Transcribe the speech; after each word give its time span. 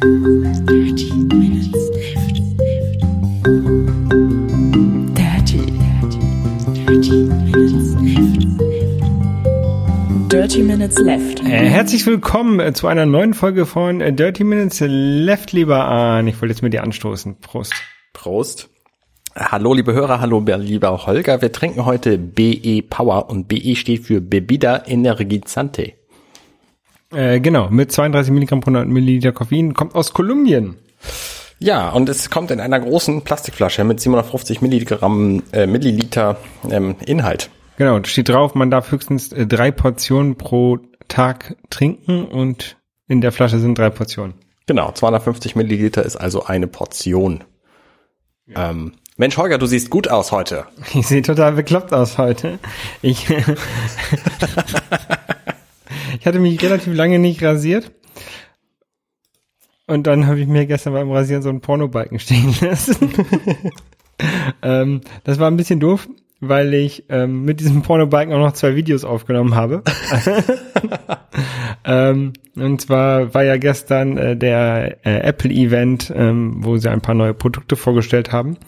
Dirty 0.00 1.12
Minutes 1.12 1.72
Left. 1.92 2.40
Dirty, 5.14 5.60
dirty, 5.76 6.20
dirty 6.72 7.12
Minutes 7.44 7.94
Left. 8.00 8.46
Dirty 10.32 10.62
Minutes 10.62 10.98
Left. 11.00 11.40
Äh, 11.40 11.68
herzlich 11.68 12.06
willkommen 12.06 12.60
äh, 12.60 12.72
zu 12.72 12.86
einer 12.86 13.04
neuen 13.04 13.34
Folge 13.34 13.66
von 13.66 14.00
äh, 14.00 14.10
Dirty 14.14 14.42
Minutes 14.42 14.82
Left, 14.86 15.52
lieber 15.52 15.84
Arne. 15.84 16.30
Ich 16.30 16.40
wollte 16.40 16.54
jetzt 16.54 16.62
mit 16.62 16.72
dir 16.72 16.82
anstoßen. 16.82 17.38
Prost. 17.42 17.74
Prost. 18.14 18.70
Hallo 19.36 19.74
liebe 19.74 19.92
Hörer, 19.92 20.22
hallo 20.22 20.42
lieber 20.46 21.06
Holger. 21.06 21.42
Wir 21.42 21.52
trinken 21.52 21.84
heute 21.84 22.16
BE 22.16 22.80
Power 22.88 23.28
und 23.28 23.48
BE 23.48 23.76
steht 23.76 24.06
für 24.06 24.22
Bebida 24.22 24.82
Energizante. 24.86 25.99
Äh, 27.12 27.40
genau, 27.40 27.68
mit 27.70 27.90
32 27.90 28.32
Milligramm 28.32 28.60
pro 28.60 28.70
100 28.70 28.88
Milliliter 28.88 29.32
Koffein, 29.32 29.74
kommt 29.74 29.94
aus 29.94 30.12
Kolumbien. 30.12 30.76
Ja, 31.58 31.90
und 31.90 32.08
es 32.08 32.30
kommt 32.30 32.50
in 32.50 32.60
einer 32.60 32.80
großen 32.80 33.22
Plastikflasche 33.22 33.84
mit 33.84 34.00
750 34.00 34.62
Milligramm 34.62 35.42
äh, 35.52 35.66
Milliliter 35.66 36.38
ähm, 36.70 36.96
Inhalt. 37.04 37.50
Genau, 37.76 38.02
steht 38.04 38.28
drauf, 38.28 38.54
man 38.54 38.70
darf 38.70 38.92
höchstens 38.92 39.32
äh, 39.32 39.46
drei 39.46 39.70
Portionen 39.70 40.36
pro 40.36 40.78
Tag 41.08 41.56
trinken 41.68 42.24
und 42.24 42.76
in 43.08 43.20
der 43.20 43.32
Flasche 43.32 43.58
sind 43.58 43.76
drei 43.76 43.90
Portionen. 43.90 44.34
Genau, 44.66 44.92
250 44.92 45.56
Milliliter 45.56 46.04
ist 46.04 46.16
also 46.16 46.44
eine 46.44 46.68
Portion. 46.68 47.42
Ähm, 48.54 48.92
Mensch, 49.16 49.36
Holger, 49.36 49.58
du 49.58 49.66
siehst 49.66 49.90
gut 49.90 50.08
aus 50.08 50.32
heute. 50.32 50.66
Ich 50.94 51.08
sehe 51.08 51.22
total 51.22 51.52
bekloppt 51.52 51.92
aus 51.92 52.16
heute. 52.18 52.58
Ich, 53.02 53.26
ich 56.18 56.26
hatte 56.26 56.38
mich 56.38 56.62
relativ 56.62 56.94
lange 56.94 57.18
nicht 57.18 57.42
rasiert. 57.42 57.92
Und 59.86 60.06
dann 60.06 60.28
habe 60.28 60.38
ich 60.38 60.46
mir 60.46 60.66
gestern 60.66 60.92
beim 60.92 61.10
Rasieren 61.10 61.42
so 61.42 61.48
einen 61.48 61.60
Pornobalken 61.60 62.20
stehen 62.20 62.54
lassen. 62.60 63.10
ähm, 64.62 65.00
das 65.24 65.40
war 65.40 65.50
ein 65.50 65.56
bisschen 65.56 65.80
doof, 65.80 66.08
weil 66.40 66.74
ich 66.74 67.06
ähm, 67.08 67.44
mit 67.44 67.58
diesem 67.58 67.82
Pornobalken 67.82 68.32
auch 68.32 68.38
noch 68.38 68.52
zwei 68.52 68.76
Videos 68.76 69.04
aufgenommen 69.04 69.56
habe. 69.56 69.82
ähm, 71.84 72.34
und 72.54 72.80
zwar 72.80 73.34
war 73.34 73.42
ja 73.42 73.56
gestern 73.56 74.16
äh, 74.16 74.36
der 74.36 75.04
äh, 75.04 75.22
Apple-Event, 75.22 76.12
ähm, 76.14 76.64
wo 76.64 76.76
sie 76.76 76.88
ein 76.88 77.00
paar 77.00 77.16
neue 77.16 77.34
Produkte 77.34 77.74
vorgestellt 77.74 78.30
haben. 78.30 78.58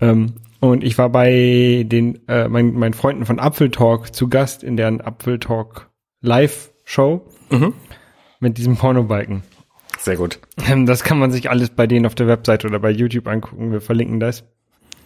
Ähm, 0.00 0.34
und 0.60 0.84
ich 0.84 0.98
war 0.98 1.08
bei 1.08 1.84
den 1.84 2.28
äh, 2.28 2.46
mein, 2.48 2.74
meinen 2.74 2.94
Freunden 2.94 3.24
von 3.24 3.40
Apfel 3.40 3.70
Talk 3.70 4.14
zu 4.14 4.28
Gast 4.28 4.62
in 4.62 4.76
deren 4.76 5.00
Apfel 5.00 5.40
Talk 6.92 7.22
Live-Show 7.50 7.72
mit 8.40 8.58
diesem 8.58 8.76
Pornobalken. 8.76 9.42
Sehr 9.98 10.16
gut. 10.16 10.38
Ähm, 10.68 10.86
Das 10.86 11.04
kann 11.04 11.18
man 11.18 11.30
sich 11.30 11.50
alles 11.50 11.70
bei 11.70 11.86
denen 11.86 12.06
auf 12.06 12.14
der 12.14 12.26
Website 12.26 12.64
oder 12.64 12.78
bei 12.78 12.90
YouTube 12.90 13.26
angucken. 13.28 13.70
Wir 13.72 13.80
verlinken 13.80 14.18
das. 14.18 14.44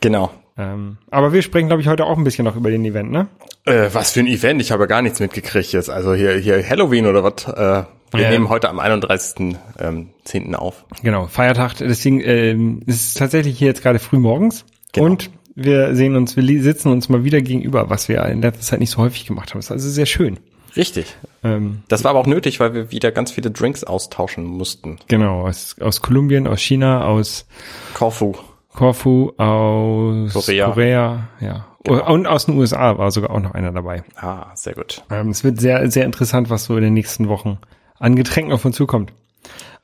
Genau. 0.00 0.30
Ähm, 0.56 0.98
aber 1.10 1.32
wir 1.32 1.42
sprechen, 1.42 1.66
glaube 1.66 1.82
ich, 1.82 1.88
heute 1.88 2.04
auch 2.04 2.16
ein 2.16 2.22
bisschen 2.22 2.44
noch 2.44 2.54
über 2.54 2.70
den 2.70 2.84
Event, 2.84 3.10
ne? 3.10 3.26
Äh, 3.64 3.88
was 3.92 4.12
für 4.12 4.20
ein 4.20 4.28
Event? 4.28 4.60
Ich 4.60 4.70
habe 4.70 4.86
gar 4.86 5.02
nichts 5.02 5.18
mitgekriegt 5.18 5.72
jetzt. 5.72 5.90
Also 5.90 6.14
hier, 6.14 6.36
hier 6.36 6.62
Halloween 6.68 7.06
oder 7.06 7.24
was? 7.24 7.48
Äh, 7.48 7.84
wir 8.12 8.22
Ja. 8.22 8.30
nehmen 8.30 8.48
heute 8.48 8.68
am 8.68 8.78
31.10. 8.78 9.56
Ähm, 9.80 10.10
10. 10.24 10.54
auf. 10.54 10.84
Genau, 11.02 11.26
Feiertag. 11.26 11.74
Deswegen 11.78 12.20
ähm, 12.20 12.82
ist 12.86 13.08
es 13.08 13.14
tatsächlich 13.14 13.58
hier 13.58 13.66
jetzt 13.68 13.82
gerade 13.82 13.98
früh 13.98 14.18
morgens. 14.18 14.64
Genau. 14.92 15.06
Und 15.06 15.30
wir 15.56 15.96
sehen 15.96 16.14
uns, 16.14 16.36
wir 16.36 16.62
sitzen 16.62 16.92
uns 16.92 17.08
mal 17.08 17.24
wieder 17.24 17.40
gegenüber, 17.40 17.90
was 17.90 18.08
wir 18.08 18.22
in 18.26 18.42
letzter 18.42 18.62
Zeit 18.62 18.78
nicht 18.80 18.90
so 18.90 18.98
häufig 18.98 19.26
gemacht 19.26 19.50
haben. 19.50 19.58
Das 19.58 19.66
ist 19.66 19.72
also 19.72 19.88
sehr 19.90 20.06
schön. 20.06 20.38
Richtig. 20.76 21.16
Ähm, 21.42 21.82
Das 21.88 22.04
war 22.04 22.10
aber 22.10 22.20
auch 22.20 22.26
nötig, 22.26 22.60
weil 22.60 22.74
wir 22.74 22.90
wieder 22.90 23.12
ganz 23.12 23.30
viele 23.30 23.50
Drinks 23.50 23.84
austauschen 23.84 24.44
mussten. 24.44 24.98
genau, 25.08 25.46
aus, 25.46 25.76
aus 25.80 26.00
Kolumbien, 26.00 26.46
aus 26.46 26.60
China, 26.60 27.04
aus 27.04 27.46
Korfu. 27.94 28.34
Korfu, 28.72 29.32
aus 29.36 30.32
Korea. 30.32 30.70
Korea 30.70 31.28
ja. 31.40 31.66
Genau. 31.84 32.12
Und 32.12 32.26
aus 32.26 32.46
den 32.46 32.56
USA 32.56 32.96
war 32.98 33.10
sogar 33.10 33.30
auch 33.30 33.40
noch 33.40 33.52
einer 33.52 33.70
dabei. 33.70 34.02
Ah, 34.16 34.46
sehr 34.54 34.74
gut. 34.74 35.04
Ähm, 35.10 35.28
es 35.28 35.44
wird 35.44 35.60
sehr, 35.60 35.90
sehr 35.90 36.04
interessant, 36.06 36.48
was 36.50 36.64
so 36.64 36.76
in 36.76 36.82
den 36.82 36.94
nächsten 36.94 37.28
Wochen 37.28 37.58
an 37.98 38.16
Getränken 38.16 38.52
auf 38.52 38.64
uns 38.64 38.74
zukommt. 38.76 39.12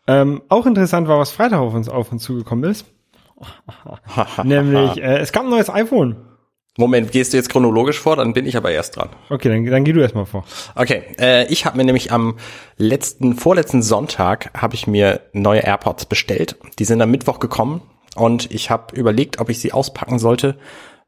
Ähm, 0.07 0.41
auch 0.49 0.65
interessant 0.67 1.09
war, 1.09 1.19
was 1.19 1.31
Freitag 1.31 1.61
auf 1.61 1.75
uns 1.75 1.89
auf 1.89 2.11
uns 2.11 2.23
zugekommen 2.23 2.69
ist. 2.71 2.87
Nämlich, 4.45 4.97
äh, 5.03 5.19
es 5.19 5.31
gab 5.33 5.45
ein 5.45 5.51
neues 5.51 5.71
iPhone. 5.71 6.17
Moment, 6.81 7.13
gehst 7.13 7.33
du 7.33 7.37
jetzt 7.37 7.49
chronologisch 7.49 7.99
vor? 8.01 8.17
Dann 8.17 8.33
bin 8.33 8.47
ich 8.47 8.57
aber 8.57 8.71
erst 8.71 8.97
dran. 8.97 9.11
Okay, 9.29 9.49
dann, 9.49 9.65
dann 9.67 9.85
geh 9.85 9.93
du 9.93 10.01
erstmal 10.01 10.27
vor. 10.27 10.45
Okay, 10.75 11.03
äh, 11.21 11.47
ich 11.53 11.65
habe 11.67 11.77
mir 11.77 11.85
nämlich 11.85 12.11
am 12.11 12.37
letzten, 12.77 13.35
vorletzten 13.35 13.83
Sonntag 13.83 14.51
habe 14.61 14.75
ich 14.75 14.87
mir 14.87 15.21
neue 15.33 15.61
AirPods 15.61 16.07
bestellt. 16.07 16.57
Die 16.79 16.85
sind 16.85 17.01
am 17.01 17.11
Mittwoch 17.11 17.39
gekommen 17.39 17.83
und 18.17 18.51
ich 18.51 18.71
habe 18.71 18.97
überlegt, 18.97 19.41
ob 19.41 19.51
ich 19.51 19.61
sie 19.61 19.73
auspacken 19.73 20.19
sollte, 20.19 20.57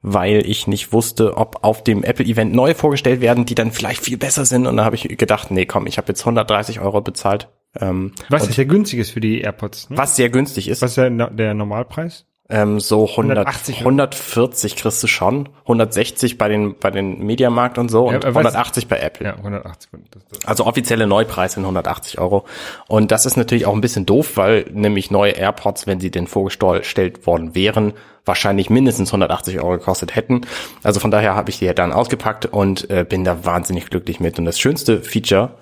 weil 0.02 0.44
ich 0.46 0.66
nicht 0.66 0.92
wusste, 0.92 1.36
ob 1.36 1.64
auf 1.64 1.82
dem 1.82 2.04
Apple-Event 2.04 2.54
neue 2.54 2.74
vorgestellt 2.74 3.20
werden, 3.20 3.46
die 3.46 3.54
dann 3.54 3.72
vielleicht 3.72 4.02
viel 4.02 4.18
besser 4.18 4.44
sind. 4.44 4.66
Und 4.66 4.76
da 4.76 4.84
habe 4.84 4.96
ich 4.96 5.08
gedacht, 5.16 5.50
nee, 5.50 5.66
komm, 5.66 5.86
ich 5.86 5.98
habe 5.98 6.08
jetzt 6.08 6.20
130 6.20 6.80
Euro 6.80 7.00
bezahlt, 7.00 7.48
ähm, 7.80 8.12
Was 8.28 8.48
ist 8.48 8.58
ja 8.58 8.64
günstig 8.64 8.98
ist 9.00 9.10
für 9.10 9.20
die 9.20 9.40
AirPods? 9.40 9.90
Ne? 9.90 9.96
was 9.96 10.16
sehr 10.16 10.28
günstig 10.28 10.68
ist. 10.68 10.82
Was 10.82 10.90
ist 10.90 10.96
der, 10.98 11.10
der 11.30 11.54
Normalpreis? 11.54 12.26
Ähm, 12.52 12.80
so 12.80 13.08
100, 13.08 13.38
180, 13.38 13.78
140 13.78 14.76
kriegst 14.76 15.02
du 15.02 15.06
schon, 15.06 15.48
160 15.62 16.36
bei 16.36 16.48
den 16.48 16.78
bei 16.78 16.90
den 16.90 17.18
Mediamarkt 17.24 17.78
und 17.78 17.88
so 17.90 18.08
und 18.08 18.24
aber 18.26 18.34
was- 18.44 18.54
180 18.54 18.88
bei 18.88 18.98
Apple. 18.98 19.26
Ja, 19.26 19.36
180. 19.36 19.90
Das, 20.10 20.22
das. 20.30 20.44
Also 20.46 20.66
offizielle 20.66 21.06
Neupreis 21.06 21.54
sind 21.54 21.62
180 21.64 22.18
Euro. 22.18 22.44
Und 22.88 23.10
das 23.10 23.24
ist 23.24 23.36
natürlich 23.36 23.64
auch 23.64 23.72
ein 23.74 23.80
bisschen 23.80 24.04
doof, 24.04 24.36
weil 24.36 24.66
nämlich 24.70 25.10
neue 25.10 25.32
AirPods, 25.32 25.86
wenn 25.86 25.98
sie 25.98 26.10
denn 26.10 26.26
vorgestellt 26.26 27.26
worden 27.26 27.54
wären, 27.54 27.94
wahrscheinlich 28.24 28.68
mindestens 28.70 29.08
180 29.10 29.58
Euro 29.58 29.70
gekostet 29.78 30.14
hätten. 30.14 30.42
Also 30.82 31.00
von 31.00 31.10
daher 31.10 31.34
habe 31.34 31.50
ich 31.50 31.58
die 31.58 31.74
dann 31.74 31.92
ausgepackt 31.92 32.46
und 32.46 32.88
äh, 32.90 33.04
bin 33.08 33.24
da 33.24 33.44
wahnsinnig 33.44 33.88
glücklich 33.90 34.20
mit. 34.20 34.38
Und 34.38 34.44
das 34.44 34.60
schönste 34.60 35.00
Feature 35.00 35.52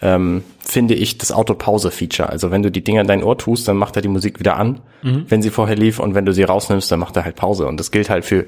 ähm, 0.00 0.44
finde 0.60 0.94
ich 0.94 1.18
das 1.18 1.32
Autopause-Feature. 1.32 2.28
Also 2.28 2.50
wenn 2.50 2.62
du 2.62 2.70
die 2.70 2.84
Dinger 2.84 3.00
in 3.00 3.06
dein 3.06 3.22
Ohr 3.22 3.38
tust, 3.38 3.66
dann 3.68 3.76
macht 3.76 3.96
er 3.96 4.02
die 4.02 4.08
Musik 4.08 4.40
wieder 4.40 4.56
an, 4.56 4.80
wenn 5.28 5.42
sie 5.42 5.50
vorher 5.50 5.76
lief. 5.76 5.98
Und 5.98 6.14
wenn 6.14 6.26
du 6.26 6.32
sie 6.32 6.42
rausnimmst, 6.42 6.90
dann 6.92 7.00
macht 7.00 7.16
er 7.16 7.24
halt 7.24 7.36
Pause. 7.36 7.66
Und 7.66 7.78
das 7.78 7.90
gilt 7.90 8.10
halt 8.10 8.24
für 8.24 8.44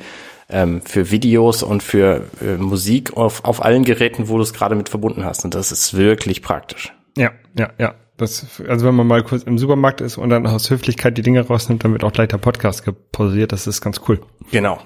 ähm, 0.50 0.81
für 0.82 1.10
Videos 1.10 1.62
und 1.62 1.82
für 1.82 2.25
äh, 2.41 2.56
Musik 2.56 3.16
auf, 3.16 3.44
auf 3.44 3.64
allen 3.64 3.84
Geräten, 3.84 4.28
wo 4.28 4.37
du 4.37 4.42
es 4.42 4.53
gerade 4.53 4.75
mit 4.75 4.88
verbunden 4.88 5.25
hast. 5.25 5.44
Und 5.44 5.54
das 5.54 5.72
ist 5.72 5.94
wirklich 5.97 6.42
praktisch. 6.42 6.92
Ja, 7.16 7.32
ja, 7.56 7.70
ja. 7.78 7.94
Das, 8.16 8.60
also 8.66 8.84
wenn 8.87 8.97
man 8.97 9.06
mal 9.06 9.22
kurz 9.22 9.44
im 9.44 9.58
Supermarkt 9.58 10.00
ist 10.00 10.19
und 10.19 10.31
dann 10.31 10.44
aus 10.47 10.70
Höflichkeit 10.70 11.16
die 11.16 11.22
Dinge 11.22 11.47
rausnimmt, 11.47 11.84
dann 11.84 11.92
wird 11.92 12.03
auch 12.03 12.12
gleich 12.12 12.28
der 12.28 12.38
Podcast 12.38 12.84
gepausiert. 12.84 13.53
Das 13.53 13.69
ist 13.69 13.81
ganz 13.81 14.00
cool. 14.08 14.20
Genau. 14.50 14.78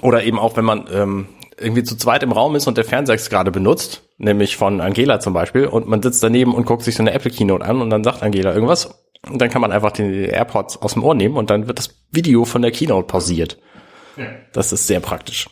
Oder 0.00 0.24
eben 0.24 0.38
auch, 0.38 0.56
wenn 0.56 0.64
man 0.64 0.86
ähm, 0.90 1.26
irgendwie 1.62 1.84
zu 1.84 1.96
zweit 1.96 2.22
im 2.22 2.32
Raum 2.32 2.54
ist 2.56 2.66
und 2.66 2.76
der 2.76 2.84
Fernseher 2.84 3.14
es 3.14 3.30
gerade 3.30 3.50
benutzt, 3.50 4.02
nämlich 4.18 4.56
von 4.56 4.80
Angela 4.80 5.20
zum 5.20 5.32
Beispiel, 5.32 5.66
und 5.66 5.88
man 5.88 6.02
sitzt 6.02 6.22
daneben 6.22 6.54
und 6.54 6.66
guckt 6.66 6.82
sich 6.82 6.94
so 6.96 7.02
eine 7.02 7.12
Apple 7.12 7.30
Keynote 7.30 7.64
an 7.64 7.80
und 7.80 7.90
dann 7.90 8.04
sagt 8.04 8.22
Angela 8.22 8.52
irgendwas. 8.52 8.98
Und 9.28 9.40
dann 9.40 9.50
kann 9.50 9.60
man 9.62 9.70
einfach 9.70 9.92
die 9.92 10.24
AirPods 10.24 10.82
aus 10.82 10.94
dem 10.94 11.04
Ohr 11.04 11.14
nehmen 11.14 11.36
und 11.36 11.50
dann 11.50 11.68
wird 11.68 11.78
das 11.78 11.94
Video 12.10 12.44
von 12.44 12.60
der 12.62 12.72
Keynote 12.72 13.06
pausiert. 13.06 13.58
Das 14.52 14.72
ist 14.72 14.86
sehr 14.86 15.00
praktisch. 15.00 15.48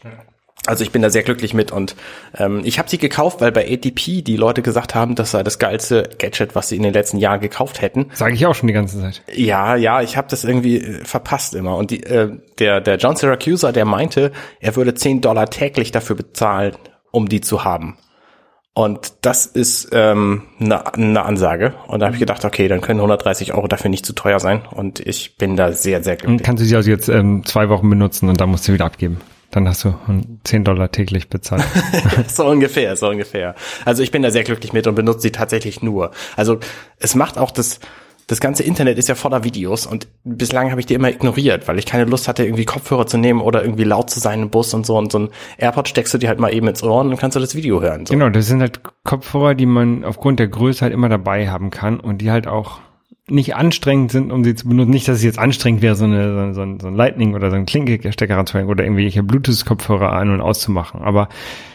Also 0.67 0.85
ich 0.85 0.93
bin 0.93 1.01
da 1.01 1.09
sehr 1.09 1.23
glücklich 1.23 1.55
mit 1.55 1.73
und 1.73 1.97
ähm, 2.37 2.61
ich 2.65 2.79
habe 2.79 2.89
sie 2.89 2.99
gekauft, 2.99 3.41
weil 3.41 3.51
bei 3.51 3.67
ATP 3.67 4.23
die 4.23 4.37
Leute 4.37 4.61
gesagt 4.61 4.95
haben, 4.95 5.15
das 5.15 5.31
sei 5.31 5.43
das 5.43 5.59
geilste 5.59 6.11
Gadget, 6.19 6.55
was 6.55 6.69
sie 6.69 6.77
in 6.77 6.83
den 6.83 6.93
letzten 6.93 7.17
Jahren 7.17 7.41
gekauft 7.41 7.81
hätten. 7.81 8.11
Sage 8.13 8.35
ich 8.35 8.47
auch 8.47 8.55
schon 8.55 8.67
die 8.67 8.75
ganze 8.75 9.01
Zeit. 9.01 9.23
Ja, 9.33 9.75
ja, 9.77 10.03
ich 10.03 10.19
habe 10.19 10.29
das 10.29 10.45
irgendwie 10.45 10.77
äh, 10.77 11.05
verpasst 11.05 11.55
immer. 11.55 11.77
Und 11.77 11.91
die, 11.91 12.03
äh, 12.03 12.31
der, 12.59 12.83
der 12.83 12.99
John 12.99 13.17
Syracuse, 13.17 13.73
der 13.73 13.87
meinte, 13.87 14.33
er 14.61 14.77
würde 14.77 14.95
10 14.95 15.23
Dollar 15.23 15.49
täglich 15.49 15.93
dafür 15.93 16.17
bezahlen, 16.17 16.77
um 17.11 17.29
die 17.29 17.41
zu 17.41 17.65
haben. 17.65 17.97
Und 18.73 19.15
das 19.23 19.47
ist 19.47 19.89
ähm, 19.93 20.43
eine 20.61 20.83
ne 20.97 21.23
Ansage. 21.23 21.75
Und 21.89 22.01
da 22.01 22.07
habe 22.07 22.17
ich 22.17 22.21
gedacht, 22.21 22.45
okay, 22.45 22.69
dann 22.69 22.81
können 22.81 23.01
130 23.01 23.55
Euro 23.55 23.67
dafür 23.67 23.91
nicht 23.91 24.07
zu 24.07 24.13
teuer 24.13 24.39
sein. 24.41 24.63
Und 24.71 25.01
ich 25.01 25.37
bin 25.37 25.57
da 25.57 25.73
sehr, 25.73 26.03
sehr 26.05 26.15
Und 26.15 26.21
glücklich. 26.21 26.43
kannst 26.43 26.63
du 26.63 26.67
sie 26.67 26.77
also 26.77 26.91
jetzt 26.91 27.09
ähm, 27.09 27.45
zwei 27.47 27.69
Wochen 27.69 27.91
benutzen 27.91 28.29
und 28.29 28.41
dann 28.41 28.51
musst 28.51 28.69
du 28.69 28.73
wieder 28.73 28.85
abgeben. 28.85 29.21
Dann 29.51 29.67
hast 29.67 29.85
du 29.85 29.95
10 30.45 30.65
Dollar 30.65 30.93
täglich 30.93 31.29
bezahlt. 31.29 31.65
so 32.29 32.47
ungefähr, 32.47 32.95
so 32.97 33.09
ungefähr. 33.09 33.55
Also 33.85 34.03
ich 34.03 34.13
bin 34.13 34.23
da 34.23 34.31
sehr 34.31 34.45
glücklich 34.45 34.73
mit 34.73 34.87
und 34.87 34.95
benutze 34.95 35.21
sie 35.21 35.33
tatsächlich 35.33 35.83
nur. 35.83 36.13
Also 36.37 36.59
es 36.99 37.17
macht 37.17 37.37
auch 37.37 37.51
das, 37.51 37.81
das 38.29 38.39
ganze 38.39 38.63
Internet 38.63 38.97
ist 38.97 39.09
ja 39.09 39.17
voller 39.17 39.43
Videos 39.43 39.87
und 39.87 40.07
bislang 40.23 40.71
habe 40.71 40.81
ich 40.81 40.87
die 40.87 40.95
immer 40.95 41.11
ignoriert, 41.11 41.67
weil 41.67 41.81
ich 41.81 41.87
keine 41.87 42.05
Lust 42.05 42.29
hatte, 42.29 42.45
irgendwie 42.45 42.65
Kopfhörer 42.65 43.09
zu 43.09 43.19
nehmen 43.19 43.41
oder 43.41 43.65
irgendwie 43.65 43.83
laut 43.83 44.09
zu 44.09 44.21
sein 44.21 44.43
im 44.43 44.51
Bus 44.51 44.73
und 44.73 44.87
so. 44.87 44.97
Und 44.97 45.11
so 45.11 45.19
ein 45.19 45.29
AirPod 45.59 45.89
steckst 45.89 46.15
du 46.15 46.19
dir 46.19 46.29
halt 46.29 46.39
mal 46.39 46.55
eben 46.55 46.69
ins 46.69 46.85
Ohr 46.85 47.01
und 47.01 47.09
dann 47.09 47.19
kannst 47.19 47.35
du 47.35 47.41
das 47.41 47.57
Video 47.57 47.81
hören. 47.81 48.07
So. 48.07 48.15
Genau, 48.15 48.29
das 48.29 48.47
sind 48.47 48.61
halt 48.61 48.83
Kopfhörer, 49.03 49.57
die 49.57 49.67
man 49.67 50.05
aufgrund 50.05 50.39
der 50.39 50.47
Größe 50.47 50.83
halt 50.83 50.93
immer 50.93 51.09
dabei 51.09 51.49
haben 51.49 51.71
kann 51.71 51.99
und 51.99 52.19
die 52.19 52.31
halt 52.31 52.47
auch 52.47 52.79
nicht 53.31 53.55
anstrengend 53.57 54.11
sind, 54.13 54.33
um 54.33 54.45
sie 54.45 54.55
zu 54.55 54.69
benutzen. 54.69 54.91
Nicht, 54.91 55.09
dass 55.09 55.19
es 55.19 55.25
jetzt 55.25 55.39
anstrengend 55.39 55.83
wäre, 55.83 55.95
so, 55.95 56.05
eine, 56.05 56.53
so, 56.55 56.61
ein- 56.63 56.81
so, 56.81 56.89
ein- 56.89 56.95
Lightning 56.97 57.35
oder 57.35 57.51
so 57.51 57.57
ein 57.57 57.67
Klinkenstecker 57.67 58.37
ranzuhängen 58.37 58.71
oder 58.71 58.85
irgendwelche 58.85 59.23
Bluetooth-Kopfhörer 59.23 60.13
an- 60.13 60.31
und 60.31 60.41
auszumachen. 60.41 61.03
Aber 61.03 61.29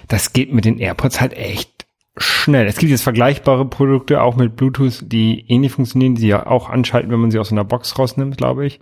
das 0.08 0.34
geht 0.34 0.54
mit 0.54 0.66
den 0.66 0.78
AirPods 0.80 1.22
halt 1.22 1.34
echt 1.34 1.86
schnell. 2.18 2.66
Es 2.68 2.78
gibt 2.78 2.92
jetzt 2.92 3.02
vergleichbare 3.04 3.66
Produkte, 3.66 4.22
auch 4.22 4.36
mit 4.36 4.56
Bluetooth, 4.56 5.00
die 5.12 5.46
ähnlich 5.50 5.74
funktionieren, 5.74 6.16
die 6.16 6.28
ja 6.28 6.48
auch 6.48 6.70
anschalten, 6.70 7.12
wenn 7.12 7.20
man 7.20 7.32
sie 7.32 7.40
aus 7.40 7.52
einer 7.52 7.66
Box 7.66 7.98
rausnimmt, 8.00 8.38
glaube 8.38 8.66
ich. 8.66 8.80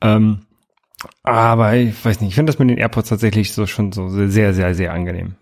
Ähm, 0.00 0.40
aber 1.22 1.74
ich 1.76 2.04
weiß 2.04 2.20
nicht, 2.20 2.30
ich 2.30 2.34
finde 2.34 2.52
das 2.52 2.58
mit 2.58 2.70
den 2.70 2.78
AirPods 2.78 3.08
tatsächlich 3.08 3.52
so 3.52 3.66
schon 3.66 3.92
so 3.92 4.08
sehr, 4.08 4.54
sehr, 4.54 4.74
sehr 4.74 4.92
angenehm. 4.92 5.34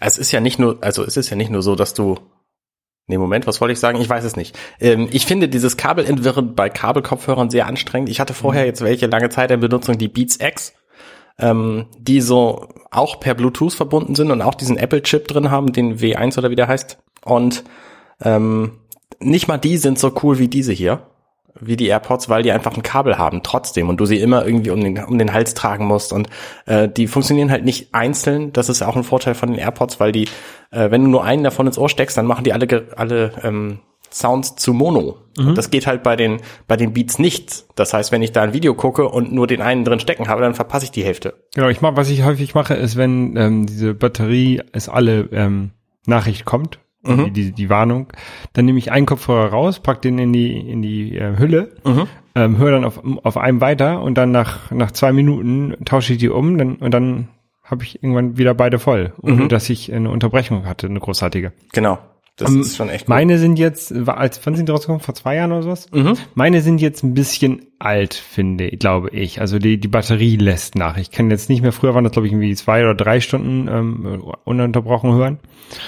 Es 0.00 0.18
ist 0.18 0.32
ja 0.32 0.40
nicht 0.40 0.58
nur, 0.58 0.78
also 0.82 1.04
es 1.04 1.16
ist 1.16 1.30
ja 1.30 1.36
nicht 1.36 1.50
nur 1.50 1.62
so, 1.62 1.74
dass 1.76 1.94
du 1.94 2.18
Nee, 3.06 3.18
Moment, 3.18 3.46
was 3.46 3.60
wollte 3.60 3.72
ich 3.72 3.80
sagen? 3.80 4.00
Ich 4.00 4.08
weiß 4.08 4.24
es 4.24 4.36
nicht. 4.36 4.58
Ähm, 4.80 5.08
ich 5.12 5.26
finde 5.26 5.48
dieses 5.48 5.76
Kabelentwirren 5.76 6.54
bei 6.54 6.70
Kabelkopfhörern 6.70 7.50
sehr 7.50 7.66
anstrengend. 7.66 8.08
Ich 8.08 8.18
hatte 8.18 8.32
vorher 8.32 8.64
jetzt 8.64 8.82
welche 8.82 9.06
lange 9.06 9.28
Zeit 9.28 9.50
in 9.50 9.60
Benutzung, 9.60 9.98
die 9.98 10.08
Beats 10.08 10.38
X, 10.40 10.72
ähm, 11.38 11.86
die 11.98 12.22
so 12.22 12.68
auch 12.90 13.20
per 13.20 13.34
Bluetooth 13.34 13.74
verbunden 13.74 14.14
sind 14.14 14.30
und 14.30 14.40
auch 14.40 14.54
diesen 14.54 14.78
Apple-Chip 14.78 15.28
drin 15.28 15.50
haben, 15.50 15.72
den 15.72 15.98
W1 15.98 16.38
oder 16.38 16.50
wie 16.50 16.56
der 16.56 16.68
heißt. 16.68 16.98
Und 17.24 17.64
ähm, 18.22 18.78
nicht 19.20 19.48
mal 19.48 19.58
die 19.58 19.76
sind 19.76 19.98
so 19.98 20.12
cool 20.22 20.38
wie 20.38 20.48
diese 20.48 20.72
hier 20.72 21.06
wie 21.60 21.76
die 21.76 21.86
AirPods, 21.86 22.28
weil 22.28 22.42
die 22.42 22.52
einfach 22.52 22.76
ein 22.76 22.82
Kabel 22.82 23.18
haben 23.18 23.42
trotzdem 23.42 23.88
und 23.88 23.98
du 23.98 24.06
sie 24.06 24.20
immer 24.20 24.44
irgendwie 24.44 24.70
um 24.70 24.80
den, 24.80 25.04
um 25.04 25.18
den 25.18 25.32
Hals 25.32 25.54
tragen 25.54 25.86
musst 25.86 26.12
und 26.12 26.28
äh, 26.66 26.88
die 26.88 27.06
funktionieren 27.06 27.50
halt 27.50 27.64
nicht 27.64 27.94
einzeln. 27.94 28.52
Das 28.52 28.68
ist 28.68 28.82
auch 28.82 28.96
ein 28.96 29.04
Vorteil 29.04 29.34
von 29.34 29.50
den 29.50 29.58
AirPods, 29.58 30.00
weil 30.00 30.12
die, 30.12 30.28
äh, 30.70 30.90
wenn 30.90 31.04
du 31.04 31.10
nur 31.10 31.24
einen 31.24 31.44
davon 31.44 31.66
ins 31.66 31.78
Ohr 31.78 31.88
steckst, 31.88 32.16
dann 32.16 32.26
machen 32.26 32.44
die 32.44 32.52
alle 32.52 32.86
alle 32.96 33.32
ähm, 33.42 33.78
Sounds 34.10 34.54
zu 34.54 34.72
Mono. 34.72 35.18
Mhm. 35.36 35.56
Das 35.56 35.70
geht 35.70 35.86
halt 35.86 36.02
bei 36.04 36.14
den 36.14 36.40
bei 36.68 36.76
den 36.76 36.92
Beats 36.92 37.18
nicht. 37.18 37.64
Das 37.74 37.92
heißt, 37.92 38.12
wenn 38.12 38.22
ich 38.22 38.32
da 38.32 38.42
ein 38.42 38.52
Video 38.52 38.74
gucke 38.74 39.08
und 39.08 39.32
nur 39.32 39.46
den 39.46 39.60
einen 39.60 39.84
drin 39.84 40.00
stecken 40.00 40.28
habe, 40.28 40.40
dann 40.40 40.54
verpasse 40.54 40.84
ich 40.84 40.92
die 40.92 41.04
Hälfte. 41.04 41.34
Genau, 41.54 41.68
ich 41.68 41.80
mach, 41.80 41.96
was 41.96 42.10
ich 42.10 42.24
häufig 42.24 42.54
mache, 42.54 42.74
ist, 42.74 42.96
wenn 42.96 43.36
ähm, 43.36 43.66
diese 43.66 43.94
Batterie 43.94 44.62
es 44.72 44.88
alle 44.88 45.28
ähm, 45.32 45.70
Nachricht 46.06 46.44
kommt, 46.44 46.78
mhm. 47.04 47.32
die, 47.32 47.52
die 47.52 47.70
Warnung. 47.70 48.12
Dann 48.52 48.64
nehme 48.64 48.78
ich 48.78 48.92
einen 48.92 49.06
Kopfhörer 49.06 49.50
raus, 49.50 49.80
pack 49.80 50.02
den 50.02 50.18
in 50.18 50.32
die, 50.32 50.58
in 50.58 50.82
die 50.82 51.16
äh, 51.16 51.38
Hülle, 51.38 51.72
mhm. 51.84 52.06
ähm, 52.34 52.58
höre 52.58 52.72
dann 52.72 52.84
auf, 52.84 53.00
auf 53.22 53.36
einem 53.36 53.60
weiter 53.60 54.02
und 54.02 54.16
dann 54.16 54.30
nach, 54.30 54.70
nach 54.70 54.90
zwei 54.90 55.12
Minuten 55.12 55.74
tausche 55.84 56.14
ich 56.14 56.18
die 56.18 56.28
um 56.28 56.58
dann, 56.58 56.76
und 56.76 56.92
dann 56.92 57.28
habe 57.62 57.84
ich 57.84 58.02
irgendwann 58.02 58.36
wieder 58.36 58.54
beide 58.54 58.78
voll, 58.78 59.12
ohne 59.22 59.44
mhm. 59.44 59.48
dass 59.48 59.70
ich 59.70 59.92
eine 59.92 60.10
Unterbrechung 60.10 60.66
hatte, 60.66 60.86
eine 60.86 61.00
großartige. 61.00 61.52
Genau. 61.72 61.98
Das 62.36 62.50
um, 62.50 62.60
ist 62.62 62.76
schon 62.76 62.88
echt. 62.88 63.06
Gut. 63.06 63.10
Meine 63.10 63.38
sind 63.38 63.58
jetzt, 63.58 63.92
als 63.92 64.40
wann 64.44 64.56
sind 64.56 64.68
die 64.68 64.72
rausgekommen? 64.72 65.00
Vor 65.00 65.14
zwei 65.14 65.36
Jahren 65.36 65.52
oder 65.52 65.62
sowas? 65.62 65.86
Mhm. 65.92 66.14
Meine 66.34 66.62
sind 66.62 66.80
jetzt 66.80 67.04
ein 67.04 67.14
bisschen 67.14 67.66
alt, 67.78 68.14
finde, 68.14 68.70
glaube 68.70 69.10
ich. 69.10 69.40
Also 69.40 69.58
die, 69.58 69.78
die 69.78 69.88
Batterie 69.88 70.36
lässt 70.36 70.74
nach. 70.74 70.96
Ich 70.96 71.12
kann 71.12 71.30
jetzt 71.30 71.48
nicht 71.48 71.62
mehr, 71.62 71.72
früher 71.72 71.94
waren 71.94 72.02
das, 72.02 72.12
glaube 72.12 72.26
ich, 72.26 72.32
irgendwie 72.32 72.54
zwei 72.56 72.82
oder 72.82 72.94
drei 72.94 73.20
Stunden 73.20 73.68
ähm, 73.68 74.24
ununterbrochen 74.44 75.12
hören. 75.12 75.38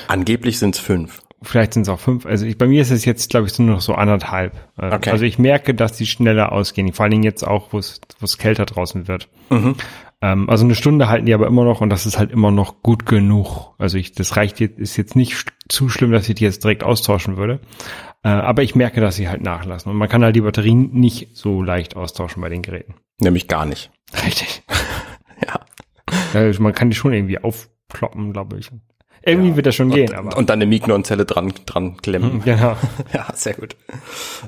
Angeblich 0.07 0.59
sind 0.59 0.77
es 0.77 0.81
fünf. 0.81 1.21
Vielleicht 1.47 1.75
sind 1.75 1.83
es 1.83 1.89
auch 1.89 2.01
fünf. 2.01 2.27
Also 2.27 2.45
ich, 2.45 2.59
bei 2.59 2.67
mir 2.67 2.83
ist 2.83 2.91
es 2.91 3.05
jetzt, 3.05 3.31
glaube 3.31 3.47
ich, 3.47 3.57
nur 3.59 3.69
noch 3.69 3.81
so 3.81 3.95
anderthalb. 3.95 4.55
Äh, 4.79 4.93
okay. 4.93 5.11
Also 5.11 5.25
ich 5.25 5.39
merke, 5.39 5.75
dass 5.75 5.93
die 5.93 6.07
schneller 6.07 6.51
ausgehen. 6.51 6.93
Vor 6.93 7.05
allen 7.05 7.13
Dingen 7.13 7.23
jetzt 7.23 7.47
auch, 7.47 7.73
wo 7.73 7.79
es 7.79 8.39
kälter 8.39 8.67
draußen 8.67 9.07
wird. 9.07 9.29
Mhm. 9.51 9.77
Ähm, 10.23 10.51
also 10.51 10.65
eine 10.65 10.75
Stunde 10.75 11.09
halten 11.09 11.27
die 11.27 11.35
aber 11.35 11.47
immer 11.47 11.65
noch 11.65 11.81
und 11.81 11.91
das 11.91 12.05
ist 12.05 12.19
halt 12.19 12.33
immer 12.33 12.51
noch 12.51 12.83
gut 12.83 13.07
genug. 13.07 13.75
Also 13.79 13.97
ich, 13.97 14.13
das 14.13 14.37
reicht 14.37 14.59
jetzt, 14.59 14.79
ist 14.79 14.97
jetzt 14.97 15.15
nicht 15.15 15.53
zu 15.69 15.89
schlimm, 15.89 16.11
dass 16.11 16.29
ich 16.29 16.35
die 16.35 16.45
jetzt 16.45 16.65
direkt 16.65 16.83
austauschen 16.83 17.37
würde. 17.37 17.61
Äh, 18.25 18.29
aber 18.31 18.65
ich 18.65 18.75
merke, 18.75 19.01
dass 19.01 19.15
sie 19.15 19.29
halt 19.29 19.43
nachlassen. 19.43 19.93
Und 19.93 19.99
man 19.99 20.09
kann 20.09 20.25
halt 20.25 20.35
die 20.35 20.41
Batterien 20.41 20.91
nicht 20.93 21.37
so 21.37 21.63
leicht 21.63 21.97
austauschen 21.97 22.43
bei 22.43 22.49
den 22.49 22.63
Geräten. 22.63 22.95
Nämlich 23.21 23.47
gar 23.47 23.67
nicht. 23.67 23.93
Richtig. 24.25 24.65
ja. 25.47 25.61
Also 26.35 26.61
man 26.61 26.73
kann 26.73 26.91
die 26.91 26.97
schon 26.97 27.13
irgendwie 27.13 27.39
aufkloppen, 27.39 28.33
glaube 28.33 28.59
ich. 28.59 28.71
Irgendwie 29.27 29.51
ja. 29.51 29.57
wird 29.57 29.67
das 29.67 29.75
schon 29.75 29.91
und, 29.91 29.97
gehen, 29.97 30.15
aber. 30.15 30.37
Und 30.37 30.49
dann 30.51 30.61
eine 30.61 30.67
Mignon-Zelle 30.67 31.25
dran, 31.25 31.53
dran 31.67 31.97
klemmen. 31.97 32.43
Genau. 32.45 32.77
ja, 33.13 33.27
sehr 33.35 33.55
gut. 33.55 33.75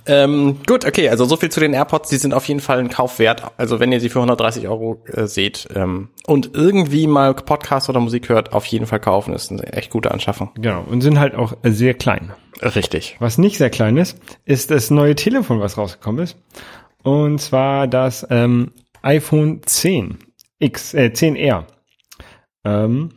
Ähm, 0.06 0.60
gut, 0.66 0.86
okay, 0.86 1.08
also 1.08 1.24
so 1.24 1.36
viel 1.36 1.50
zu 1.50 1.58
den 1.58 1.74
AirPods. 1.74 2.10
Die 2.10 2.16
sind 2.16 2.32
auf 2.32 2.46
jeden 2.46 2.60
Fall 2.60 2.78
ein 2.78 2.88
Kauf 2.88 3.18
wert. 3.18 3.42
Also 3.56 3.80
wenn 3.80 3.90
ihr 3.90 4.00
sie 4.00 4.08
für 4.08 4.20
130 4.20 4.68
Euro 4.68 5.02
äh, 5.12 5.26
seht 5.26 5.68
ähm, 5.74 6.10
und 6.26 6.54
irgendwie 6.54 7.08
mal 7.08 7.34
Podcast 7.34 7.88
oder 7.88 7.98
Musik 7.98 8.28
hört, 8.28 8.52
auf 8.52 8.64
jeden 8.66 8.86
Fall 8.86 9.00
kaufen. 9.00 9.34
Ist 9.34 9.50
eine 9.50 9.64
echt 9.72 9.90
gute 9.90 10.12
Anschaffung. 10.12 10.50
Genau. 10.54 10.84
Und 10.88 11.00
sind 11.00 11.18
halt 11.18 11.34
auch 11.34 11.54
sehr 11.64 11.94
klein. 11.94 12.32
Richtig. 12.62 13.16
Was 13.18 13.36
nicht 13.36 13.58
sehr 13.58 13.70
klein 13.70 13.96
ist, 13.96 14.16
ist 14.44 14.70
das 14.70 14.90
neue 14.90 15.16
Telefon, 15.16 15.60
was 15.60 15.76
rausgekommen 15.76 16.22
ist. 16.22 16.36
Und 17.02 17.40
zwar 17.40 17.88
das 17.88 18.24
ähm, 18.30 18.70
iPhone 19.02 19.60
10 19.64 20.18
X, 20.60 20.94
äh, 20.94 21.10
10R. 21.12 21.64
Ähm, 22.64 23.10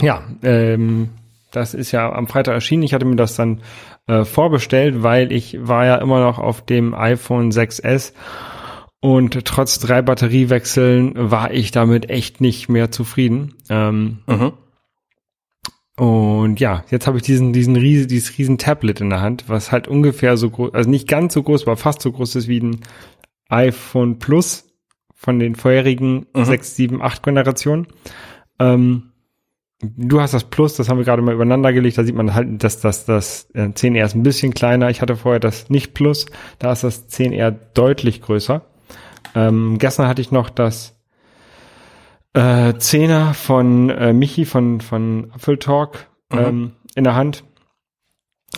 ja, 0.00 0.22
ähm, 0.42 1.10
das 1.50 1.74
ist 1.74 1.92
ja 1.92 2.12
am 2.12 2.26
Freitag 2.26 2.54
erschienen. 2.54 2.82
Ich 2.82 2.94
hatte 2.94 3.06
mir 3.06 3.16
das 3.16 3.36
dann 3.36 3.62
äh, 4.06 4.24
vorbestellt, 4.24 5.02
weil 5.02 5.32
ich 5.32 5.56
war 5.60 5.86
ja 5.86 5.96
immer 5.96 6.20
noch 6.20 6.38
auf 6.38 6.64
dem 6.64 6.94
iPhone 6.94 7.50
6S 7.50 8.12
und 9.00 9.44
trotz 9.44 9.78
drei 9.78 10.02
Batteriewechseln 10.02 11.12
war 11.16 11.52
ich 11.52 11.70
damit 11.70 12.10
echt 12.10 12.40
nicht 12.40 12.68
mehr 12.68 12.90
zufrieden. 12.90 13.54
Ähm, 13.70 14.18
mhm. 14.26 14.52
Und 15.96 16.60
ja, 16.60 16.84
jetzt 16.90 17.06
habe 17.06 17.16
ich 17.16 17.24
diesen, 17.24 17.52
diesen 17.52 17.76
riesen, 17.76 18.08
dieses 18.08 18.38
riesen 18.38 18.58
Tablet 18.58 19.00
in 19.00 19.10
der 19.10 19.20
Hand, 19.20 19.48
was 19.48 19.72
halt 19.72 19.88
ungefähr 19.88 20.36
so 20.36 20.50
groß, 20.50 20.74
also 20.74 20.88
nicht 20.88 21.08
ganz 21.08 21.34
so 21.34 21.42
groß, 21.42 21.62
aber 21.62 21.76
fast 21.76 22.02
so 22.02 22.12
groß 22.12 22.36
ist 22.36 22.48
wie 22.48 22.60
ein 22.60 22.80
iPhone 23.48 24.18
Plus 24.18 24.64
von 25.14 25.38
den 25.38 25.56
vorherigen 25.56 26.26
mhm. 26.34 26.44
6, 26.44 26.76
7, 26.76 27.02
8 27.02 27.22
Generationen. 27.22 27.88
Ähm, 28.60 29.10
Du 29.80 30.20
hast 30.20 30.34
das 30.34 30.42
Plus, 30.42 30.74
das 30.74 30.88
haben 30.88 30.98
wir 30.98 31.04
gerade 31.04 31.22
mal 31.22 31.34
übereinander 31.34 31.72
gelegt, 31.72 31.98
da 31.98 32.04
sieht 32.04 32.16
man 32.16 32.34
halt, 32.34 32.64
dass 32.64 32.80
das, 32.80 33.04
das 33.04 33.48
10R 33.54 33.94
äh, 33.94 34.04
ist 34.04 34.16
ein 34.16 34.24
bisschen 34.24 34.52
kleiner. 34.52 34.90
Ich 34.90 35.00
hatte 35.00 35.14
vorher 35.14 35.38
das 35.38 35.70
nicht 35.70 35.94
Plus, 35.94 36.26
da 36.58 36.72
ist 36.72 36.82
das 36.82 37.08
10R 37.08 37.54
deutlich 37.74 38.20
größer. 38.20 38.62
Ähm, 39.36 39.78
gestern 39.78 40.08
hatte 40.08 40.20
ich 40.20 40.32
noch 40.32 40.50
das 40.50 40.98
äh, 42.34 42.70
10er 42.70 43.34
von 43.34 43.90
äh, 43.90 44.12
Michi 44.12 44.46
von, 44.46 44.80
von 44.80 45.30
Apple 45.36 45.60
Talk 45.60 46.08
mhm. 46.32 46.38
ähm, 46.38 46.72
in 46.96 47.04
der 47.04 47.14
Hand. 47.14 47.44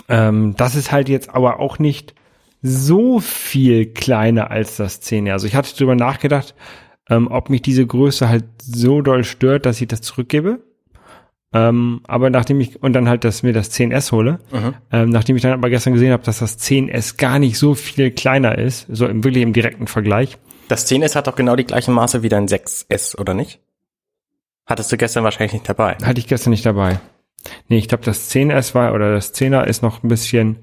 Ähm, 0.09 0.55
das 0.57 0.75
ist 0.75 0.91
halt 0.91 1.11
jetzt 1.11 1.29
aber 1.35 1.61
auch 1.61 1.79
nicht 1.79 2.15
so 2.63 3.21
viel 3.21 3.93
kleiner 3.93 4.51
als 4.51 4.79
das 4.79 5.03
10er. 5.03 5.33
Also 5.33 5.47
ich 5.47 5.55
hatte 5.55 5.77
drüber 5.77 5.97
nachgedacht, 5.97 6.55
ähm, 7.11 7.29
ob 7.31 7.51
mich 7.51 7.61
diese 7.61 7.87
Größe 7.87 8.27
halt 8.27 8.45
so 8.63 9.03
doll 9.03 9.25
stört, 9.25 9.67
dass 9.67 9.83
ich 9.83 9.89
das 9.89 10.01
zurückgebe 10.01 10.61
ähm, 11.53 12.01
aber 12.07 12.31
nachdem 12.31 12.61
ich, 12.61 12.81
und 12.83 12.93
dann 12.93 13.09
halt, 13.09 13.25
dass 13.25 13.43
mir 13.43 13.53
das 13.53 13.73
10S 13.73 14.13
hole, 14.13 14.39
mhm. 14.53 14.75
ähm, 14.93 15.11
nachdem 15.11 15.37
ich 15.37 15.43
dann 15.43 15.53
aber 15.53 15.69
gestern 15.69 15.95
gesehen 15.95 16.13
habe, 16.13 16.23
dass 16.23 16.39
das 16.39 16.59
10S 16.61 17.17
gar 17.17 17.39
nicht 17.39 17.59
so 17.59 17.75
viel 17.75 18.13
kleiner 18.13 18.57
ist, 18.57 18.87
so 18.89 19.07
im, 19.07 19.25
wirklich 19.25 19.43
im 19.43 19.53
direkten 19.53 19.89
Vergleich. 19.89 20.39
Das 20.69 20.89
10S 20.89 21.17
hat 21.17 21.27
doch 21.27 21.35
genau 21.35 21.57
die 21.57 21.65
gleichen 21.65 21.93
Maße 21.93 22.23
wie 22.23 22.29
dein 22.29 22.47
6S, 22.47 23.19
oder 23.19 23.35
nicht? 23.35 23.61
Hattest 24.67 24.93
du 24.93 24.97
gestern 24.97 25.25
wahrscheinlich 25.25 25.55
nicht 25.55 25.69
dabei? 25.69 25.97
Hatte 26.05 26.21
ich 26.21 26.29
gestern 26.29 26.51
nicht 26.51 26.65
dabei. 26.65 27.01
Nee, 27.69 27.79
ich 27.79 27.89
glaube, 27.89 28.05
das 28.05 28.31
10S 28.31 28.75
war, 28.77 28.95
oder 28.95 29.13
das 29.13 29.35
10er 29.35 29.65
ist 29.65 29.83
noch 29.83 30.05
ein 30.05 30.09
bisschen 30.09 30.61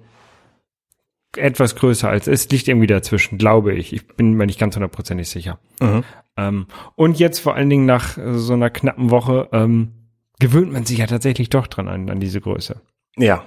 etwas 1.36 1.76
größer 1.76 2.08
als, 2.08 2.28
es 2.28 2.48
liegt 2.50 2.70
irgendwie 2.70 2.88
dazwischen, 2.88 3.38
glaube 3.38 3.74
ich. 3.74 3.92
Ich 3.92 4.08
bin 4.08 4.34
mir 4.34 4.46
nicht 4.46 4.60
ganz 4.60 4.76
hundertprozentig 4.76 5.28
sicher. 5.30 5.60
Mhm. 5.82 6.06
Ähm, 6.38 6.68
und 6.96 7.20
jetzt 7.20 7.40
vor 7.40 7.56
allen 7.56 7.70
Dingen 7.70 7.86
nach 7.86 8.18
so 8.18 8.54
einer 8.54 8.70
knappen 8.70 9.12
Woche, 9.12 9.50
ähm, 9.52 9.92
gewöhnt 10.40 10.72
man 10.72 10.86
sich 10.86 11.00
ja 11.00 11.08
tatsächlich 11.08 11.50
doch 11.50 11.68
dran 11.68 11.88
an, 11.88 12.10
an 12.10 12.20
diese 12.20 12.42
Größe. 12.42 12.82
Ja. 13.16 13.44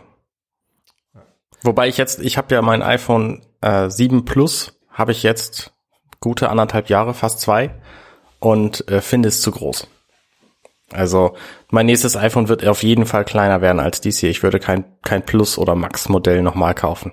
Wobei 1.62 1.88
ich 1.88 1.96
jetzt, 1.96 2.20
ich 2.20 2.36
habe 2.36 2.54
ja 2.54 2.62
mein 2.62 2.82
iPhone 2.82 3.42
äh, 3.60 3.90
7 3.90 4.24
Plus, 4.24 4.80
habe 4.90 5.12
ich 5.12 5.22
jetzt 5.22 5.72
gute 6.20 6.48
anderthalb 6.48 6.88
Jahre, 6.88 7.14
fast 7.14 7.40
zwei, 7.40 7.70
und 8.38 8.88
äh, 8.88 9.00
finde 9.00 9.28
es 9.28 9.42
zu 9.42 9.50
groß. 9.50 9.86
Also 10.92 11.36
mein 11.70 11.86
nächstes 11.86 12.16
iPhone 12.16 12.48
wird 12.48 12.66
auf 12.66 12.82
jeden 12.82 13.06
Fall 13.06 13.24
kleiner 13.24 13.60
werden 13.60 13.80
als 13.80 14.00
dies 14.00 14.18
hier. 14.18 14.30
Ich 14.30 14.42
würde 14.42 14.58
kein, 14.58 14.84
kein 15.02 15.24
Plus- 15.24 15.58
oder 15.58 15.74
Max-Modell 15.76 16.42
nochmal 16.42 16.74
kaufen. 16.74 17.12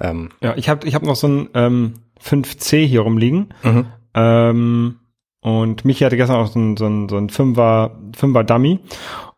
Ähm. 0.00 0.30
Ja, 0.40 0.56
ich 0.56 0.68
habe 0.68 0.86
ich 0.86 0.94
hab 0.94 1.02
noch 1.02 1.16
so 1.16 1.28
ein 1.28 1.48
ähm, 1.54 1.94
5C 2.20 2.84
hier 2.84 3.02
rumliegen. 3.02 3.54
Mhm. 3.62 3.86
Ähm, 4.14 5.00
und 5.46 5.84
Michi 5.84 6.02
hatte 6.02 6.16
gestern 6.16 6.38
auch 6.38 6.48
so 6.48 6.58
ein, 6.58 6.76
so 6.76 6.86
ein, 6.86 7.08
so 7.08 7.16
ein 7.16 7.30
Fünfer, 7.30 7.96
Fünfer 8.16 8.42
Dummy. 8.42 8.80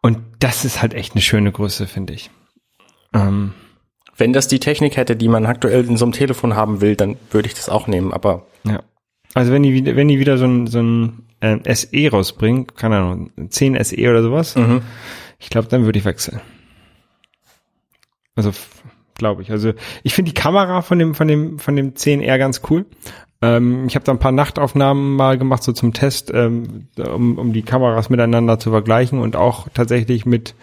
Und 0.00 0.20
das 0.38 0.64
ist 0.64 0.80
halt 0.80 0.94
echt 0.94 1.12
eine 1.12 1.20
schöne 1.20 1.52
Größe, 1.52 1.86
finde 1.86 2.14
ich. 2.14 2.30
Ähm, 3.12 3.52
Wenn 4.16 4.32
das 4.32 4.48
die 4.48 4.58
Technik 4.58 4.96
hätte, 4.96 5.16
die 5.16 5.28
man 5.28 5.44
aktuell 5.44 5.86
in 5.86 5.98
so 5.98 6.06
einem 6.06 6.12
Telefon 6.12 6.56
haben 6.56 6.80
will, 6.80 6.96
dann 6.96 7.18
würde 7.30 7.48
ich 7.48 7.52
das 7.52 7.68
auch 7.68 7.88
nehmen, 7.88 8.14
aber. 8.14 8.46
Ja. 8.64 8.82
Also 9.34 9.52
wenn 9.52 9.62
die, 9.62 9.84
wenn 9.84 10.08
die 10.08 10.18
wieder 10.18 10.38
so 10.38 10.46
ein, 10.46 10.66
so 10.66 10.80
ein 10.80 11.26
äh, 11.40 11.74
SE 11.74 12.10
rausbringen, 12.10 12.68
keine 12.68 12.96
Ahnung, 12.96 13.30
10 13.50 13.84
SE 13.84 14.08
oder 14.08 14.22
sowas, 14.22 14.56
mhm. 14.56 14.80
ich 15.38 15.50
glaube, 15.50 15.68
dann 15.68 15.84
würde 15.84 15.98
ich 15.98 16.06
wechseln. 16.06 16.40
Also 18.34 18.52
glaube 19.14 19.42
ich. 19.42 19.50
Also 19.50 19.74
ich 20.02 20.14
finde 20.14 20.32
die 20.32 20.40
Kamera 20.40 20.80
von 20.80 20.98
dem 20.98 21.14
von 21.14 21.28
dem 21.28 21.58
von 21.58 21.76
dem 21.76 21.92
10R 21.92 22.38
ganz 22.38 22.62
cool. 22.70 22.86
Ähm, 23.40 23.86
ich 23.86 23.94
habe 23.94 24.04
da 24.04 24.12
ein 24.12 24.18
paar 24.18 24.32
Nachtaufnahmen 24.32 25.14
mal 25.14 25.38
gemacht, 25.38 25.62
so 25.62 25.72
zum 25.72 25.92
Test, 25.92 26.32
ähm, 26.34 26.88
um, 26.96 27.38
um 27.38 27.52
die 27.52 27.62
Kameras 27.62 28.10
miteinander 28.10 28.58
zu 28.58 28.70
vergleichen 28.70 29.20
und 29.20 29.36
auch 29.36 29.68
tatsächlich 29.72 30.26
mit 30.26 30.54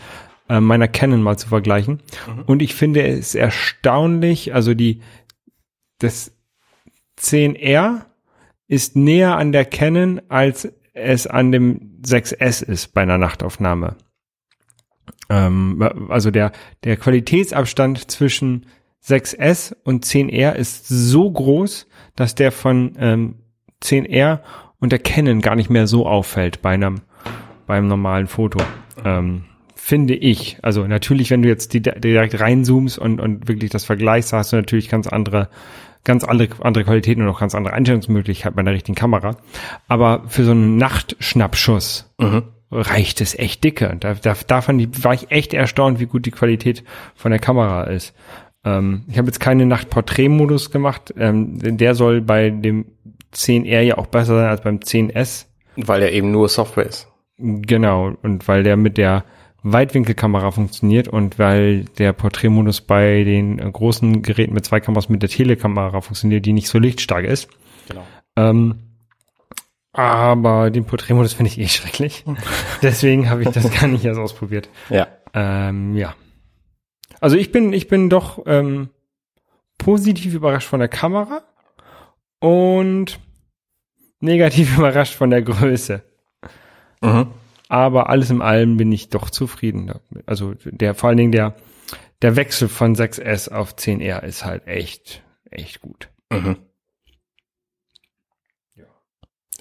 äh, 0.49 0.59
meiner 0.59 0.87
Canon 0.87 1.23
mal 1.23 1.37
zu 1.37 1.47
vergleichen. 1.47 2.01
Und 2.45 2.61
ich 2.61 2.75
finde 2.75 3.05
es 3.07 3.33
erstaunlich, 3.35 4.53
also 4.53 4.73
die, 4.73 5.01
das 5.99 6.31
10R 7.19 8.01
ist 8.67 8.95
näher 8.95 9.37
an 9.37 9.51
der 9.51 9.65
Canon, 9.65 10.21
als 10.27 10.71
es 10.93 11.27
an 11.27 11.51
dem 11.51 12.01
6S 12.03 12.63
ist 12.63 12.93
bei 12.93 13.01
einer 13.01 13.17
Nachtaufnahme. 13.17 13.95
Ähm, 15.29 15.81
also 16.09 16.31
der, 16.31 16.51
der 16.83 16.97
Qualitätsabstand 16.97 18.11
zwischen 18.11 18.65
6S 19.05 19.75
und 19.83 20.05
10R 20.05 20.53
ist 20.53 20.87
so 20.87 21.29
groß, 21.29 21.87
dass 22.15 22.35
der 22.35 22.51
von 22.51 22.93
ähm, 22.99 23.35
10R 23.83 24.39
und 24.79 24.91
der 24.91 24.99
Canon 24.99 25.41
gar 25.41 25.55
nicht 25.55 25.69
mehr 25.69 25.87
so 25.87 26.07
auffällt 26.07 26.61
bei 26.61 26.71
einem, 26.71 27.01
beim 27.67 27.87
normalen 27.87 28.27
Foto. 28.27 28.59
Ähm, 29.03 29.45
finde 29.75 30.15
ich. 30.15 30.57
Also 30.63 30.87
natürlich, 30.87 31.29
wenn 31.29 31.43
du 31.43 31.49
jetzt 31.49 31.73
die, 31.73 31.81
direkt 31.81 32.39
reinzoomst 32.39 32.97
und, 32.97 33.19
und 33.19 33.47
wirklich 33.47 33.69
das 33.69 33.85
vergleichst, 33.85 34.33
hast 34.33 34.51
du 34.51 34.55
natürlich 34.55 34.89
ganz 34.89 35.07
andere, 35.07 35.49
ganz 36.03 36.23
andere, 36.23 36.49
andere 36.63 36.85
Qualitäten 36.85 37.21
und 37.21 37.29
auch 37.29 37.39
ganz 37.39 37.53
andere 37.53 37.73
Einstellungsmöglichkeiten 37.75 38.55
bei 38.55 38.61
einer 38.61 38.73
richtigen 38.73 38.95
Kamera. 38.95 39.37
Aber 39.87 40.23
für 40.27 40.43
so 40.43 40.51
einen 40.51 40.77
Nachtschnappschuss 40.77 42.11
reicht 42.71 43.21
es 43.21 43.37
echt 43.37 43.63
dicke. 43.63 43.89
Und 43.89 44.03
da, 44.03 44.15
da, 44.15 44.35
da 44.47 44.61
fand 44.61 44.81
ich, 44.81 45.03
war 45.03 45.13
ich 45.13 45.31
echt 45.31 45.53
erstaunt, 45.53 45.99
wie 45.99 46.07
gut 46.07 46.25
die 46.25 46.31
Qualität 46.31 46.83
von 47.13 47.31
der 47.31 47.39
Kamera 47.39 47.83
ist. 47.83 48.13
Ähm, 48.65 49.03
ich 49.07 49.17
habe 49.17 49.27
jetzt 49.27 49.39
keine 49.39 49.65
Nachtporträtmodus 49.65 50.71
gemacht. 50.71 51.13
Ähm, 51.17 51.77
der 51.77 51.95
soll 51.95 52.21
bei 52.21 52.49
dem 52.49 52.85
10R 53.33 53.81
ja 53.81 53.97
auch 53.97 54.07
besser 54.07 54.35
sein 54.35 54.49
als 54.49 54.61
beim 54.61 54.77
10S. 54.79 55.45
Weil 55.77 56.01
er 56.01 56.11
eben 56.11 56.31
nur 56.31 56.49
Software 56.49 56.85
ist. 56.85 57.07
Genau, 57.37 58.13
und 58.23 58.47
weil 58.47 58.63
der 58.63 58.77
mit 58.77 58.97
der 58.97 59.25
Weitwinkelkamera 59.61 60.51
funktioniert 60.51 61.07
und 61.07 61.37
weil 61.37 61.85
der 61.97 62.13
Porträtmodus 62.13 62.81
bei 62.81 63.23
den 63.23 63.57
großen 63.57 64.21
Geräten 64.21 64.53
mit 64.53 64.63
zwei 64.63 64.79
Kameras 64.79 65.09
mit 65.09 65.21
der 65.21 65.29
Telekamera 65.29 66.01
funktioniert, 66.01 66.45
die 66.45 66.53
nicht 66.53 66.69
so 66.69 66.79
lichtstark 66.79 67.25
ist. 67.25 67.49
Genau. 67.87 68.05
Ähm, 68.37 68.75
aber 69.91 70.71
den 70.71 70.85
Porträtmodus 70.85 71.33
finde 71.33 71.51
ich 71.51 71.59
eh 71.59 71.67
schrecklich. 71.67 72.23
Deswegen 72.81 73.29
habe 73.29 73.43
ich 73.43 73.49
das 73.49 73.71
gar 73.71 73.87
nicht 73.87 74.05
erst 74.05 74.19
ausprobiert. 74.19 74.69
Ja. 74.89 75.07
Ähm, 75.33 75.95
ja. 75.95 76.13
Also 77.21 77.37
ich 77.37 77.51
bin, 77.51 77.73
ich 77.73 77.87
bin 77.87 78.09
doch 78.09 78.43
ähm, 78.45 78.89
positiv 79.77 80.33
überrascht 80.33 80.67
von 80.67 80.79
der 80.79 80.89
Kamera 80.89 81.43
und 82.39 83.19
negativ 84.19 84.77
überrascht 84.77 85.15
von 85.15 85.29
der 85.29 85.41
Größe. 85.41 86.03
Mhm. 87.01 87.27
Aber 87.67 88.09
alles 88.09 88.29
in 88.29 88.41
allem 88.41 88.77
bin 88.77 88.91
ich 88.91 89.09
doch 89.09 89.29
zufrieden. 89.29 89.87
damit. 89.87 90.27
Also 90.27 90.53
der, 90.65 90.93
vor 90.93 91.09
allen 91.09 91.17
Dingen 91.17 91.31
der, 91.31 91.55
der 92.21 92.35
Wechsel 92.35 92.67
von 92.67 92.95
6S 92.95 93.51
auf 93.51 93.73
10R 93.75 94.23
ist 94.23 94.45
halt 94.45 94.67
echt, 94.67 95.23
echt 95.49 95.81
gut. 95.81 96.09
Mhm. 96.29 96.57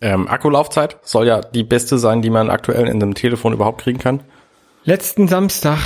Ähm, 0.00 0.28
Akkulaufzeit 0.28 0.98
soll 1.02 1.26
ja 1.26 1.40
die 1.40 1.64
beste 1.64 1.98
sein, 1.98 2.20
die 2.20 2.30
man 2.30 2.50
aktuell 2.50 2.88
in 2.88 3.02
einem 3.02 3.14
Telefon 3.14 3.52
überhaupt 3.52 3.80
kriegen 3.80 3.98
kann. 3.98 4.22
Letzten 4.84 5.28
Samstag, 5.28 5.78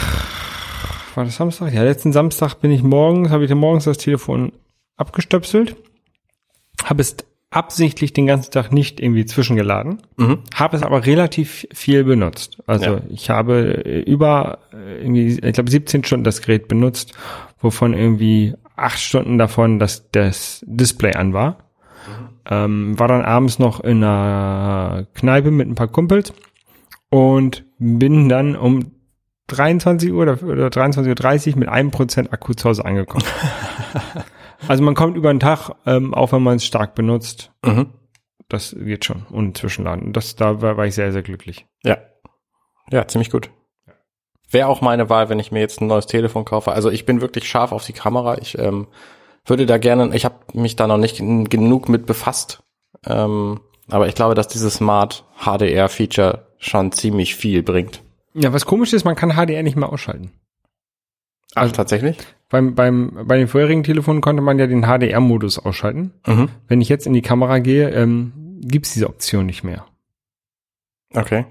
war 1.19 1.25
das 1.25 1.37
Samstag? 1.37 1.73
Ja, 1.75 1.83
letzten 1.83 2.13
Samstag 2.13 2.55
bin 2.61 2.71
ich 2.71 2.83
morgens, 2.83 3.31
habe 3.31 3.45
ich 3.45 3.55
morgens 3.55 3.85
das 3.85 3.99
Telefon 3.99 4.53
abgestöpselt, 4.97 5.77
habe 6.85 7.03
es 7.03 7.17
absichtlich 7.51 8.13
den 8.13 8.27
ganzen 8.27 8.51
Tag 8.53 8.73
nicht 8.73 9.01
irgendwie 9.01 9.25
zwischengeladen, 9.25 10.03
Mhm. 10.17 10.39
habe 10.55 10.77
es 10.77 10.83
aber 10.83 11.07
relativ 11.07 11.67
viel 11.73 12.05
benutzt. 12.05 12.59
Also 12.67 12.85
Ja. 12.97 13.01
ich 13.09 13.31
habe 13.31 13.85
äh, 13.85 14.01
über 14.01 14.59
äh, 14.73 15.01
irgendwie, 15.03 15.39
ich 15.43 15.53
glaube 15.55 15.71
17 15.71 16.05
Stunden 16.05 16.25
das 16.25 16.41
Gerät 16.43 16.69
benutzt, 16.69 17.15
wovon 17.59 17.95
irgendwie 17.95 18.55
acht 18.77 19.01
Stunden 19.01 19.39
davon 19.39 19.79
das, 19.79 20.11
das 20.13 20.63
Display 20.67 21.15
an 21.15 21.33
war. 21.33 21.59
Ähm, 22.51 22.99
war 22.99 23.09
dann 23.09 23.23
abends 23.23 23.59
noch 23.59 23.81
in 23.81 24.03
einer 24.05 25.07
Kneipe 25.15 25.51
mit 25.51 25.69
ein 25.69 25.75
paar 25.75 25.89
Kumpels 25.89 26.33
und 27.11 27.65
bin 27.79 28.29
dann 28.29 28.57
um 28.57 28.93
23 29.49 30.13
Uhr 30.13 30.23
oder, 30.23 30.43
oder 30.43 30.69
23.30 30.69 31.53
Uhr 31.53 31.59
mit 31.59 31.69
einem 31.69 31.91
Prozent 31.91 32.33
Akku 32.33 32.55
zu 32.55 32.69
Hause 32.69 32.85
angekommen. 32.85 33.25
also 34.69 34.83
man 34.83 34.95
kommt 34.95 35.17
über 35.17 35.33
den 35.33 35.41
Tag, 35.41 35.71
ähm, 35.87 36.15
auch 36.15 36.33
wenn 36.33 36.43
man 36.43 36.57
es 36.57 36.65
stark 36.65 36.95
benutzt. 36.95 37.51
Mhm. 37.65 37.93
Das 38.49 38.75
geht 38.79 39.05
schon. 39.05 39.27
Und 39.31 39.59
Zwischenladen. 39.59 40.13
Das, 40.13 40.37
da 40.37 40.63
war, 40.63 40.77
war 40.77 40.87
ich 40.87 40.95
sehr, 40.95 41.13
sehr 41.13 41.23
glücklich. 41.23 41.67
Ja. 41.83 41.99
Ja, 42.91 43.07
ziemlich 43.07 43.31
gut. 43.31 43.51
Wäre 44.51 44.69
auch 44.69 44.81
meine 44.81 45.11
Wahl, 45.11 45.29
wenn 45.29 45.39
ich 45.39 45.53
mir 45.53 45.61
jetzt 45.61 45.81
ein 45.83 45.89
neues 45.89 46.07
Telefon 46.07 46.47
kaufe. 46.47 46.73
Also 46.73 46.91
ich 46.91 47.05
bin 47.05 47.21
wirklich 47.21 47.47
scharf 47.49 47.73
auf 47.73 47.85
die 47.85 47.93
Kamera. 47.93 48.39
Ich 48.39 48.59
ähm, 48.59 48.87
würde 49.45 49.67
da 49.67 49.77
gerne, 49.77 50.15
ich 50.17 50.25
habe 50.25 50.37
mich 50.55 50.77
da 50.77 50.87
noch 50.87 50.97
nicht 50.97 51.19
gen- 51.19 51.49
genug 51.49 51.89
mit 51.91 52.07
befasst. 52.07 52.63
Ähm, 53.07 53.61
aber 53.91 54.09
ich 54.09 54.15
glaube, 54.15 54.35
dass 54.35 54.49
dieses 54.49 54.75
Smart 54.75 55.25
HDR-Feature 55.45 56.47
schon 56.59 56.93
ziemlich 56.93 57.35
viel 57.35 57.63
bringt. 57.63 58.03
Ja, 58.39 58.53
was 58.53 58.67
komisch 58.67 58.93
ist, 58.93 59.05
man 59.05 59.17
kann 59.17 59.33
HDR 59.33 59.63
nicht 59.63 59.77
mehr 59.77 59.93
ausschalten. 59.93 60.31
Ach, 61.55 61.73
tatsächlich? 61.73 62.17
Beim, 62.49 62.75
beim, 62.75 63.27
bei 63.27 63.37
den 63.37 63.49
vorherigen 63.49 63.83
Telefonen 63.83 64.21
konnte 64.21 64.43
man 64.43 64.59
ja 64.59 64.67
den 64.67 64.85
HDR-Modus 64.85 65.59
ausschalten. 65.59 66.13
Mhm. 66.27 66.49
Wenn 66.69 66.81
ich 66.81 66.89
jetzt 66.89 67.07
in 67.07 67.15
die 67.15 67.23
Kamera 67.23 67.59
gehe, 67.59 67.91
ähm, 67.91 68.61
gibt's 68.61 68.93
diese 68.93 69.09
Option 69.09 69.47
nicht 69.47 69.65
mehr. 69.65 69.87
Okay. 71.15 71.47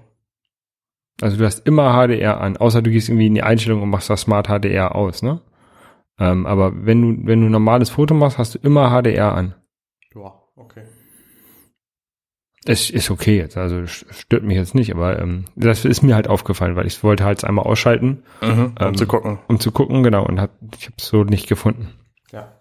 Also 1.22 1.38
du 1.38 1.46
hast 1.46 1.66
immer 1.66 1.94
HDR 1.94 2.40
an, 2.40 2.58
außer 2.58 2.82
du 2.82 2.92
gehst 2.92 3.10
irgendwie 3.10 3.28
in 3.28 3.36
die 3.36 3.44
Einstellung 3.44 3.82
und 3.82 3.90
machst 3.90 4.10
das 4.10 4.22
Smart 4.22 4.48
HDR 4.48 4.96
aus, 4.96 5.24
ne? 5.24 5.42
Ähm, 6.20 6.46
aber 6.46 6.86
wenn 6.86 7.02
du, 7.02 7.28
wenn 7.28 7.42
du 7.42 7.48
ein 7.48 7.52
normales 7.52 7.90
Foto 7.90 8.14
machst, 8.14 8.38
hast 8.38 8.56
du 8.56 8.60
immer 8.60 8.90
HDR 8.90 9.34
an. 9.34 9.56
Ja, 10.16 10.34
okay. 10.56 10.84
Es 12.70 12.90
ist 12.90 13.10
okay 13.10 13.38
jetzt, 13.38 13.56
also 13.56 13.88
stört 13.88 14.44
mich 14.44 14.58
jetzt 14.58 14.76
nicht, 14.76 14.94
aber 14.94 15.20
ähm, 15.20 15.46
das 15.56 15.86
ist 15.86 16.02
mir 16.04 16.16
halt 16.16 16.28
aufgefallen, 16.28 16.76
weil 16.76 16.86
ich 16.86 17.02
wollte 17.02 17.24
halt 17.24 17.44
einmal 17.46 17.66
ausschalten, 17.66 18.24
Mhm. 18.42 18.74
Um 18.80 18.88
Ähm, 18.88 18.96
zu 18.98 19.08
gucken. 19.08 19.40
um 19.48 19.60
zu 19.60 19.72
gucken, 19.72 20.04
genau, 20.04 20.26
und 20.26 20.42
hab, 20.42 20.52
ich 20.78 20.86
habe 20.88 20.96
es 20.98 21.08
so 21.08 21.24
nicht 21.24 21.48
gefunden. 21.48 21.94
Ja. 22.34 22.52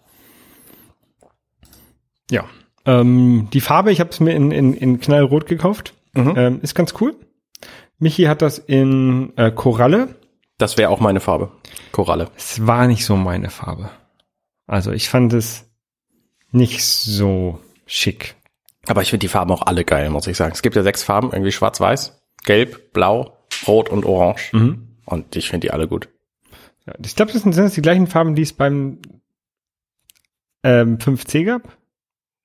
Ja. 2.31 2.45
Ähm, 2.85 3.49
die 3.53 3.61
Farbe, 3.61 3.91
ich 3.91 3.99
habe 4.01 4.11
es 4.11 4.21
mir 4.21 4.35
in, 4.35 4.53
in, 4.53 4.75
in 4.75 5.01
knallrot 5.01 5.47
gekauft. 5.47 5.95
Mhm. 6.15 6.35
Ähm, 6.37 6.61
ist 6.63 6.75
ganz 6.75 6.95
cool. 7.01 7.17
Michi 7.99 8.25
hat 8.25 8.43
das 8.43 8.59
in 8.59 9.33
äh, 9.37 9.51
Koralle. 9.51 10.15
Das 10.59 10.79
wäre 10.79 10.91
auch 10.91 11.01
meine 11.01 11.21
Farbe. 11.21 11.51
Koralle. 11.93 12.31
Es 12.37 12.67
war 12.67 12.87
nicht 12.87 13.05
so 13.05 13.17
meine 13.17 13.51
Farbe. 13.51 13.91
Also 14.67 14.93
ich 14.93 15.09
fand 15.09 15.33
es 15.33 15.69
nicht 16.53 16.85
so 16.85 17.59
schick. 17.87 18.37
Aber 18.87 19.03
ich 19.03 19.11
finde 19.11 19.25
die 19.25 19.29
Farben 19.29 19.51
auch 19.51 19.63
alle 19.63 19.85
geil, 19.85 20.11
muss 20.11 20.27
ich 20.27 20.37
sagen. 20.37 20.53
Es 20.53 20.63
gibt 20.63 20.77
ja 20.77 20.83
sechs 20.83 21.03
Farben, 21.03 21.31
irgendwie 21.33 21.53
schwarz-weiß, 21.53 22.21
gelb, 22.45 22.93
blau, 22.93 23.37
rot 23.67 23.89
und 23.89 24.05
orange. 24.05 24.53
Mhm. 24.53 24.89
Und 25.05 25.37
ich 25.37 25.49
finde 25.49 25.67
die 25.67 25.71
alle 25.73 25.89
gut. 25.89 26.09
Ja, 26.87 26.95
ich 27.05 27.17
glaube, 27.17 27.33
das 27.33 27.43
sind, 27.43 27.57
das 27.57 27.75
die 27.75 27.83
gleichen 27.83 28.07
Farben, 28.07 28.35
die 28.35 28.43
es 28.43 28.53
beim 28.53 28.99
ähm, 30.63 30.99
5C 30.99 31.45
gab. 31.45 31.77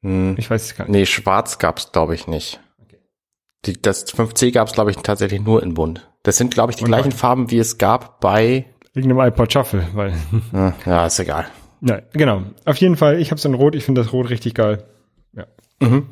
Hm. 0.03 0.35
Ich 0.37 0.49
weiß 0.49 0.63
es 0.63 0.75
gar 0.75 0.85
nicht. 0.85 0.91
Nee, 0.91 1.05
schwarz 1.05 1.59
gab's 1.59 1.91
glaube 1.91 2.15
ich 2.15 2.27
nicht. 2.27 2.59
Die, 3.65 3.79
das 3.79 4.11
5C 4.11 4.51
gab's 4.51 4.73
glaube 4.73 4.89
ich 4.89 4.97
tatsächlich 4.97 5.41
nur 5.41 5.61
in 5.61 5.75
bunt. 5.75 6.09
Das 6.23 6.37
sind 6.37 6.53
glaube 6.53 6.71
ich 6.71 6.77
die 6.77 6.83
Und 6.83 6.89
gleichen 6.89 7.11
was? 7.11 7.19
Farben, 7.19 7.51
wie 7.51 7.59
es 7.59 7.77
gab 7.77 8.19
bei 8.19 8.65
Wegen 8.93 9.09
dem 9.09 9.19
iPod 9.19 9.53
Shuffle, 9.53 9.87
weil 9.93 10.13
ja, 10.85 11.05
ist 11.05 11.19
egal. 11.19 11.47
Nein, 11.79 12.03
genau. 12.13 12.43
Auf 12.65 12.77
jeden 12.77 12.97
Fall, 12.97 13.19
ich 13.19 13.31
habe 13.31 13.39
es 13.39 13.45
in 13.45 13.53
Rot. 13.53 13.75
Ich 13.75 13.85
finde 13.85 14.01
das 14.01 14.11
Rot 14.11 14.29
richtig 14.29 14.53
geil. 14.53 14.83
Ja. 15.33 15.45
Mhm. 15.79 16.07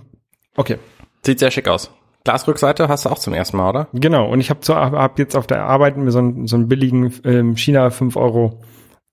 Okay. 0.60 0.78
Sieht 1.22 1.39
sehr 1.39 1.51
schick 1.51 1.70
aus. 1.70 1.89
Glasrückseite 2.25 2.89
hast 2.89 3.06
du 3.06 3.10
auch 3.10 3.18
zum 3.18 3.34
ersten 3.34 3.56
Mal, 3.56 3.70
oder? 3.70 3.88
Genau. 3.94 4.30
Und 4.30 4.42
ich 4.42 4.50
habe 4.50 4.60
hab 4.68 5.18
jetzt 5.18 5.38
auf 5.38 5.48
der 5.48 5.63
Arbeit 5.63 5.96
mir 5.96 6.12
so 6.12 6.20
einen, 6.20 6.48
so 6.48 6.58
einen 6.58 6.68
billigen 6.68 7.13
ähm, 7.24 7.56
China 7.56 7.89
5 7.89 8.18
Euro 8.18 8.62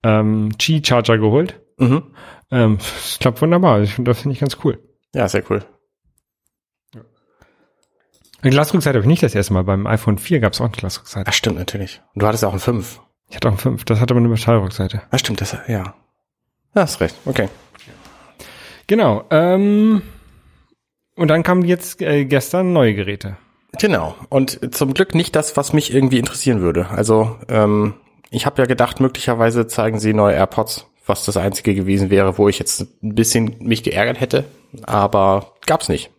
ähm, 0.02 0.50
Qi-Charger 0.58 1.18
geholt. 1.18 1.60
Mhm. 1.78 2.02
Ähm, 2.50 2.78
das 2.78 3.18
klappt 3.20 3.40
wunderbar. 3.40 3.80
Ich 3.80 3.94
finde 3.94 4.10
das 4.10 4.22
finde 4.22 4.32
ich 4.32 4.40
ganz 4.40 4.58
cool. 4.64 4.80
Ja, 5.14 5.28
sehr 5.28 5.44
cool. 5.48 5.64
Eine 8.42 8.50
Glasrückseite 8.50 8.98
habe 8.98 9.04
ich 9.04 9.08
nicht 9.08 9.22
das 9.22 9.36
erste 9.36 9.52
Mal. 9.52 9.62
Beim 9.62 9.86
iPhone 9.86 10.18
4 10.18 10.40
gab 10.40 10.52
es 10.52 10.60
auch 10.60 10.64
eine 10.64 10.74
Glasrückseite. 10.74 11.30
Ach, 11.30 11.32
stimmt 11.32 11.58
natürlich. 11.58 12.02
Und 12.12 12.24
du 12.24 12.26
hattest 12.26 12.44
auch 12.44 12.52
ein 12.52 12.58
5. 12.58 13.00
Ich 13.30 13.36
hatte 13.36 13.48
auch 13.48 13.52
ein 13.52 13.58
5. 13.58 13.84
Das 13.84 14.00
hatte 14.00 14.14
aber 14.14 14.18
eine 14.18 14.28
Metallrückseite. 14.28 15.02
Ach, 15.12 15.18
stimmt, 15.20 15.40
das, 15.40 15.52
ja. 15.52 15.62
Ja, 15.68 15.94
hast 16.74 17.00
recht. 17.00 17.14
Okay. 17.24 17.48
Genau. 18.88 19.24
Ähm, 19.30 20.02
und 21.16 21.28
dann 21.28 21.42
kamen 21.42 21.64
jetzt 21.64 22.00
äh, 22.02 22.24
gestern 22.24 22.72
neue 22.72 22.94
Geräte. 22.94 23.36
Genau. 23.80 24.14
Und 24.28 24.74
zum 24.74 24.94
Glück 24.94 25.14
nicht 25.14 25.34
das, 25.36 25.56
was 25.56 25.72
mich 25.72 25.92
irgendwie 25.92 26.18
interessieren 26.18 26.60
würde. 26.60 26.88
Also, 26.90 27.36
ähm, 27.48 27.94
ich 28.30 28.46
habe 28.46 28.60
ja 28.62 28.66
gedacht, 28.66 29.00
möglicherweise 29.00 29.66
zeigen 29.66 29.98
sie 29.98 30.14
neue 30.14 30.34
AirPods, 30.34 30.86
was 31.06 31.24
das 31.24 31.36
einzige 31.36 31.74
gewesen 31.74 32.10
wäre, 32.10 32.38
wo 32.38 32.48
ich 32.48 32.58
jetzt 32.58 32.86
ein 33.02 33.14
bisschen 33.14 33.56
mich 33.60 33.82
geärgert 33.82 34.20
hätte. 34.20 34.44
Aber 34.84 35.52
gab's 35.66 35.88
nicht. 35.88 36.10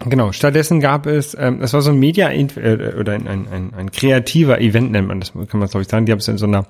Genau, 0.00 0.32
stattdessen 0.32 0.80
gab 0.80 1.06
es, 1.06 1.36
ähm, 1.38 1.62
es 1.62 1.72
war 1.72 1.80
so 1.80 1.90
ein 1.90 1.98
Media 1.98 2.30
äh, 2.30 2.94
oder 2.98 3.12
ein, 3.12 3.26
ein, 3.28 3.48
ein, 3.50 3.74
ein 3.74 3.92
kreativer 3.92 4.60
Event 4.60 4.90
nennt 4.90 5.08
man 5.08 5.20
das, 5.20 5.32
kann 5.32 5.60
man 5.60 5.68
glaube 5.68 5.82
ich 5.82 5.88
sagen. 5.88 6.04
Die 6.06 6.12
haben 6.12 6.18
es 6.18 6.28
in 6.28 6.38
so 6.38 6.46
einer 6.46 6.66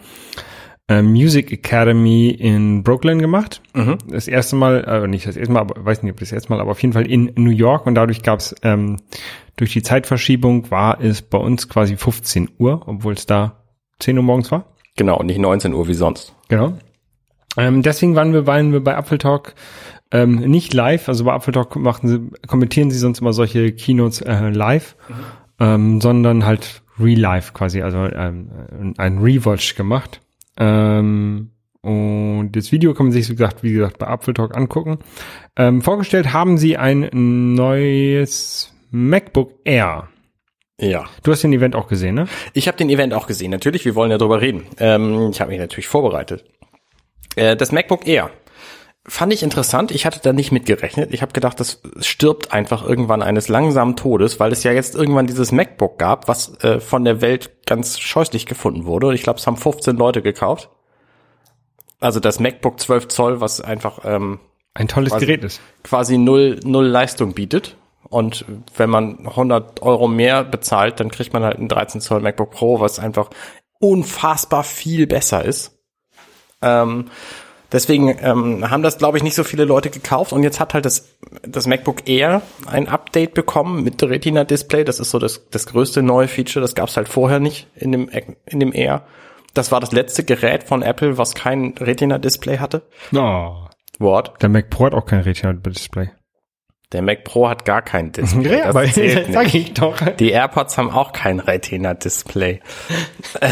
äh, 0.89 1.03
Music 1.03 1.51
Academy 1.53 2.29
in 2.29 2.83
Brooklyn 2.83 3.19
gemacht. 3.19 3.63
Mhm. 3.75 3.99
Das 4.09 4.29
erste 4.29 4.57
Mal, 4.57 4.85
äh, 4.85 5.09
nicht 5.09 5.27
das 5.27 5.37
erste 5.37 5.53
Mal, 5.53 5.61
aber 5.61 5.85
weiß 5.85 6.03
nicht, 6.03 6.13
ob 6.13 6.21
das 6.21 6.33
erste 6.33 6.51
Mal, 6.51 6.61
aber 6.61 6.73
auf 6.73 6.83
jeden 6.83 6.93
Fall 6.93 7.07
in 7.11 7.33
New 7.37 7.51
York 7.51 7.87
und 7.87 7.95
dadurch 7.95 8.23
gab 8.23 8.41
es 8.41 8.55
ähm, 8.63 8.99
durch 9.57 9.73
die 9.73 9.83
Zeitverschiebung 9.83 10.71
war 10.71 11.01
es 11.01 11.23
bei 11.23 11.39
uns 11.39 11.69
quasi 11.69 11.97
15 11.97 12.51
Uhr, 12.59 12.83
obwohl 12.87 13.15
es 13.15 13.27
da 13.27 13.63
10 14.01 14.17
Uhr 14.19 14.25
morgens 14.25 14.51
war. 14.51 14.67
Genau, 14.97 15.19
und 15.19 15.27
nicht 15.27 15.39
19 15.39 15.73
Uhr 15.73 15.89
wie 15.89 15.95
sonst. 15.95 16.35
Genau. 16.49 16.79
Ähm, 17.57 17.83
deswegen 17.83 18.17
waren 18.17 18.33
wir, 18.33 18.47
waren 18.47 18.73
wir 18.73 18.83
bei 18.83 18.95
Apple 18.95 19.19
Talk 19.19 19.55
ähm, 20.11 20.37
nicht 20.37 20.75
live. 20.75 21.09
Also 21.09 21.25
bei 21.25 21.35
Apple 21.35 21.53
Talk 21.53 21.77
machen 21.77 22.09
sie, 22.09 22.47
kommentieren 22.47 22.91
sie 22.91 22.99
sonst 22.99 23.21
immer 23.21 23.33
solche 23.33 23.73
Keynotes 23.73 24.21
äh, 24.21 24.51
live, 24.51 24.97
ähm, 25.61 26.01
sondern 26.01 26.45
halt 26.45 26.83
real 26.99 27.19
live 27.19 27.55
quasi, 27.55 27.83
also 27.83 27.99
ähm, 27.99 28.95
ein 28.99 29.19
Rewatch 29.19 29.75
gemacht. 29.77 30.21
Ähm, 30.59 31.51
und 31.83 32.53
das 32.53 32.73
Video 32.73 32.95
kann 32.95 33.07
man 33.07 33.13
sich, 33.13 33.29
wie 33.29 33.35
gesagt, 33.35 33.63
wie 33.63 33.73
gesagt, 33.73 33.99
bei 33.99 34.07
Apple 34.07 34.33
Talk 34.33 34.57
angucken. 34.57 34.99
Ähm, 35.57 35.83
vorgestellt 35.83 36.33
haben 36.33 36.57
sie 36.57 36.77
ein 36.77 37.11
neues 37.55 38.73
MacBook 38.91 39.53
Air. 39.65 40.09
Ja. 40.81 41.05
Du 41.23 41.31
hast 41.31 41.43
den 41.43 41.53
Event 41.53 41.77
auch 41.77 41.87
gesehen, 41.87 42.15
ne? 42.15 42.27
Ich 42.53 42.69
habe 42.69 42.79
den 42.79 42.91
Event 42.91 43.15
auch 43.15 43.27
gesehen. 43.27 43.51
Natürlich, 43.51 43.85
wir 43.85 43.95
wollen 43.95 44.11
ja 44.11 44.19
drüber 44.19 44.41
reden. 44.41 44.65
Ähm, 44.79 45.31
ich 45.31 45.41
habe 45.41 45.51
mich 45.51 45.61
natürlich 45.61 45.89
vorbereitet. 45.89 46.45
Äh, 47.37 47.57
das 47.57 47.71
MacBook 47.71 48.07
Air 48.07 48.31
fand 49.07 49.33
ich 49.33 49.43
interessant. 49.43 49.91
Ich 49.91 50.07
hatte 50.07 50.21
da 50.23 50.33
nicht 50.33 50.51
mit 50.53 50.67
gerechnet. 50.67 51.13
Ich 51.13 51.23
habe 51.23 51.33
gedacht, 51.33 51.61
das 51.61 51.81
stirbt 52.01 52.53
einfach 52.53 52.87
irgendwann 52.87 53.23
eines 53.23 53.49
langsamen 53.49 53.97
Todes, 53.97 54.41
weil 54.41 54.53
es 54.53 54.63
ja 54.65 54.73
jetzt 54.73 54.95
irgendwann 54.95 55.27
dieses 55.27 55.53
MacBook 55.53 55.99
gab, 55.99 56.27
was 56.29 56.57
äh, 56.63 56.81
von 56.81 57.05
der 57.05 57.21
Welt 57.21 57.67
ganz 57.67 57.99
scheußlich 58.01 58.47
gefunden 58.47 58.85
wurde. 58.87 59.09
Und 59.09 59.15
ich 59.15 59.23
glaube, 59.23 59.39
es 59.39 59.47
haben 59.47 59.57
15 59.57 59.97
Leute 59.97 60.23
gekauft. 60.23 60.71
Also 62.01 62.21
das 62.21 62.41
MacBook 62.41 62.81
12 62.81 63.09
Zoll, 63.09 63.41
was 63.41 63.61
einfach 63.61 64.01
ähm, 64.05 64.41
Ein 64.75 64.89
tolles 64.89 65.11
Quasi- 65.13 65.27
Gerät 65.27 65.45
ist. 65.45 65.61
quasi 65.83 66.19
null, 66.19 66.61
null 66.65 66.87
Leistung 66.87 67.35
bietet. 67.35 67.77
Und 68.09 68.45
wenn 68.77 68.91
man 68.91 69.27
100 69.27 69.83
Euro 69.83 70.09
mehr 70.09 70.45
bezahlt, 70.45 71.01
dann 71.01 71.11
kriegt 71.11 71.33
man 71.33 71.43
halt 71.43 71.59
ein 71.59 71.69
13 71.69 72.01
Zoll 72.01 72.21
MacBook 72.21 72.51
Pro, 72.51 72.81
was 72.81 72.99
einfach 72.99 73.31
unfassbar 73.81 74.63
viel 74.65 75.07
besser 75.07 75.45
ist. 75.45 75.79
Ähm, 76.63 77.07
deswegen 77.73 78.17
ähm, 78.21 78.71
haben 78.71 78.83
das, 78.83 78.99
glaube 78.99 79.17
ich, 79.19 79.23
nicht 79.25 79.35
so 79.35 79.45
viele 79.45 79.65
Leute 79.65 79.91
gekauft. 79.91 80.33
Und 80.33 80.43
jetzt 80.43 80.61
hat 80.61 80.75
halt 80.75 80.85
das, 80.85 81.09
das 81.47 81.67
MacBook 81.67 82.09
Air 82.09 82.43
ein 82.67 82.89
Update 82.89 83.35
bekommen 83.35 83.85
mit 83.85 84.03
Retina-Display. 84.03 84.85
Das 84.85 85.01
ist 85.01 85.11
so 85.11 85.19
das, 85.19 85.47
das 85.51 85.67
größte 85.67 86.03
neue 86.03 86.29
Feature. 86.29 86.63
Das 86.63 86.75
gab 86.75 86.89
es 86.89 86.97
halt 86.97 87.09
vorher 87.09 87.41
nicht 87.41 87.69
in 87.75 87.93
dem, 87.93 88.11
in 88.47 88.61
dem 88.61 88.73
Air. 88.75 89.03
Das 89.55 89.71
war 89.71 89.81
das 89.81 89.93
letzte 89.93 90.25
Gerät 90.25 90.65
von 90.65 90.83
Apple, 90.83 91.17
was 91.19 91.35
kein 91.35 91.75
Retina-Display 91.79 92.59
hatte. 92.59 92.83
Oh. 93.15 93.67
Wort. 94.01 94.43
Der 94.43 94.49
Mac 94.49 94.71
Pro 94.71 94.87
hat 94.87 94.95
auch 94.95 95.07
kein 95.07 95.21
Retina-Display. 95.21 96.11
Der 96.93 97.03
Mac 97.03 97.25
Pro 97.25 97.49
hat 97.49 97.65
gar 97.65 97.83
kein 97.83 98.13
Display. 98.13 98.59
Ja, 98.59 98.67
aber 98.67 98.85
zählt 98.85 99.27
sag 99.33 99.45
nicht. 99.45 99.55
ich 99.55 99.75
doch. 99.75 100.01
Die 100.19 100.31
AirPods 100.31 100.77
haben 100.79 100.91
auch 100.91 101.13
kein 101.13 101.41
Retina-Display. 101.41 102.61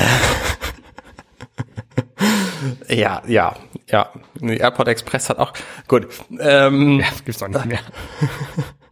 Ja, 2.88 3.22
ja, 3.26 3.56
ja. 3.88 4.10
Die 4.40 4.56
AirPod 4.56 4.88
Express 4.88 5.28
hat 5.28 5.38
auch. 5.38 5.52
Gut. 5.88 6.08
Ähm, 6.38 7.00
Ja, 7.00 7.06
das 7.10 7.24
gibt's 7.24 7.40
doch 7.40 7.48
nicht 7.48 7.66
mehr. 7.66 7.80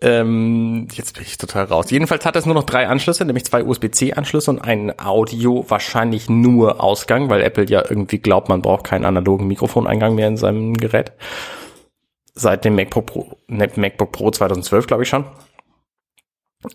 ähm, 0.00 0.88
jetzt 0.92 1.14
bin 1.14 1.22
ich 1.22 1.38
total 1.38 1.64
raus. 1.64 1.90
Jedenfalls 1.90 2.24
hat 2.24 2.36
es 2.36 2.46
nur 2.46 2.54
noch 2.54 2.64
drei 2.64 2.88
Anschlüsse, 2.88 3.24
nämlich 3.24 3.44
zwei 3.44 3.64
USB-C-Anschlüsse 3.64 4.50
und 4.50 4.60
einen 4.60 4.98
Audio, 4.98 5.64
wahrscheinlich 5.68 6.28
nur 6.28 6.82
Ausgang, 6.82 7.30
weil 7.30 7.42
Apple 7.42 7.66
ja 7.66 7.82
irgendwie 7.88 8.18
glaubt, 8.18 8.48
man 8.48 8.62
braucht 8.62 8.84
keinen 8.84 9.04
analogen 9.04 9.46
Mikrofoneingang 9.46 10.14
mehr 10.14 10.28
in 10.28 10.36
seinem 10.36 10.74
Gerät. 10.74 11.12
Seit 12.34 12.64
dem 12.64 12.74
MacBook 12.74 13.06
Pro, 13.06 13.36
ne, 13.46 13.70
MacBook 13.76 14.12
Pro 14.12 14.30
2012, 14.30 14.86
glaube 14.86 15.02
ich 15.02 15.08
schon. 15.08 15.26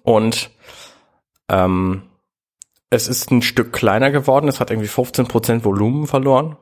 Und 0.03 0.51
ähm, 1.49 2.03
es 2.89 3.07
ist 3.07 3.31
ein 3.31 3.41
Stück 3.41 3.73
kleiner 3.73 4.11
geworden. 4.11 4.47
Es 4.47 4.59
hat 4.59 4.69
irgendwie 4.69 4.89
15% 4.89 5.63
Volumen 5.63 6.07
verloren 6.07 6.57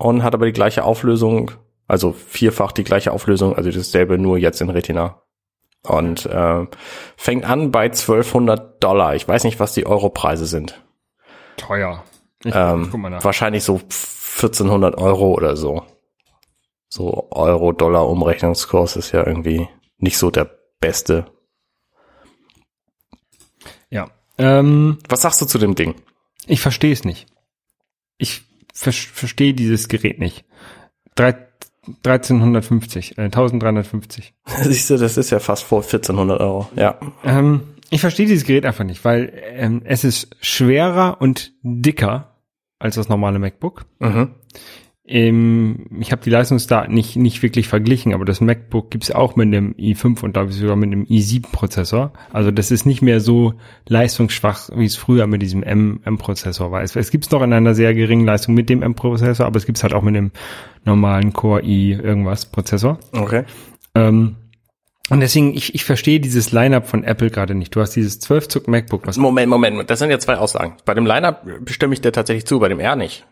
und 0.00 0.22
hat 0.22 0.34
aber 0.34 0.46
die 0.46 0.52
gleiche 0.52 0.84
Auflösung, 0.84 1.50
also 1.86 2.12
vierfach 2.12 2.72
die 2.72 2.84
gleiche 2.84 3.12
Auflösung, 3.12 3.54
also 3.54 3.70
dasselbe 3.70 4.18
nur 4.18 4.38
jetzt 4.38 4.60
in 4.60 4.70
Retina. 4.70 5.22
Und 5.82 6.26
äh, 6.26 6.66
fängt 7.16 7.44
an 7.44 7.70
bei 7.70 7.84
1200 7.84 8.82
Dollar. 8.82 9.14
Ich 9.14 9.26
weiß 9.26 9.44
nicht, 9.44 9.60
was 9.60 9.72
die 9.72 9.86
Europreise 9.86 10.44
sind. 10.46 10.82
Teuer. 11.56 12.04
Ich, 12.44 12.54
Ähm, 12.54 12.82
ich 12.84 12.90
guck 12.90 13.00
mal 13.00 13.08
nach. 13.10 13.24
wahrscheinlich 13.24 13.64
so 13.64 13.76
1400 13.76 14.96
Euro 14.98 15.32
oder 15.32 15.56
so. 15.56 15.84
So 16.88 17.28
Euro-Dollar-Umrechnungskurs 17.30 18.96
ist 18.96 19.12
ja 19.12 19.26
irgendwie 19.26 19.68
nicht 19.98 20.18
so 20.18 20.30
der 20.30 20.50
beste. 20.80 21.26
Ja. 23.90 24.08
Ähm, 24.38 24.98
Was 25.08 25.22
sagst 25.22 25.40
du 25.40 25.46
zu 25.46 25.58
dem 25.58 25.74
Ding? 25.74 25.94
ich 26.46 26.60
verstehe 26.60 26.92
es 26.92 27.04
nicht. 27.04 27.26
Ich 28.18 28.42
ver 28.80 28.92
verstehe 28.92 29.54
dieses 29.54 29.88
Gerät 29.88 30.18
nicht. 30.18 30.44
Drei, 31.14 31.36
1350, 32.04 33.18
äh, 33.18 33.22
1350. 33.22 34.34
Siehst 34.62 34.90
du, 34.90 34.96
das 34.96 35.16
ist 35.16 35.30
ja 35.30 35.38
fast 35.38 35.64
vor 35.64 35.82
1400 35.82 36.40
Euro. 36.40 36.68
Ja. 36.76 36.98
Ähm, 37.24 37.62
ich 37.90 38.00
verstehe 38.00 38.26
dieses 38.26 38.46
Gerät 38.46 38.64
einfach 38.64 38.84
nicht, 38.84 39.04
weil 39.04 39.32
ähm, 39.52 39.82
es 39.84 40.04
ist 40.04 40.36
schwerer 40.40 41.18
und 41.20 41.52
dicker 41.62 42.36
als 42.78 42.94
das 42.94 43.08
normale 43.08 43.38
MacBook. 43.38 43.84
Mhm. 43.98 44.34
Ähm, 45.12 45.86
ich 45.98 46.12
habe 46.12 46.22
die 46.22 46.30
Leistungsdaten 46.30 46.94
nicht, 46.94 47.16
nicht 47.16 47.42
wirklich 47.42 47.66
verglichen, 47.66 48.14
aber 48.14 48.24
das 48.24 48.40
MacBook 48.40 48.92
gibt's 48.92 49.10
auch 49.10 49.34
mit 49.34 49.48
einem 49.48 49.72
i5 49.72 50.22
und 50.22 50.34
glaube 50.34 50.50
ich 50.50 50.56
sogar 50.56 50.76
mit 50.76 50.92
einem 50.92 51.02
i7-Prozessor. 51.02 52.12
Also 52.32 52.52
das 52.52 52.70
ist 52.70 52.86
nicht 52.86 53.02
mehr 53.02 53.18
so 53.18 53.54
leistungsschwach, 53.88 54.70
wie 54.76 54.84
es 54.84 54.94
früher 54.94 55.26
mit 55.26 55.42
diesem 55.42 55.64
M- 55.64 55.98
M-Prozessor 56.04 56.70
war. 56.70 56.82
Es, 56.82 56.94
es 56.94 57.10
gibt's 57.10 57.30
noch 57.32 57.42
in 57.42 57.52
einer 57.52 57.74
sehr 57.74 57.92
geringen 57.92 58.24
Leistung 58.24 58.54
mit 58.54 58.70
dem 58.70 58.82
M-Prozessor, 58.82 59.46
aber 59.46 59.56
es 59.56 59.66
gibt's 59.66 59.82
halt 59.82 59.94
auch 59.94 60.02
mit 60.02 60.14
dem 60.14 60.30
normalen 60.84 61.32
Core 61.32 61.62
i 61.64 61.92
irgendwas 61.92 62.46
Prozessor. 62.46 63.00
Okay. 63.12 63.42
Ähm, 63.96 64.36
und 65.08 65.18
deswegen, 65.18 65.54
ich, 65.54 65.74
ich 65.74 65.82
verstehe 65.84 66.20
dieses 66.20 66.52
Line-Up 66.52 66.86
von 66.88 67.02
Apple 67.02 67.30
gerade 67.30 67.56
nicht. 67.56 67.74
Du 67.74 67.80
hast 67.80 67.96
dieses 67.96 68.20
12-Zuck 68.22 68.68
MacBook, 68.68 69.08
was 69.08 69.16
Moment, 69.16 69.48
Moment, 69.48 69.90
das 69.90 69.98
sind 69.98 70.10
ja 70.10 70.20
zwei 70.20 70.36
Aussagen. 70.36 70.76
Bei 70.84 70.94
dem 70.94 71.04
Lineup 71.04 71.42
bestimme 71.64 71.94
ich 71.94 72.00
dir 72.00 72.12
tatsächlich 72.12 72.46
zu, 72.46 72.60
bei 72.60 72.68
dem 72.68 72.78
R 72.78 72.94
nicht. 72.94 73.26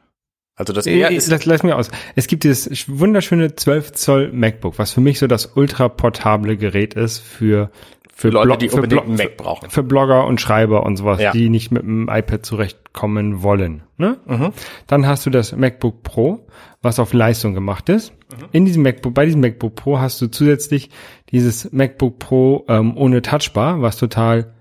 Also 0.59 0.73
das 0.73 0.87
R 0.87 1.11
Äh, 1.11 1.14
ist 1.14 1.31
lass, 1.31 1.47
lass 1.47 1.62
mir 1.62 1.77
aus. 1.77 1.90
Es 2.16 2.27
gibt 2.27 2.44
dieses 2.44 2.88
wunderschöne 2.88 3.55
12 3.55 3.92
Zoll 3.92 4.33
MacBook, 4.33 4.79
was 4.79 4.92
für 4.92 5.01
mich 5.01 5.18
so 5.18 5.27
das 5.27 5.47
ultra 5.57 5.88
portable 5.88 6.57
Gerät 6.57 6.94
ist 6.94 7.18
für 7.21 7.71
für 8.12 8.31
Leute, 8.31 8.47
Blog- 8.49 8.59
die 8.59 8.68
für 8.68 8.75
unbedingt 8.77 9.05
Blog- 9.07 9.16
Mac 9.16 9.37
brauchen. 9.37 9.71
Für 9.71 9.85
Blogger 9.85 10.27
und 10.27 10.40
Schreiber 10.40 10.85
und 10.85 10.97
sowas, 10.97 11.21
Ja. 11.21 11.31
die 11.31 11.49
nicht 11.49 11.71
mit 11.71 11.83
dem 11.83 12.09
iPad 12.11 12.44
zurechtkommen 12.44 13.44
wollen. 13.44 13.85
Ne? 13.97 14.18
Mhm. 14.27 14.51
Dann 14.88 15.07
hast 15.07 15.25
du 15.25 15.31
das 15.31 15.55
MacBook 15.55 16.03
Pro, 16.03 16.44
was 16.83 16.99
auf 16.99 17.12
Leistung 17.12 17.55
gemacht 17.55 17.88
ist. 17.88 18.11
Mhm. 18.12 18.44
In 18.51 18.64
diesem 18.64 18.83
MacBook, 18.83 19.14
bei 19.14 19.25
diesem 19.25 19.40
MacBook 19.40 19.77
Pro 19.77 20.01
hast 20.01 20.21
du 20.21 20.27
zusätzlich 20.27 20.90
dieses 21.31 21.71
MacBook 21.71 22.18
Pro 22.18 22.64
ähm, 22.66 22.97
ohne 22.97 23.23
Touchbar, 23.23 23.81
was 23.83 23.97
total 23.99 24.53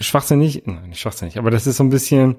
schwachsinnig, 0.00 0.62
nein, 0.66 0.88
nicht 0.88 1.00
schwachsinnig, 1.00 1.38
aber 1.38 1.50
das 1.50 1.66
ist 1.66 1.76
so 1.76 1.84
ein 1.84 1.90
bisschen 1.90 2.36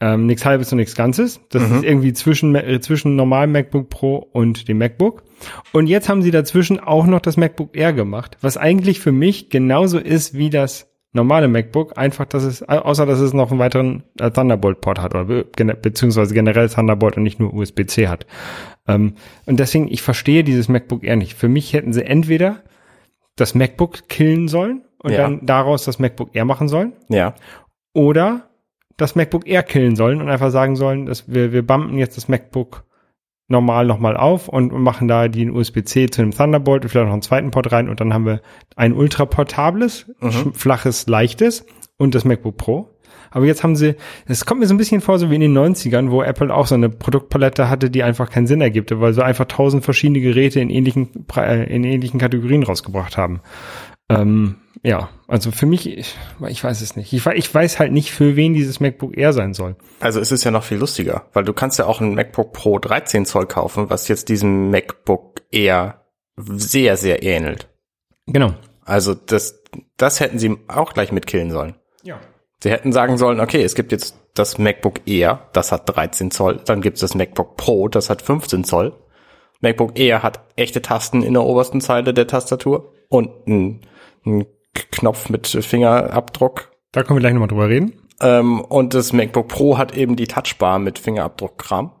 ähm, 0.00 0.26
nichts 0.26 0.44
halbes 0.44 0.70
und 0.72 0.78
nichts 0.78 0.94
Ganzes. 0.94 1.40
Das 1.50 1.68
ist 1.70 1.82
irgendwie 1.82 2.12
zwischen, 2.12 2.54
äh, 2.54 2.80
zwischen 2.80 3.16
normalem 3.16 3.52
MacBook 3.52 3.88
Pro 3.88 4.16
und 4.16 4.68
dem 4.68 4.78
MacBook. 4.78 5.24
Und 5.72 5.88
jetzt 5.88 6.08
haben 6.08 6.22
sie 6.22 6.30
dazwischen 6.30 6.78
auch 6.78 7.06
noch 7.06 7.20
das 7.20 7.36
MacBook 7.36 7.76
Air 7.76 7.92
gemacht, 7.92 8.38
was 8.40 8.56
eigentlich 8.56 9.00
für 9.00 9.12
mich 9.12 9.50
genauso 9.50 9.98
ist 9.98 10.34
wie 10.34 10.50
das 10.50 10.88
normale 11.12 11.48
MacBook, 11.48 11.96
einfach, 11.98 12.26
dass 12.26 12.44
es, 12.44 12.62
außer 12.62 13.06
dass 13.06 13.18
es 13.18 13.32
noch 13.32 13.50
einen 13.50 13.58
weiteren 13.58 14.04
äh, 14.20 14.30
Thunderbolt-Port 14.30 15.00
hat 15.00 15.14
oder 15.14 15.24
be 15.24 15.44
beziehungsweise 15.82 16.34
generell 16.34 16.68
Thunderbolt 16.68 17.16
und 17.16 17.22
nicht 17.22 17.40
nur 17.40 17.52
USB-C 17.54 18.08
hat. 18.08 18.26
Ähm, 18.86 19.14
und 19.46 19.58
deswegen, 19.58 19.88
ich 19.88 20.02
verstehe 20.02 20.44
dieses 20.44 20.68
MacBook 20.68 21.02
Air 21.02 21.16
nicht. 21.16 21.34
Für 21.34 21.48
mich 21.48 21.72
hätten 21.72 21.92
sie 21.92 22.04
entweder 22.04 22.62
das 23.36 23.54
MacBook 23.54 24.08
killen 24.08 24.48
sollen 24.48 24.82
und 25.02 25.12
Ja. 25.12 25.22
dann 25.22 25.44
daraus 25.46 25.84
das 25.84 25.98
MacBook 25.98 26.30
Air 26.34 26.44
machen 26.44 26.68
sollen 26.68 26.92
ja. 27.08 27.34
oder 27.94 28.47
das 28.98 29.14
MacBook 29.14 29.46
Air 29.48 29.62
killen 29.62 29.96
sollen 29.96 30.20
und 30.20 30.28
einfach 30.28 30.50
sagen 30.50 30.76
sollen, 30.76 31.06
dass 31.06 31.32
wir, 31.32 31.52
wir 31.52 31.66
bumpen 31.66 31.96
jetzt 31.96 32.18
das 32.18 32.28
MacBook 32.28 32.84
normal 33.50 33.86
nochmal 33.86 34.16
auf 34.18 34.48
und 34.48 34.72
machen 34.72 35.08
da 35.08 35.26
den 35.28 35.50
USB-C 35.50 36.10
zu 36.10 36.20
einem 36.20 36.32
Thunderbolt 36.32 36.82
und 36.82 36.90
vielleicht 36.90 37.06
noch 37.06 37.12
einen 37.14 37.22
zweiten 37.22 37.50
Port 37.50 37.72
rein 37.72 37.88
und 37.88 37.98
dann 38.00 38.12
haben 38.12 38.26
wir 38.26 38.42
ein 38.76 38.92
ultra 38.92 39.24
portables, 39.24 40.06
sch- 40.20 40.52
flaches, 40.54 41.06
leichtes 41.06 41.64
und 41.96 42.14
das 42.14 42.26
MacBook 42.26 42.58
Pro. 42.58 42.90
Aber 43.30 43.44
jetzt 43.46 43.62
haben 43.62 43.76
sie, 43.76 43.94
es 44.26 44.44
kommt 44.46 44.60
mir 44.60 44.66
so 44.66 44.74
ein 44.74 44.78
bisschen 44.78 45.00
vor, 45.00 45.18
so 45.18 45.30
wie 45.30 45.34
in 45.34 45.40
den 45.42 45.56
90ern, 45.56 46.10
wo 46.10 46.22
Apple 46.22 46.52
auch 46.54 46.66
so 46.66 46.74
eine 46.74 46.88
Produktpalette 46.88 47.68
hatte, 47.70 47.90
die 47.90 48.02
einfach 48.02 48.30
keinen 48.30 48.46
Sinn 48.46 48.60
ergibt, 48.60 48.90
weil 49.00 49.12
sie 49.14 49.24
einfach 49.24 49.44
tausend 49.46 49.84
verschiedene 49.84 50.20
Geräte 50.20 50.60
in 50.60 50.70
ähnlichen, 50.70 51.26
äh, 51.36 51.64
in 51.74 51.84
ähnlichen 51.84 52.20
Kategorien 52.20 52.62
rausgebracht 52.64 53.16
haben. 53.16 53.40
Ähm, 54.08 54.56
ja, 54.82 55.10
also 55.26 55.50
für 55.50 55.66
mich, 55.66 55.86
ich, 55.98 56.16
ich 56.48 56.62
weiß 56.62 56.80
es 56.80 56.96
nicht. 56.96 57.12
Ich, 57.12 57.26
ich 57.26 57.54
weiß 57.54 57.78
halt 57.78 57.92
nicht, 57.92 58.12
für 58.12 58.36
wen 58.36 58.54
dieses 58.54 58.80
MacBook 58.80 59.16
Air 59.16 59.32
sein 59.32 59.54
soll. 59.54 59.76
Also 60.00 60.20
es 60.20 60.32
ist 60.32 60.44
ja 60.44 60.50
noch 60.50 60.64
viel 60.64 60.78
lustiger, 60.78 61.26
weil 61.32 61.44
du 61.44 61.52
kannst 61.52 61.78
ja 61.78 61.86
auch 61.86 62.00
ein 62.00 62.14
MacBook 62.14 62.52
Pro 62.52 62.78
13 62.78 63.26
Zoll 63.26 63.46
kaufen, 63.46 63.90
was 63.90 64.08
jetzt 64.08 64.28
diesem 64.28 64.70
MacBook 64.70 65.42
Air 65.50 66.04
sehr, 66.36 66.96
sehr 66.96 67.22
ähnelt. 67.22 67.68
Genau. 68.26 68.54
Also 68.84 69.14
das, 69.14 69.62
das 69.96 70.20
hätten 70.20 70.38
sie 70.38 70.56
auch 70.68 70.94
gleich 70.94 71.12
mitkillen 71.12 71.50
sollen. 71.50 71.74
Ja. 72.02 72.20
Sie 72.62 72.70
hätten 72.70 72.92
sagen 72.92 73.18
sollen, 73.18 73.40
okay, 73.40 73.62
es 73.62 73.74
gibt 73.74 73.92
jetzt 73.92 74.16
das 74.34 74.58
MacBook 74.58 75.06
Air, 75.06 75.48
das 75.52 75.72
hat 75.72 75.88
13 75.94 76.30
Zoll, 76.30 76.60
dann 76.64 76.80
gibt 76.80 76.96
es 76.96 77.00
das 77.00 77.14
MacBook 77.14 77.56
Pro, 77.56 77.88
das 77.88 78.10
hat 78.10 78.22
15 78.22 78.64
Zoll. 78.64 78.94
MacBook 79.60 79.98
Air 79.98 80.22
hat 80.22 80.40
echte 80.56 80.80
Tasten 80.80 81.22
in 81.22 81.34
der 81.34 81.42
obersten 81.42 81.80
Zeile 81.80 82.14
der 82.14 82.28
Tastatur 82.28 82.94
und 83.08 83.30
einen, 83.46 83.80
einen 84.24 84.46
Knopf 84.90 85.28
mit 85.28 85.46
Fingerabdruck. 85.46 86.70
Da 86.92 87.02
können 87.02 87.16
wir 87.16 87.20
gleich 87.20 87.32
nochmal 87.32 87.48
drüber 87.48 87.68
reden. 87.68 87.92
Ähm, 88.20 88.60
und 88.60 88.94
das 88.94 89.12
MacBook 89.12 89.48
Pro 89.48 89.78
hat 89.78 89.96
eben 89.96 90.16
die 90.16 90.26
Touchbar 90.26 90.78
mit 90.78 90.98
Fingerabdruckkram. 90.98 91.92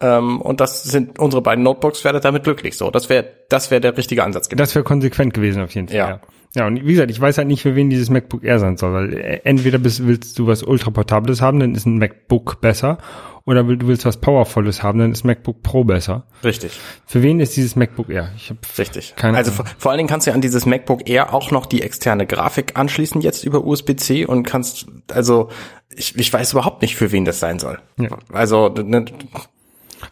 Ähm, 0.00 0.40
und 0.40 0.60
das 0.60 0.82
sind 0.82 1.18
unsere 1.18 1.42
beiden 1.42 1.62
Notebooks, 1.62 2.04
werdet 2.04 2.24
damit 2.24 2.44
glücklich. 2.44 2.76
So, 2.76 2.90
das 2.90 3.08
wäre 3.08 3.28
das 3.48 3.70
wäre 3.70 3.80
der 3.80 3.96
richtige 3.96 4.24
Ansatz 4.24 4.48
gewesen. 4.48 4.58
Das 4.58 4.74
wäre 4.74 4.84
konsequent 4.84 5.34
gewesen 5.34 5.62
auf 5.62 5.74
jeden 5.74 5.88
Fall. 5.88 5.96
Ja. 5.96 6.08
Ja. 6.08 6.20
Ja, 6.54 6.66
und 6.66 6.84
wie 6.84 6.92
gesagt, 6.92 7.10
ich 7.10 7.20
weiß 7.20 7.38
halt 7.38 7.46
nicht, 7.46 7.62
für 7.62 7.76
wen 7.76 7.90
dieses 7.90 8.10
MacBook 8.10 8.42
Air 8.42 8.58
sein 8.58 8.76
soll, 8.76 8.92
weil 8.92 9.12
äh, 9.14 9.40
entweder 9.44 9.78
bist, 9.78 10.04
willst 10.06 10.38
du 10.38 10.48
was 10.48 10.64
ultraportables 10.64 11.40
haben, 11.40 11.60
dann 11.60 11.74
ist 11.74 11.86
ein 11.86 11.98
MacBook 11.98 12.60
besser, 12.60 12.98
oder 13.44 13.62
du 13.62 13.86
willst 13.86 14.04
was 14.04 14.16
Powervolles 14.16 14.82
haben, 14.82 14.98
dann 14.98 15.12
ist 15.12 15.24
MacBook 15.24 15.62
Pro 15.62 15.84
besser. 15.84 16.24
Richtig. 16.42 16.78
Für 17.06 17.22
wen 17.22 17.40
ist 17.40 17.56
dieses 17.56 17.76
MacBook 17.76 18.08
Air? 18.08 18.32
Ich 18.36 18.50
hab, 18.50 18.58
Richtig. 18.78 19.14
Keine 19.16 19.36
also 19.36 19.52
vor, 19.52 19.64
vor 19.78 19.90
allen 19.90 19.98
Dingen 19.98 20.08
kannst 20.08 20.26
du 20.26 20.30
ja 20.30 20.34
an 20.34 20.40
dieses 20.40 20.66
MacBook 20.66 21.08
Air 21.08 21.34
auch 21.34 21.50
noch 21.50 21.66
die 21.66 21.82
externe 21.82 22.26
Grafik 22.26 22.76
anschließen 22.76 23.20
jetzt 23.20 23.44
über 23.44 23.64
USB-C 23.64 24.26
und 24.26 24.42
kannst, 24.42 24.86
also 25.08 25.50
ich, 25.94 26.16
ich 26.16 26.32
weiß 26.32 26.52
überhaupt 26.52 26.82
nicht, 26.82 26.96
für 26.96 27.12
wen 27.12 27.24
das 27.24 27.40
sein 27.40 27.58
soll. 27.58 27.78
Ja. 27.96 28.10
Also 28.32 28.68
ne, 28.68 29.04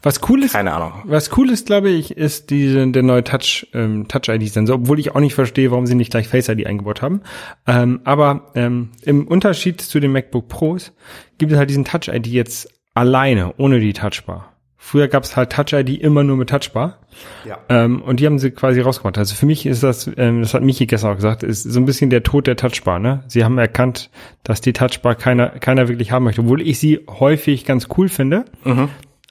was 0.03 0.21
cool 0.29 0.43
ist, 0.43 0.53
keine 0.53 0.73
Ahnung. 0.73 0.93
was 1.05 1.37
cool 1.37 1.51
ist, 1.51 1.67
glaube 1.67 1.91
ich, 1.91 2.17
ist 2.17 2.51
diese, 2.51 2.87
der 2.89 3.03
neue 3.03 3.25
Touch, 3.25 3.67
ähm, 3.75 4.09
Touch-ID-Sensor, 4.09 4.77
obwohl 4.77 4.99
ich 4.99 5.15
auch 5.15 5.21
nicht 5.21 5.35
verstehe, 5.35 5.71
warum 5.71 5.87
sie 5.87 5.95
nicht 5.95 6.11
gleich 6.11 6.29
Face-ID 6.29 6.67
eingebaut 6.67 7.03
haben. 7.03 7.23
Ähm, 7.67 8.01
aber 8.05 8.51
ähm, 8.55 8.91
im 9.03 9.27
Unterschied 9.27 9.81
zu 9.81 10.01
den 10.01 10.13
MacBook 10.13 10.49
Pros 10.49 10.93
gibt 11.39 11.53
es 11.53 11.59
halt 11.59 11.71
diesen 11.71 11.85
Touch-ID 11.85 12.27
jetzt 12.27 12.69
alleine, 12.95 13.55
ohne 13.59 13.81
die 13.81 13.93
Touchbar. 13.93 14.53
Früher 14.81 15.09
gab 15.09 15.25
es 15.25 15.37
halt 15.37 15.53
Touch-ID 15.53 16.01
immer 16.01 16.23
nur 16.23 16.37
mit 16.37 16.49
Touchbar. 16.49 16.99
Ja. 17.45 17.59
Ähm, 17.69 18.01
und 18.01 18.21
die 18.21 18.27
haben 18.27 18.39
sie 18.39 18.53
quasi 18.53 18.81
rausgemacht. 18.81 19.19
Also 19.19 19.35
für 19.35 19.45
mich 19.45 19.67
ist 19.67 19.83
das, 19.83 20.09
ähm, 20.17 20.41
das 20.41 20.55
hat 20.55 20.63
Michi 20.63 20.87
gestern 20.87 21.13
auch 21.13 21.17
gesagt, 21.17 21.43
ist 21.43 21.65
so 21.65 21.79
ein 21.81 21.85
bisschen 21.85 22.11
der 22.11 22.23
Tod 22.23 22.47
der 22.47 22.57
Touchbar. 22.57 22.99
Ne? 22.99 23.23
Sie 23.27 23.45
haben 23.45 23.59
erkannt, 23.59 24.09
dass 24.45 24.61
die 24.61 24.73
Touchbar 24.73 25.17
keiner, 25.17 25.51
keiner 25.51 25.89
wirklich 25.89 26.13
haben 26.13 26.25
möchte, 26.25 26.43
obwohl 26.43 26.63
ich 26.63 26.79
sie 26.79 27.01
häufig 27.09 27.65
ganz 27.65 27.89
cool 27.99 28.09
finde. 28.09 28.45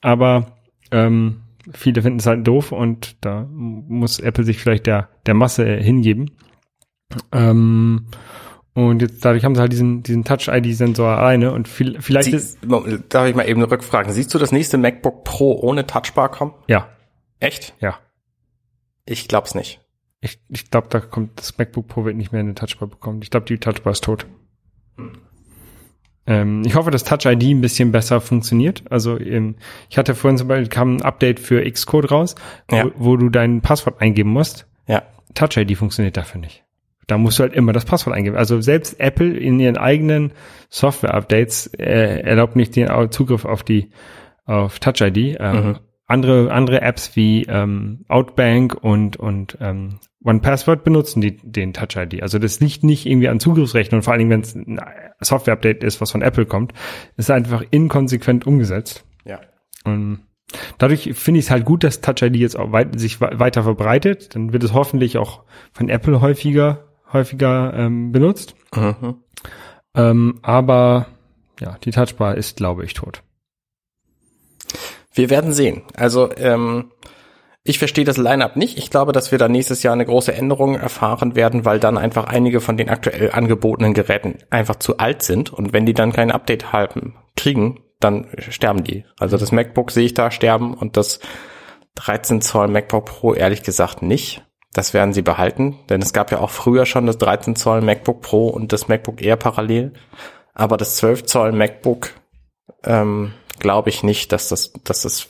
Aber 0.01 0.57
ähm, 0.91 1.41
viele 1.73 2.01
finden 2.01 2.19
es 2.19 2.25
halt 2.25 2.47
doof 2.47 2.71
und 2.71 3.17
da 3.21 3.47
muss 3.51 4.19
Apple 4.19 4.43
sich 4.43 4.60
vielleicht 4.60 4.88
der, 4.88 5.10
der 5.25 5.33
Masse 5.33 5.65
hingeben. 5.65 6.31
Ähm, 7.31 8.07
und 8.73 9.01
jetzt 9.01 9.25
dadurch 9.25 9.43
haben 9.43 9.55
sie 9.55 9.62
halt 9.62 9.71
diesen, 9.71 10.03
diesen 10.03 10.23
Touch-ID-Sensor 10.23 11.17
alleine 11.17 11.51
und 11.51 11.67
viel, 11.67 11.99
vielleicht 11.99 12.31
ist, 12.31 12.60
Sie, 12.62 12.99
darf 13.10 13.27
ich 13.27 13.36
mal 13.36 13.47
eben 13.47 13.63
rückfragen? 13.63 14.13
Siehst 14.13 14.33
du 14.33 14.38
das 14.38 14.51
nächste 14.51 14.77
MacBook 14.77 15.23
Pro 15.23 15.60
ohne 15.60 15.88
Touchbar 15.88 16.29
kommen? 16.29 16.53
ja, 16.67 16.88
Echt? 17.39 17.73
ja. 17.79 17.97
Ich 19.05 19.27
glaub's 19.27 19.55
nicht. 19.55 19.81
Ich, 20.21 20.39
ich 20.49 20.69
glaube, 20.69 20.88
da 20.89 20.99
kommt 20.99 21.39
das 21.39 21.57
MacBook 21.57 21.88
Pro 21.88 22.05
wird 22.05 22.17
nicht 22.17 22.31
mehr 22.31 22.41
eine 22.41 22.55
Touchbar 22.55 22.88
bekommen. 22.88 23.21
Ich 23.21 23.31
glaube, 23.31 23.45
die 23.45 23.57
Touchbar 23.57 23.93
ist 23.93 24.03
tot. 24.03 24.25
Ähm, 26.27 26.61
ich 26.65 26.75
hoffe, 26.75 26.91
dass 26.91 27.03
Touch 27.03 27.25
ID 27.25 27.43
ein 27.43 27.61
bisschen 27.61 27.91
besser 27.91 28.19
funktioniert. 28.21 28.83
Also 28.89 29.17
ähm, 29.19 29.55
ich 29.89 29.97
hatte 29.97 30.13
vorhin 30.13 30.37
zum 30.37 30.47
Beispiel 30.47 30.67
kam 30.67 30.97
ein 30.97 31.01
Update 31.01 31.39
für 31.39 31.63
Xcode 31.69 32.11
raus, 32.11 32.35
Ja. 32.69 32.85
wo, 32.85 32.91
wo 33.13 33.17
du 33.17 33.29
dein 33.29 33.61
Passwort 33.61 34.01
eingeben 34.01 34.29
musst. 34.31 34.67
Ja. 34.87 35.03
Touch 35.33 35.57
ID 35.57 35.77
funktioniert 35.77 36.17
dafür 36.17 36.41
nicht. 36.41 36.63
Da 37.07 37.17
musst 37.17 37.39
du 37.39 37.43
halt 37.43 37.53
immer 37.53 37.71
das 37.71 37.85
Passwort 37.85 38.15
eingeben. 38.17 38.35
Also 38.35 38.59
selbst 38.59 38.99
Apple 38.99 39.37
in 39.37 39.59
ihren 39.61 39.77
eigenen 39.77 40.33
Software-Updates 40.69 41.67
äh, 41.77 42.19
erlaubt 42.21 42.55
nicht 42.55 42.75
den 42.75 42.89
Zugriff 43.11 43.45
auf 43.45 43.63
die 43.63 43.91
auf 44.45 44.79
Touch 44.79 45.01
ID. 45.01 45.37
Ähm, 45.39 45.77
Andere 46.09 46.51
andere 46.53 46.81
Apps 46.81 47.17
wie 47.17 47.43
ähm, 47.43 48.05
Outbank 48.07 48.73
und 48.81 49.17
und 49.17 49.57
ähm, 49.59 49.99
OnePassword 50.27 50.83
benutzen 50.83 51.21
die 51.21 51.37
den 51.37 51.73
Touch 51.73 51.95
ID. 51.95 52.21
Also 52.21 52.37
das 52.37 52.59
liegt 52.59 52.83
nicht 52.83 53.05
irgendwie 53.05 53.29
an 53.29 53.39
Zugriffsrechten 53.39 53.95
und 53.97 54.03
vor 54.03 54.13
allen 54.13 54.19
Dingen, 54.19 54.31
wenn 54.31 54.41
es 54.41 54.53
ein 54.55 54.79
Software-Update 55.21 55.83
ist, 55.83 56.01
was 56.01 56.11
von 56.11 56.21
Apple 56.21 56.45
kommt, 56.45 56.73
ist 57.15 57.31
einfach 57.31 57.63
inkonsequent 57.71 58.45
umgesetzt. 58.45 59.05
Ja. 59.25 59.39
Und 59.85 60.19
dadurch 60.77 61.13
finde 61.15 61.39
ich 61.39 61.45
es 61.45 61.51
halt 61.51 61.65
gut, 61.65 61.83
dass 61.83 62.01
Touch 62.01 62.21
ID 62.21 62.35
jetzt 62.35 62.57
auch 62.59 62.71
weit, 62.71 62.99
sich 62.99 63.21
we- 63.21 63.39
weiter 63.39 63.63
verbreitet. 63.63 64.35
Dann 64.35 64.53
wird 64.53 64.63
es 64.63 64.73
hoffentlich 64.73 65.17
auch 65.17 65.43
von 65.71 65.87
Apple 65.89 66.19
häufiger, 66.21 66.87
häufiger 67.13 67.73
ähm, 67.73 68.11
benutzt. 68.11 68.55
Mhm. 68.75 69.15
Ähm, 69.95 70.39
aber 70.41 71.07
ja, 71.59 71.77
die 71.83 71.91
Touchbar 71.91 72.35
ist, 72.35 72.57
glaube 72.57 72.83
ich, 72.85 72.93
tot. 72.93 73.23
Wir 75.13 75.29
werden 75.29 75.53
sehen. 75.53 75.81
Also 75.95 76.29
ähm, 76.37 76.91
ich 77.67 77.80
verstehe 77.80 78.06
das 78.06 78.17
Line-up 78.17 78.56
nicht. 78.56 78.77
Ich 78.77 78.89
glaube, 78.89 79.12
dass 79.12 79.32
wir 79.32 79.38
da 79.38 79.49
nächstes 79.49 79.84
Jahr 79.84 79.93
eine 79.93 80.06
große 80.06 80.34
Änderung 80.34 80.75
erfahren 80.75 81.36
werden, 81.36 81.65
weil 81.65 81.80
dann 81.80 81.97
einfach 81.97 82.25
einige 82.25 82.62
von 82.62 82.77
den 82.77 82.89
aktuell 82.89 83.32
angebotenen 83.32 83.93
Geräten 83.93 84.39
einfach 84.49 84.77
zu 84.77 84.97
alt 84.97 85.21
sind 85.21 85.51
und 85.51 85.73
wenn 85.73 85.86
die 85.86 85.93
dann 85.93 86.13
kein 86.13 86.32
Update 86.32 86.71
haben, 86.71 87.15
kriegen, 87.36 87.82
dann 87.99 88.27
sterben 88.38 88.84
die. 88.84 89.03
Also 89.19 89.38
das 89.38 89.51
MacBook 89.51 89.91
sehe 89.91 90.06
ich 90.06 90.13
da 90.13 90.32
sterben 90.32 90.73
und 90.73 90.95
das 90.95 91.19
13 91.95 92.41
Zoll 92.41 92.69
MacBook 92.69 93.06
Pro 93.06 93.34
ehrlich 93.34 93.63
gesagt 93.63 94.01
nicht. 94.01 94.43
Das 94.73 94.93
werden 94.93 95.13
sie 95.13 95.23
behalten, 95.23 95.80
denn 95.89 96.01
es 96.01 96.13
gab 96.13 96.32
ja 96.32 96.39
auch 96.39 96.51
früher 96.51 96.86
schon 96.86 97.06
das 97.06 97.17
13 97.17 97.56
Zoll 97.56 97.82
MacBook 97.82 98.21
Pro 98.21 98.47
und 98.47 98.71
das 98.71 98.88
MacBook 98.88 99.21
Air 99.21 99.36
parallel. 99.36 99.93
Aber 100.53 100.77
das 100.77 100.95
12 100.97 101.25
Zoll 101.25 101.51
MacBook 101.51 102.12
ähm, 102.86 103.34
glaube 103.60 103.89
ich 103.89 104.03
nicht, 104.03 104.32
dass 104.32 104.49
das, 104.49 104.71
dass 104.84 105.01
das 105.01 105.30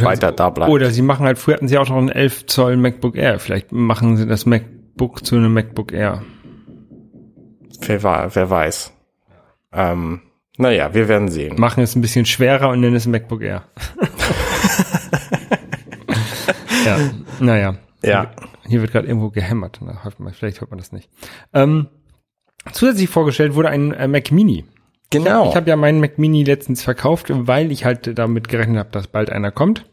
weiter 0.00 0.32
da 0.32 0.50
bleibt. 0.50 0.70
Oder 0.70 0.90
sie 0.90 1.02
machen 1.02 1.26
halt, 1.26 1.38
früher 1.38 1.54
hatten 1.56 1.68
sie 1.68 1.78
auch 1.78 1.88
noch 1.88 1.96
einen 1.96 2.08
11 2.08 2.46
Zoll 2.46 2.76
MacBook 2.76 3.16
Air. 3.16 3.38
Vielleicht 3.38 3.72
machen 3.72 4.16
sie 4.16 4.26
das 4.26 4.46
MacBook 4.46 5.24
zu 5.26 5.36
einem 5.36 5.52
MacBook 5.52 5.92
Air. 5.92 6.22
Wer, 7.80 8.02
wa- 8.02 8.28
wer 8.32 8.50
weiß. 8.50 8.92
Ähm, 9.72 10.20
naja, 10.58 10.94
wir 10.94 11.08
werden 11.08 11.28
sehen. 11.28 11.58
Machen 11.58 11.82
es 11.82 11.96
ein 11.96 12.02
bisschen 12.02 12.26
schwerer 12.26 12.68
und 12.68 12.80
nennen 12.80 12.96
es 12.96 13.06
MacBook 13.06 13.42
Air. 13.42 13.64
ja, 16.84 16.98
naja. 17.40 17.74
Ja. 18.02 18.30
Hier 18.66 18.80
wird 18.80 18.92
gerade 18.92 19.06
irgendwo 19.06 19.30
gehämmert. 19.30 19.80
Na, 19.82 20.00
vielleicht 20.32 20.60
hört 20.60 20.70
man 20.70 20.78
das 20.78 20.92
nicht. 20.92 21.08
Ähm, 21.52 21.88
zusätzlich 22.72 23.08
vorgestellt 23.08 23.54
wurde 23.54 23.68
ein 23.68 23.92
äh, 23.92 24.08
Mac 24.08 24.30
Mini. 24.32 24.64
Genau. 25.12 25.48
Ich 25.50 25.56
habe 25.56 25.68
ja 25.70 25.76
meinen 25.76 26.00
Mac 26.00 26.18
Mini 26.18 26.42
letztens 26.44 26.82
verkauft, 26.82 27.26
weil 27.30 27.70
ich 27.70 27.84
halt 27.84 28.18
damit 28.18 28.48
gerechnet 28.48 28.78
habe, 28.78 28.90
dass 28.90 29.06
bald 29.06 29.30
einer 29.30 29.50
kommt. 29.52 29.84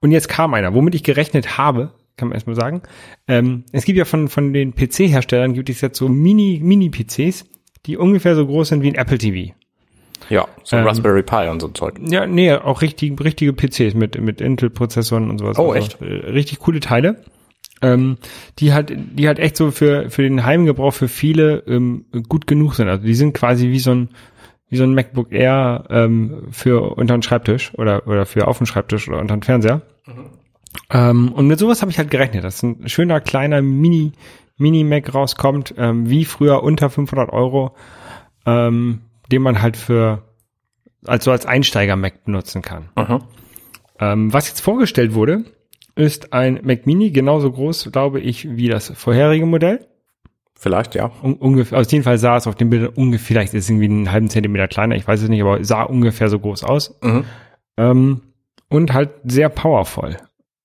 Und 0.00 0.12
jetzt 0.12 0.28
kam 0.28 0.54
einer. 0.54 0.74
Womit 0.74 0.94
ich 0.94 1.02
gerechnet 1.02 1.58
habe, 1.58 1.90
kann 2.16 2.28
man 2.28 2.34
erstmal 2.36 2.56
sagen. 2.56 2.82
Ähm, 3.26 3.64
es 3.72 3.84
gibt 3.84 3.98
ja 3.98 4.04
von, 4.04 4.28
von 4.28 4.52
den 4.52 4.74
PC-Herstellern 4.74 5.54
gibt 5.54 5.70
es 5.70 5.80
jetzt 5.80 5.98
so 5.98 6.08
Mini, 6.08 6.60
Mini-PCs, 6.62 7.46
die 7.86 7.96
ungefähr 7.96 8.34
so 8.36 8.46
groß 8.46 8.68
sind 8.68 8.82
wie 8.82 8.88
ein 8.88 8.94
Apple 8.94 9.18
TV. 9.18 9.54
ja, 10.28 10.46
so 10.62 10.76
ähm, 10.76 10.86
Raspberry 10.86 11.22
Pi 11.22 11.48
und 11.48 11.60
so 11.60 11.68
ein 11.68 11.74
Zeug. 11.74 11.94
Ja, 12.04 12.26
nee, 12.26 12.52
auch 12.52 12.82
richtig, 12.82 13.18
richtige 13.22 13.52
PCs 13.52 13.94
mit, 13.94 14.20
mit 14.20 14.40
Intel-Prozessoren 14.40 15.30
und 15.30 15.38
sowas. 15.38 15.58
Oh, 15.58 15.72
Also, 15.72 15.74
echt? 15.74 16.02
äh, 16.02 16.30
richtig 16.30 16.58
coole 16.60 16.80
Teile. 16.80 17.22
Ähm, 17.80 18.18
die 18.58 18.72
halt, 18.72 18.92
die 18.96 19.28
halt 19.28 19.38
echt 19.38 19.56
so 19.56 19.70
für, 19.70 20.10
für 20.10 20.22
den 20.22 20.44
Heimgebrauch 20.44 20.92
für 20.92 21.08
viele 21.08 21.58
ähm, 21.66 22.06
gut 22.28 22.46
genug 22.46 22.74
sind. 22.74 22.88
Also 22.88 23.04
die 23.04 23.14
sind 23.14 23.34
quasi 23.34 23.68
wie 23.68 23.78
so 23.78 23.92
ein, 23.92 24.08
wie 24.68 24.76
so 24.76 24.84
ein 24.84 24.94
MacBook 24.94 25.32
Air 25.32 25.84
ähm, 25.88 26.48
für 26.50 26.96
unter 26.96 27.16
den 27.16 27.22
Schreibtisch 27.22 27.72
oder, 27.74 28.06
oder 28.06 28.26
für 28.26 28.48
auf 28.48 28.58
den 28.58 28.66
Schreibtisch 28.66 29.08
oder 29.08 29.20
unter 29.20 29.36
den 29.36 29.42
Fernseher. 29.42 29.82
Ähm, 30.90 31.32
und 31.32 31.46
mit 31.46 31.58
sowas 31.58 31.80
habe 31.82 31.90
ich 31.90 31.98
halt 31.98 32.10
gerechnet, 32.10 32.44
dass 32.44 32.62
ein 32.62 32.88
schöner 32.88 33.20
kleiner 33.20 33.62
Mini, 33.62 34.12
Mini-Mac 34.56 35.14
rauskommt, 35.14 35.74
ähm, 35.78 36.08
wie 36.08 36.24
früher 36.24 36.62
unter 36.62 36.90
500 36.90 37.30
Euro, 37.32 37.76
ähm, 38.46 39.02
den 39.30 39.42
man 39.42 39.62
halt 39.62 39.76
für, 39.76 40.24
also 41.06 41.30
als 41.30 41.46
Einsteiger-Mac 41.46 42.24
benutzen 42.24 42.62
kann. 42.62 42.88
Mhm. 42.96 43.20
Ähm, 44.00 44.32
was 44.32 44.48
jetzt 44.48 44.60
vorgestellt 44.60 45.14
wurde, 45.14 45.44
ist 45.98 46.32
ein 46.32 46.60
Mac 46.62 46.86
Mini, 46.86 47.10
genauso 47.10 47.50
groß, 47.50 47.90
glaube 47.92 48.20
ich, 48.20 48.56
wie 48.56 48.68
das 48.68 48.90
vorherige 48.94 49.44
Modell. 49.46 49.86
Vielleicht, 50.54 50.94
ja. 50.94 51.10
Un 51.22 51.34
ungefähr, 51.34 51.78
auf 51.80 51.90
jeden 51.92 52.04
Fall 52.04 52.18
sah 52.18 52.36
es 52.36 52.46
auf 52.46 52.54
dem 52.56 52.70
Bild 52.70 52.96
ungefähr, 52.96 53.26
vielleicht 53.26 53.54
ist 53.54 53.64
es 53.64 53.70
irgendwie 53.70 53.86
einen 53.86 54.10
halben 54.12 54.28
Zentimeter 54.28 54.66
kleiner, 54.68 54.96
ich 54.96 55.06
weiß 55.06 55.22
es 55.22 55.28
nicht, 55.28 55.40
aber 55.42 55.62
sah 55.64 55.82
ungefähr 55.82 56.28
so 56.28 56.38
groß 56.38 56.64
aus. 56.64 56.98
Mhm. 57.02 57.24
Ähm, 57.76 58.20
und 58.68 58.92
halt 58.92 59.10
sehr 59.24 59.48
powervoll. 59.48 60.16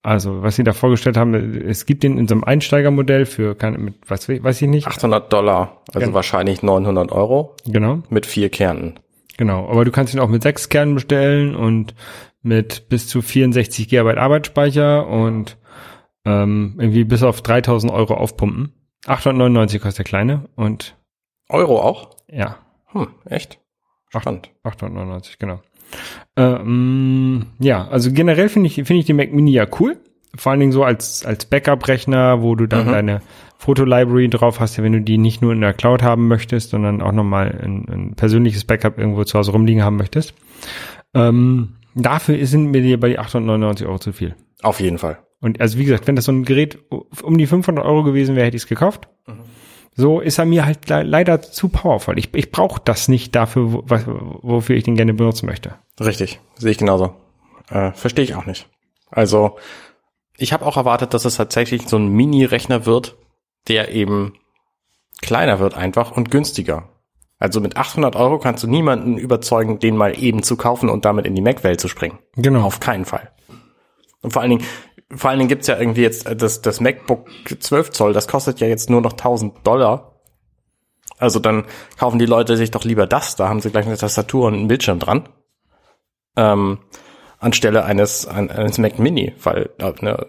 Also, 0.02 0.42
was 0.42 0.56
sie 0.58 0.64
da 0.64 0.74
vorgestellt 0.74 1.16
haben, 1.16 1.34
es 1.34 1.86
gibt 1.86 2.04
den 2.04 2.18
in 2.18 2.28
so 2.28 2.36
einem 2.36 2.44
Einsteigermodell 2.44 3.26
für, 3.26 3.56
keine, 3.56 3.78
mit, 3.78 3.96
was 4.08 4.28
weiß 4.28 4.62
ich 4.62 4.68
nicht. 4.68 4.86
800 4.88 5.32
Dollar, 5.32 5.82
also 5.90 6.00
Genau. 6.02 6.14
wahrscheinlich 6.14 6.62
900 6.62 7.12
Euro 7.12 7.56
Genau, 7.66 8.00
mit 8.10 8.26
vier 8.26 8.50
Kernen. 8.50 9.00
genau. 9.38 9.70
Aber 9.70 9.86
du 9.86 9.92
kannst 9.92 10.14
ihn 10.14 10.20
auch 10.20 10.28
mit 10.28 10.44
sechs 10.44 10.68
Kernen 10.70 10.96
bestellen 10.96 11.56
und 11.56 11.94
mit 12.44 12.88
bis 12.90 13.08
zu 13.08 13.22
64 13.22 13.88
Gigabyte 13.90 14.18
Arbeitsspeicher 14.18 15.08
und 15.08 15.58
ähm, 16.26 16.76
irgendwie 16.78 17.04
bis 17.04 17.24
auf 17.24 17.42
3000 17.42 17.92
Euro 17.92 18.14
aufpumpen. 18.14 18.74
899 19.08 19.82
kostet 19.82 20.00
der 20.00 20.06
kleine 20.06 20.50
und 20.56 20.96
Euro 21.50 21.82
auch? 21.82 22.12
ja, 22.30 22.58
Hm, 22.92 23.08
echt? 23.26 23.60
Spannend. 24.10 24.52
899, 24.64 25.40
genau. 25.40 25.62
Ähm, 26.38 27.48
ja, 27.60 27.88
also 27.88 28.12
generell 28.12 28.50
finde 28.50 28.68
ich, 28.68 28.76
finde 28.76 28.96
ich 28.96 29.06
die 29.06 29.14
Mac 29.14 29.32
Mini 29.34 29.52
ja 29.52 29.66
cool. 29.80 29.98
Vor 30.36 30.52
allen 30.52 30.60
Dingen 30.60 30.72
so 30.72 30.84
als, 30.84 31.26
als 31.26 31.46
Backup-Rechner, 31.46 32.42
wo 32.42 32.56
du 32.56 32.68
dann 32.68 32.88
Mhm. 32.88 32.92
deine 32.92 33.22
Fotolibrary 33.58 34.30
drauf 34.30 34.60
hast, 34.60 34.78
ja, 34.78 34.84
wenn 34.84 34.94
du 34.94 35.02
die 35.02 35.18
nicht 35.18 35.42
nur 35.42 35.54
in 35.54 35.62
der 35.62 35.74
Cloud 35.74 36.02
haben 36.02 36.28
möchtest, 36.28 36.72
sondern 36.72 37.02
auch 37.02 37.12
nochmal 37.12 37.60
ein, 37.64 37.86
ein 37.90 38.14
persönliches 38.16 38.66
Backup 38.66 38.98
irgendwo 38.98 39.24
zu 39.24 39.38
Hause 39.38 39.52
rumliegen 39.52 39.84
haben 39.84 39.96
möchtest. 39.98 40.34
Ähm, 41.14 41.76
dafür 41.96 42.46
sind 42.46 42.72
mir 42.72 42.82
die 42.82 42.98
bei 42.98 43.10
die 43.10 43.20
899 43.20 43.88
Euro 43.88 44.00
zu 44.00 44.14
viel. 44.14 44.36
Auf 44.62 44.80
jeden 44.80 44.98
Fall. 44.98 45.20
Und 45.40 45.60
also 45.60 45.78
wie 45.78 45.86
gesagt, 45.86 46.08
wenn 46.08 46.16
das 46.16 46.26
so 46.26 46.32
ein 46.32 46.46
Gerät 46.46 46.80
um 46.90 47.38
die 47.38 47.48
500 47.48 47.84
Euro 47.84 48.04
gewesen 48.04 48.36
wäre, 48.36 48.46
hätte 48.46 48.56
ich 48.56 48.64
es 48.64 48.68
gekauft. 48.68 49.10
So 49.96 50.20
ist 50.20 50.40
er 50.40 50.46
mir 50.46 50.66
halt 50.66 50.90
le 50.90 51.04
leider 51.04 51.42
zu 51.42 51.70
powerful. 51.70 52.18
Ich, 52.18 52.34
ich 52.34 52.52
brauche 52.52 52.82
das 52.84 53.08
nicht 53.08 53.36
dafür, 53.36 53.84
wofür 54.42 54.76
ich 54.76 54.84
den 54.84 54.96
gerne 54.96 55.14
benutzen 55.14 55.46
möchte. 55.46 55.76
Richtig, 56.00 56.40
sehe 56.56 56.72
ich 56.72 56.78
genauso. 56.78 57.14
Äh, 57.70 57.92
Verstehe 57.92 58.24
ich 58.24 58.36
auch 58.36 58.46
nicht. 58.46 58.68
Also, 59.12 59.58
ich 60.38 60.54
habe 60.54 60.66
auch 60.66 60.78
erwartet, 60.78 61.14
dass 61.14 61.26
es 61.26 61.36
tatsächlich 61.36 61.88
so 61.88 61.98
ein 61.98 62.08
Mini-Rechner 62.08 62.86
wird, 62.86 63.18
der 63.68 63.92
eben 63.92 64.34
kleiner 65.22 65.60
wird 65.60 65.76
einfach 65.76 66.12
und 66.12 66.32
günstiger. 66.32 66.90
Also 67.44 67.60
mit 67.60 67.76
800 67.76 68.16
Euro 68.16 68.40
kannst 68.40 68.64
du 68.64 68.68
niemanden 68.68 69.18
überzeugen, 69.18 69.78
den 69.78 69.98
mal 69.98 70.18
eben 70.18 70.44
zu 70.44 70.56
kaufen 70.56 70.88
und 70.90 71.04
damit 71.04 71.26
in 71.26 71.36
die 71.36 71.42
Mac-Welt 71.42 71.82
zu 71.82 71.90
springen. 71.90 72.18
Genau. 72.38 72.62
Auf 72.64 72.80
keinen 72.80 73.04
Fall. 73.04 73.32
Und 74.22 74.32
vor 74.32 74.42
allen 74.42 74.52
Dingen, 74.52 74.64
vor 75.14 75.30
allen 75.30 75.40
Dingen 75.40 75.50
gibt's 75.50 75.68
ja 75.68 75.78
irgendwie 75.78 76.04
jetzt 76.04 76.26
äh, 76.26 76.38
das, 76.38 76.62
das 76.62 76.80
MacBook 76.80 77.28
12 77.60 77.90
Zoll, 77.92 78.14
das 78.14 78.30
kostet 78.30 78.62
ja 78.62 78.68
jetzt 78.68 78.90
nur 78.90 79.02
noch 79.02 79.12
1000 79.12 79.68
Dollar. 79.68 80.22
Also 81.18 81.40
dann 81.40 81.66
kaufen 82.00 82.18
die 82.18 82.26
Leute 82.26 82.56
sich 82.56 82.72
doch 82.72 82.86
lieber 82.86 83.08
das, 83.08 83.36
da 83.36 83.50
haben 83.50 83.60
sie 83.60 83.72
gleich 83.72 83.86
eine 83.88 83.98
Tastatur 83.98 84.48
und 84.48 84.54
einen 84.54 84.68
Bildschirm 84.70 85.00
dran. 85.00 85.28
Ähm, 86.38 86.80
anstelle 87.40 87.84
eines, 87.84 88.26
ein- 88.26 88.52
eines 88.52 88.78
Mac 88.78 89.00
Mini, 89.00 89.34
weil 89.44 89.70
äh, 89.80 89.92
ne, 90.00 90.26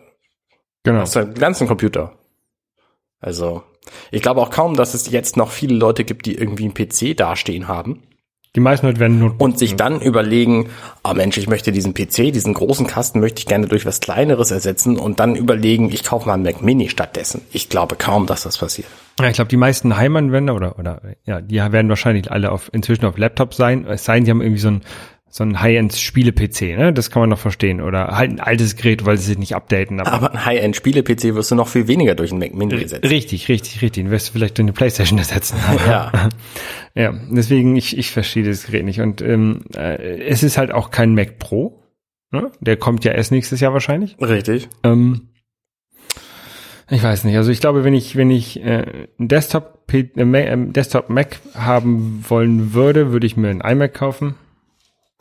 Genau. 0.82 0.98
das 1.00 1.10
ist 1.10 1.16
ein 1.16 1.34
ganzen 1.34 1.68
Computer. 1.68 2.18
Also, 3.20 3.62
ich 4.10 4.22
glaube 4.22 4.40
auch 4.40 4.50
kaum, 4.50 4.74
dass 4.74 4.94
es 4.94 5.10
jetzt 5.10 5.36
noch 5.36 5.50
viele 5.50 5.74
Leute 5.74 6.04
gibt, 6.04 6.26
die 6.26 6.34
irgendwie 6.34 6.64
einen 6.64 6.74
PC 6.74 7.16
dastehen 7.16 7.68
haben 7.68 8.02
Die 8.56 8.60
meisten 8.60 8.86
Leute 8.86 9.00
werden 9.00 9.18
Notebook. 9.18 9.40
und 9.40 9.58
sich 9.58 9.76
dann 9.76 10.00
überlegen, 10.00 10.70
ah 11.02 11.14
Mensch, 11.14 11.36
ich 11.38 11.48
möchte 11.48 11.72
diesen 11.72 11.92
PC, 11.92 12.32
diesen 12.32 12.54
großen 12.54 12.86
Kasten 12.86 13.20
möchte 13.20 13.40
ich 13.40 13.46
gerne 13.46 13.66
durch 13.66 13.84
was 13.84 14.00
kleineres 14.00 14.50
ersetzen 14.50 14.96
und 14.96 15.20
dann 15.20 15.34
überlegen, 15.34 15.90
ich 15.90 16.04
kaufe 16.04 16.26
mal 16.26 16.34
einen 16.34 16.44
Mac 16.44 16.62
Mini 16.62 16.88
stattdessen. 16.88 17.42
Ich 17.52 17.68
glaube 17.68 17.96
kaum, 17.96 18.26
dass 18.26 18.44
das 18.44 18.58
passiert. 18.58 18.88
Ja, 19.20 19.28
ich 19.28 19.34
glaube, 19.34 19.48
die 19.48 19.56
meisten 19.56 19.96
Heimanwender 19.96 20.54
oder, 20.54 20.78
oder, 20.78 21.02
ja, 21.24 21.40
die 21.40 21.56
werden 21.56 21.88
wahrscheinlich 21.88 22.32
alle 22.32 22.50
auf, 22.50 22.70
inzwischen 22.72 23.04
auf 23.06 23.16
Laptop 23.16 23.54
sein. 23.54 23.86
Es 23.86 24.04
sei 24.04 24.16
denn, 24.16 24.24
die 24.24 24.30
haben 24.30 24.42
irgendwie 24.42 24.60
so 24.60 24.68
ein, 24.68 24.82
so 25.36 25.42
ein 25.42 25.60
High-End-Spiele-PC, 25.60 26.78
ne? 26.78 26.92
Das 26.92 27.10
kann 27.10 27.18
man 27.18 27.28
noch 27.28 27.40
verstehen. 27.40 27.80
Oder 27.80 28.16
halt 28.16 28.30
ein 28.30 28.38
altes 28.38 28.76
Gerät, 28.76 29.04
weil 29.04 29.16
sie 29.18 29.24
sich 29.24 29.38
nicht 29.38 29.56
updaten. 29.56 29.98
Aber 29.98 30.12
Aber 30.12 30.30
ein 30.30 30.44
High-End-Spiele-PC 30.44 31.34
wirst 31.34 31.50
du 31.50 31.56
noch 31.56 31.66
viel 31.66 31.88
weniger 31.88 32.14
durch 32.14 32.30
einen 32.30 32.38
Mac 32.38 32.54
Mini 32.54 32.80
ersetzen. 32.80 33.08
richtig, 33.08 33.48
richtig, 33.48 33.82
richtig. 33.82 34.04
Du 34.04 34.10
wirst 34.12 34.30
vielleicht 34.30 34.60
eine 34.60 34.72
Playstation 34.72 35.18
ersetzen. 35.18 35.56
Ja, 35.88 36.28
ja, 36.94 37.12
deswegen, 37.30 37.74
ich, 37.74 37.98
ich 37.98 38.12
verstehe 38.12 38.44
das 38.44 38.66
Gerät 38.66 38.84
nicht. 38.84 39.00
Und 39.00 39.22
ähm, 39.22 39.62
äh, 39.76 40.22
es 40.22 40.44
ist 40.44 40.56
halt 40.56 40.70
auch 40.70 40.92
kein 40.92 41.16
Mac 41.16 41.40
Pro. 41.40 41.82
Ne? 42.30 42.52
Der 42.60 42.76
kommt 42.76 43.04
ja 43.04 43.10
erst 43.10 43.32
nächstes 43.32 43.58
Jahr 43.58 43.72
wahrscheinlich. 43.72 44.16
richtig. 44.20 44.68
Ähm, 44.84 45.30
ich 46.88 47.02
weiß 47.02 47.24
nicht. 47.24 47.36
Also 47.36 47.50
ich 47.50 47.58
glaube, 47.58 47.82
wenn 47.82 47.94
ich 47.94 48.14
wenn 48.14 48.30
ich 48.30 48.60
äh, 48.62 48.84
einen 49.18 49.26
Desktop 49.28 49.92
äh, 49.92 50.06
ähm, 50.16 50.72
Desktop 50.72 51.10
Mac 51.10 51.40
haben 51.56 52.24
wollen 52.28 52.72
würde, 52.72 53.10
würde 53.10 53.26
ich 53.26 53.36
mir 53.36 53.48
einen 53.48 53.62
iMac 53.62 53.94
kaufen 53.94 54.36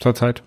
zurzeit. 0.03 0.43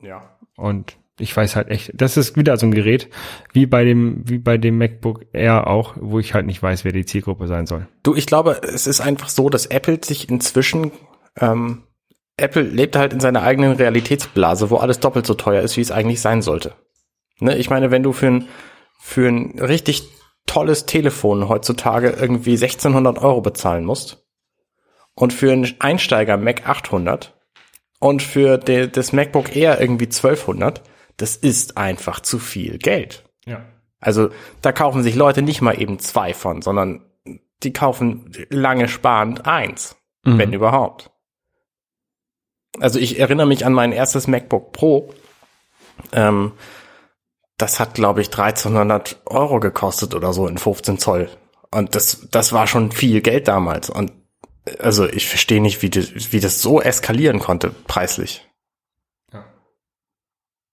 Ja. 0.00 0.38
Und 0.56 0.96
ich 1.18 1.34
weiß 1.34 1.56
halt 1.56 1.68
echt, 1.68 1.92
das 1.94 2.16
ist 2.16 2.36
wieder 2.36 2.56
so 2.56 2.66
ein 2.66 2.72
Gerät 2.72 3.08
wie 3.52 3.66
bei 3.66 3.84
dem 3.84 4.22
wie 4.28 4.38
bei 4.38 4.58
dem 4.58 4.78
MacBook 4.78 5.24
Air 5.32 5.66
auch, 5.66 5.94
wo 5.98 6.18
ich 6.18 6.34
halt 6.34 6.46
nicht 6.46 6.62
weiß, 6.62 6.84
wer 6.84 6.92
die 6.92 7.06
Zielgruppe 7.06 7.46
sein 7.46 7.66
soll. 7.66 7.86
Du, 8.02 8.14
ich 8.14 8.26
glaube, 8.26 8.60
es 8.62 8.86
ist 8.86 9.00
einfach 9.00 9.28
so, 9.28 9.48
dass 9.48 9.66
Apple 9.66 9.98
sich 10.04 10.28
inzwischen, 10.28 10.92
ähm, 11.38 11.84
Apple 12.36 12.62
lebt 12.62 12.96
halt 12.96 13.14
in 13.14 13.20
seiner 13.20 13.42
eigenen 13.42 13.72
Realitätsblase, 13.72 14.68
wo 14.68 14.76
alles 14.76 15.00
doppelt 15.00 15.26
so 15.26 15.34
teuer 15.34 15.62
ist, 15.62 15.76
wie 15.76 15.82
es 15.82 15.90
eigentlich 15.90 16.20
sein 16.20 16.42
sollte. 16.42 16.74
Ne, 17.40 17.56
ich 17.56 17.70
meine, 17.70 17.90
wenn 17.90 18.02
du 18.02 18.12
für 18.12 18.26
ein, 18.26 18.48
für 18.98 19.28
ein 19.28 19.58
richtig 19.58 20.08
tolles 20.46 20.86
Telefon 20.86 21.48
heutzutage 21.48 22.10
irgendwie 22.10 22.52
1600 22.52 23.18
Euro 23.18 23.40
bezahlen 23.40 23.84
musst 23.84 24.26
und 25.14 25.32
für 25.32 25.50
einen 25.50 25.74
Einsteiger 25.78 26.36
Mac 26.36 26.68
800 26.68 27.35
und 27.98 28.22
für 28.22 28.58
de, 28.58 28.88
das 28.88 29.12
MacBook 29.12 29.54
Air 29.56 29.80
irgendwie 29.80 30.06
1200, 30.06 30.82
das 31.16 31.36
ist 31.36 31.76
einfach 31.76 32.20
zu 32.20 32.38
viel 32.38 32.78
Geld. 32.78 33.24
Ja. 33.46 33.64
Also 34.00 34.30
da 34.62 34.72
kaufen 34.72 35.02
sich 35.02 35.14
Leute 35.14 35.42
nicht 35.42 35.62
mal 35.62 35.80
eben 35.80 35.98
zwei 35.98 36.34
von, 36.34 36.62
sondern 36.62 37.02
die 37.62 37.72
kaufen 37.72 38.30
lange 38.50 38.88
sparend 38.88 39.46
eins, 39.46 39.96
Mhm. 40.24 40.38
wenn 40.38 40.52
überhaupt. 40.52 41.10
Also 42.78 42.98
ich 42.98 43.18
erinnere 43.18 43.46
mich 43.46 43.64
an 43.64 43.72
mein 43.72 43.92
erstes 43.92 44.26
MacBook 44.26 44.72
Pro. 44.72 45.14
Ähm, 46.12 46.52
das 47.56 47.80
hat, 47.80 47.94
glaube 47.94 48.20
ich, 48.20 48.28
1300 48.28 49.22
Euro 49.26 49.60
gekostet 49.60 50.14
oder 50.14 50.34
so 50.34 50.46
in 50.46 50.58
15 50.58 50.98
Zoll. 50.98 51.30
Und 51.70 51.94
das, 51.94 52.28
das 52.30 52.52
war 52.52 52.66
schon 52.66 52.92
viel 52.92 53.22
Geld 53.22 53.48
damals. 53.48 53.88
Und 53.88 54.12
also 54.78 55.08
ich 55.08 55.28
verstehe 55.28 55.60
nicht, 55.60 55.82
wie 55.82 55.90
das, 55.90 56.32
wie 56.32 56.40
das 56.40 56.60
so 56.60 56.80
eskalieren 56.80 57.38
konnte, 57.38 57.70
preislich. 57.86 58.46
Ja. 59.32 59.44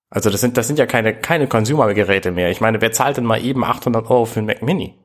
Also 0.09 0.29
das 0.29 0.41
sind, 0.41 0.57
das 0.57 0.67
sind 0.67 0.79
ja 0.79 0.85
keine, 0.85 1.15
keine 1.15 1.47
Consumer-Geräte 1.47 2.31
mehr. 2.31 2.49
Ich 2.49 2.61
meine, 2.61 2.81
wer 2.81 2.91
zahlt 2.91 3.17
denn 3.17 3.25
mal 3.25 3.43
eben 3.43 3.63
800 3.63 4.09
Euro 4.09 4.25
für 4.25 4.39
einen 4.39 4.47
Mac 4.47 4.61
Mini? 4.61 4.97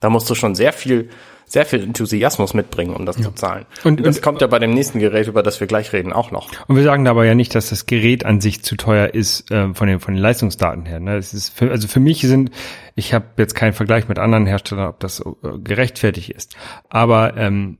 Da 0.00 0.10
musst 0.10 0.30
du 0.30 0.34
schon 0.34 0.54
sehr 0.54 0.72
viel, 0.72 1.10
sehr 1.48 1.64
viel 1.64 1.82
Enthusiasmus 1.82 2.54
mitbringen, 2.54 2.94
um 2.94 3.06
das 3.06 3.16
zu 3.16 3.30
zahlen. 3.32 3.64
Und- 3.84 3.98
Und, 4.00 4.06
das 4.06 4.16
und- 4.16 4.22
kommt 4.22 4.40
ja 4.40 4.46
bei 4.46 4.58
dem 4.58 4.70
nächsten 4.72 4.98
Gerät, 4.98 5.26
über 5.28 5.42
das 5.42 5.60
wir 5.60 5.66
gleich 5.66 5.92
reden, 5.92 6.12
auch 6.12 6.30
noch. 6.30 6.48
Und 6.68 6.76
wir 6.76 6.82
sagen 6.84 7.06
aber 7.08 7.24
ja 7.24 7.34
nicht, 7.34 7.54
dass 7.54 7.70
das 7.70 7.86
Gerät 7.86 8.24
an 8.26 8.40
sich 8.40 8.62
zu 8.62 8.76
teuer 8.76 9.14
ist 9.14 9.50
äh, 9.50 9.72
von 9.74 9.88
den 9.88 10.00
von 10.00 10.14
den 10.14 10.22
Leistungsdaten 10.22 10.84
her. 10.86 11.00
Ne? 11.00 11.16
Es 11.16 11.32
ist 11.34 11.48
für, 11.56 11.70
also 11.70 11.88
für 11.88 12.00
mich 12.00 12.20
sind, 12.20 12.50
ich 12.94 13.14
habe 13.14 13.24
jetzt 13.38 13.54
keinen 13.54 13.72
Vergleich 13.72 14.08
mit 14.08 14.18
anderen 14.18 14.46
Herstellern, 14.46 14.88
ob 14.88 15.00
das 15.00 15.20
äh, 15.20 15.24
gerechtfertigt 15.64 16.30
ist. 16.30 16.56
Aber 16.88 17.36
ähm, 17.36 17.78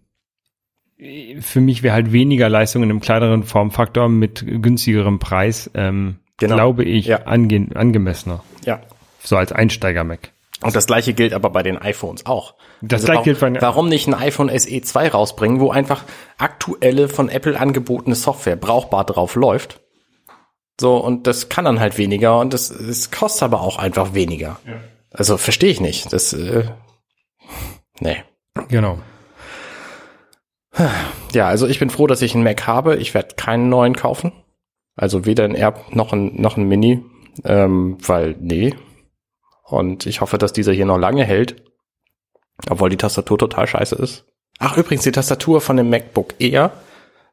für 1.40 1.60
mich 1.60 1.82
wäre 1.82 1.94
halt 1.94 2.12
weniger 2.12 2.48
Leistung 2.48 2.82
in 2.82 2.90
einem 2.90 3.00
kleineren 3.00 3.44
Formfaktor 3.44 4.08
mit 4.08 4.44
günstigerem 4.46 5.18
Preis, 5.18 5.70
ähm, 5.74 6.16
Genau. 6.38 6.54
glaube 6.54 6.84
ich, 6.84 7.06
Ja. 7.06 7.22
ange 7.26 7.68
angemessener. 7.74 8.42
Ja. 8.64 8.80
So 9.22 9.36
als 9.36 9.52
Einsteiger-Mac. 9.52 10.30
Und 10.62 10.74
das 10.74 10.86
gleiche 10.86 11.14
gilt 11.14 11.32
aber 11.34 11.50
bei 11.50 11.62
den 11.62 11.78
iPhones 11.78 12.26
auch. 12.26 12.54
Das 12.82 13.02
Also 13.02 13.06
gleiche 13.06 13.14
warum, 13.18 13.24
gilt 13.24 13.40
bei 13.40 13.50
den- 13.50 13.62
warum 13.62 13.88
nicht 13.88 14.06
ein 14.08 14.14
iPhone 14.14 14.48
SE 14.58 14.80
2 14.82 15.08
rausbringen, 15.08 15.60
wo 15.60 15.70
einfach 15.70 16.04
aktuelle 16.36 17.08
von 17.08 17.28
Apple 17.28 17.58
angebotene 17.58 18.16
Software 18.16 18.56
brauchbar 18.56 19.04
drauf 19.04 19.34
läuft? 19.36 19.80
So, 20.80 20.96
und 20.96 21.26
das 21.26 21.48
kann 21.48 21.64
dann 21.64 21.80
halt 21.80 21.96
weniger 21.98 22.38
und 22.40 22.54
das, 22.54 22.68
das 22.68 23.10
kostet 23.10 23.42
aber 23.44 23.60
auch 23.60 23.78
einfach 23.78 24.14
weniger. 24.14 24.58
Also 25.12 25.36
verstehe 25.36 25.70
ich 25.70 25.80
nicht. 25.80 26.12
Das, 26.12 26.32
äh, 26.32 26.64
nee. 28.00 28.16
Genau. 28.68 28.98
Ja, 31.32 31.48
also 31.48 31.66
ich 31.66 31.78
bin 31.80 31.90
froh, 31.90 32.06
dass 32.06 32.22
ich 32.22 32.34
einen 32.34 32.44
Mac 32.44 32.66
habe. 32.66 32.96
Ich 32.96 33.14
werde 33.14 33.34
keinen 33.34 33.68
neuen 33.68 33.96
kaufen. 33.96 34.32
Also 34.96 35.24
weder 35.24 35.44
ein 35.44 35.54
Air 35.54 35.74
noch 35.90 36.12
ein, 36.12 36.40
noch 36.40 36.56
ein 36.56 36.64
Mini, 36.68 37.04
ähm, 37.44 37.98
weil 38.06 38.36
nee. 38.40 38.74
Und 39.68 40.06
ich 40.06 40.20
hoffe, 40.20 40.38
dass 40.38 40.52
dieser 40.52 40.72
hier 40.72 40.86
noch 40.86 40.98
lange 40.98 41.24
hält. 41.24 41.62
Obwohl 42.68 42.90
die 42.90 42.96
Tastatur 42.96 43.38
total 43.38 43.66
scheiße 43.66 43.94
ist. 43.96 44.24
Ach, 44.58 44.76
übrigens, 44.76 45.04
die 45.04 45.12
Tastatur 45.12 45.60
von 45.60 45.76
dem 45.76 45.90
MacBook 45.90 46.34
Air 46.38 46.72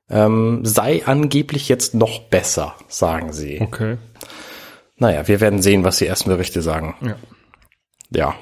ähm, 0.10 0.60
sei 0.64 1.04
angeblich 1.06 1.68
jetzt 1.68 1.96
noch 1.96 2.20
besser, 2.22 2.76
sagen 2.88 3.34
sie. 3.34 3.60
Okay. 3.62 3.98
Naja, 4.98 5.28
wir 5.28 5.42
werden 5.42 5.62
sehen, 5.62 5.84
was 5.84 5.98
die 5.98 6.06
ersten 6.06 6.30
Berichte 6.30 6.62
sagen. 6.62 6.96
Ja. 7.02 7.16
Ja. 8.12 8.36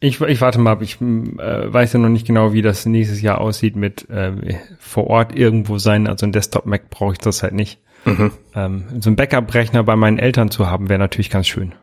Ich, 0.00 0.20
ich 0.20 0.40
warte 0.40 0.58
mal 0.58 0.72
ab. 0.72 0.82
Ich 0.82 1.00
äh, 1.00 1.72
weiß 1.72 1.94
ja 1.94 1.98
noch 1.98 2.08
nicht 2.08 2.26
genau, 2.26 2.52
wie 2.52 2.62
das 2.62 2.86
nächstes 2.86 3.20
Jahr 3.20 3.40
aussieht 3.40 3.76
mit 3.76 4.08
äh, 4.08 4.58
vor 4.78 5.06
Ort 5.08 5.34
irgendwo 5.34 5.78
sein. 5.78 6.06
Also 6.06 6.26
ein 6.26 6.32
Desktop-Mac 6.32 6.90
brauche 6.90 7.12
ich 7.12 7.18
das 7.18 7.42
halt 7.42 7.54
nicht. 7.54 7.80
Mhm. 8.04 8.32
Ähm, 8.54 8.84
so 9.00 9.10
ein 9.10 9.16
Backup-Rechner 9.16 9.82
bei 9.84 9.96
meinen 9.96 10.18
Eltern 10.18 10.50
zu 10.50 10.68
haben, 10.68 10.88
wäre 10.88 10.98
natürlich 10.98 11.30
ganz 11.30 11.46
schön. 11.46 11.74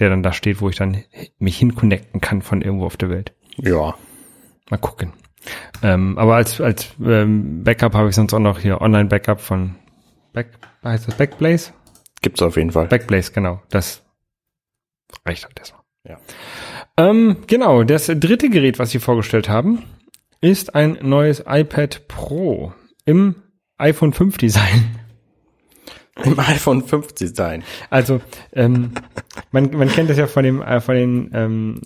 Der 0.00 0.10
dann 0.10 0.22
da 0.22 0.32
steht, 0.32 0.60
wo 0.60 0.68
ich 0.68 0.76
dann 0.76 1.04
mich 1.38 1.58
hinconnecten 1.58 2.20
kann 2.20 2.42
von 2.42 2.62
irgendwo 2.62 2.86
auf 2.86 2.96
der 2.96 3.10
Welt. 3.10 3.34
Ja. 3.58 3.94
Mal 4.70 4.78
gucken. 4.78 5.12
Ähm, 5.82 6.18
aber 6.18 6.36
als, 6.36 6.60
als 6.60 6.94
ähm, 7.04 7.62
Backup 7.64 7.94
habe 7.94 8.08
ich 8.08 8.14
sonst 8.14 8.34
auch 8.34 8.40
noch 8.40 8.58
hier 8.58 8.80
Online-Backup 8.80 9.40
von 9.40 9.76
Back, 10.32 10.48
heißt 10.84 11.08
das 11.08 11.14
Backblaze? 11.16 11.72
Gibt's 12.22 12.42
auf 12.42 12.56
jeden 12.56 12.72
Fall. 12.72 12.86
Backblaze, 12.86 13.32
genau. 13.32 13.62
Das 13.70 14.02
reicht 15.24 15.44
halt 15.44 15.58
erstmal. 15.58 15.82
Ja. 16.08 16.18
Ähm, 16.96 17.38
genau, 17.46 17.84
das 17.84 18.06
dritte 18.06 18.50
Gerät, 18.50 18.78
was 18.78 18.90
sie 18.90 18.98
vorgestellt 18.98 19.48
haben, 19.48 19.82
ist 20.40 20.74
ein 20.74 20.98
neues 21.02 21.44
iPad 21.46 22.08
Pro 22.08 22.72
im 23.04 23.36
iPhone 23.76 24.12
5 24.12 24.38
Design. 24.38 24.99
Im 26.22 26.38
iPhone 26.38 26.82
5 26.84 27.12
Design. 27.12 27.64
Also 27.88 28.20
ähm, 28.52 28.92
man, 29.52 29.70
man 29.70 29.88
kennt 29.88 30.10
das 30.10 30.18
ja 30.18 30.26
von 30.26 30.44
dem 30.44 30.60
äh, 30.60 30.80
von 30.80 30.94
den 30.94 31.30
ähm, 31.32 31.80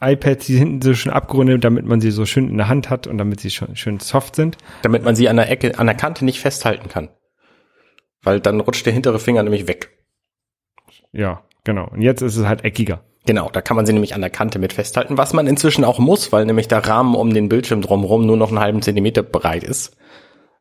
iPads, 0.00 0.46
die 0.46 0.56
sind 0.56 0.84
so 0.84 0.94
schön 0.94 1.12
abgerundet, 1.12 1.64
damit 1.64 1.84
man 1.84 2.00
sie 2.00 2.10
so 2.10 2.24
schön 2.24 2.48
in 2.48 2.56
der 2.56 2.68
Hand 2.68 2.88
hat 2.88 3.06
und 3.06 3.18
damit 3.18 3.40
sie 3.40 3.50
schon 3.50 3.74
schön 3.76 3.98
soft 3.98 4.36
sind. 4.36 4.56
Damit 4.82 5.02
man 5.02 5.16
sie 5.16 5.28
an 5.28 5.36
der 5.36 5.50
Ecke, 5.50 5.78
an 5.78 5.86
der 5.86 5.96
Kante 5.96 6.24
nicht 6.24 6.40
festhalten 6.40 6.88
kann. 6.88 7.08
Weil 8.22 8.40
dann 8.40 8.60
rutscht 8.60 8.86
der 8.86 8.92
hintere 8.92 9.18
Finger 9.18 9.42
nämlich 9.42 9.66
weg. 9.66 9.90
Ja, 11.12 11.42
genau. 11.64 11.88
Und 11.88 12.02
jetzt 12.02 12.22
ist 12.22 12.36
es 12.36 12.46
halt 12.46 12.64
eckiger. 12.64 13.04
Genau, 13.26 13.50
da 13.50 13.60
kann 13.60 13.76
man 13.76 13.86
sie 13.86 13.92
nämlich 13.92 14.14
an 14.14 14.20
der 14.20 14.30
Kante 14.30 14.58
mit 14.58 14.72
festhalten, 14.72 15.18
was 15.18 15.34
man 15.34 15.46
inzwischen 15.46 15.84
auch 15.84 15.98
muss, 15.98 16.32
weil 16.32 16.46
nämlich 16.46 16.68
der 16.68 16.86
Rahmen 16.86 17.14
um 17.14 17.34
den 17.34 17.48
Bildschirm 17.48 17.82
drumherum 17.82 18.24
nur 18.24 18.36
noch 18.36 18.48
einen 18.48 18.60
halben 18.60 18.82
Zentimeter 18.82 19.22
breit 19.22 19.64
ist. 19.64 19.96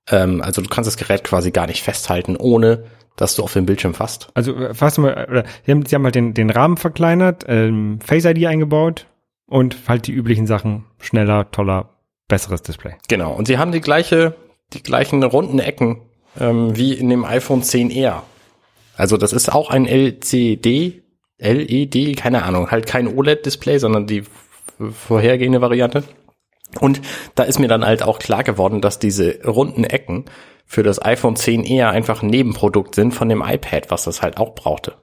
Ähm, 0.09 0.41
also 0.41 0.61
du 0.61 0.69
kannst 0.69 0.87
das 0.87 0.97
Gerät 0.97 1.23
quasi 1.23 1.51
gar 1.51 1.67
nicht 1.67 1.83
festhalten, 1.83 2.35
ohne 2.35 2.85
dass 3.15 3.35
du 3.35 3.43
auf 3.43 3.53
den 3.53 3.65
Bildschirm 3.65 3.93
fasst. 3.93 4.29
Also 4.33 4.55
äh, 4.55 4.73
fassen 4.73 5.03
wir, 5.03 5.27
oder 5.29 5.43
sie 5.65 5.71
haben, 5.71 5.85
sie 5.85 5.95
haben 5.95 6.03
halt 6.03 6.15
den, 6.15 6.33
den 6.33 6.49
Rahmen 6.49 6.77
verkleinert, 6.77 7.45
ähm, 7.47 7.99
Face 7.99 8.25
ID 8.25 8.45
eingebaut 8.45 9.07
und 9.47 9.77
halt 9.87 10.07
die 10.07 10.13
üblichen 10.13 10.47
Sachen 10.47 10.85
schneller, 10.99 11.51
toller, 11.51 11.89
besseres 12.27 12.61
Display. 12.61 12.95
Genau, 13.07 13.33
und 13.33 13.47
sie 13.47 13.57
haben 13.57 13.71
die 13.71 13.81
gleiche, 13.81 14.35
die 14.73 14.83
gleichen 14.83 15.23
runden 15.23 15.59
Ecken 15.59 16.01
ähm, 16.39 16.77
wie 16.77 16.93
in 16.93 17.09
dem 17.09 17.25
iPhone 17.25 17.61
10R. 17.61 18.21
Also 18.95 19.17
das 19.17 19.33
ist 19.33 19.51
auch 19.51 19.69
ein 19.69 19.85
LCD, 19.85 21.03
LED, 21.39 22.17
keine 22.17 22.43
Ahnung, 22.43 22.71
halt 22.71 22.87
kein 22.87 23.07
OLED-Display, 23.07 23.77
sondern 23.77 24.07
die 24.07 24.23
vorhergehende 24.91 25.61
Variante. 25.61 26.03
Und 26.79 27.01
da 27.35 27.43
ist 27.43 27.59
mir 27.59 27.67
dann 27.67 27.85
halt 27.85 28.03
auch 28.03 28.19
klar 28.19 28.43
geworden, 28.43 28.81
dass 28.81 28.99
diese 28.99 29.39
runden 29.45 29.83
Ecken 29.83 30.25
für 30.65 30.83
das 30.83 31.03
iPhone 31.03 31.35
10R 31.35 31.89
einfach 31.89 32.21
ein 32.21 32.27
Nebenprodukt 32.27 32.95
sind 32.95 33.13
von 33.13 33.29
dem 33.29 33.41
iPad, 33.41 33.89
was 33.89 34.03
das 34.03 34.21
halt 34.21 34.37
auch 34.37 34.53
brauchte. 34.53 34.95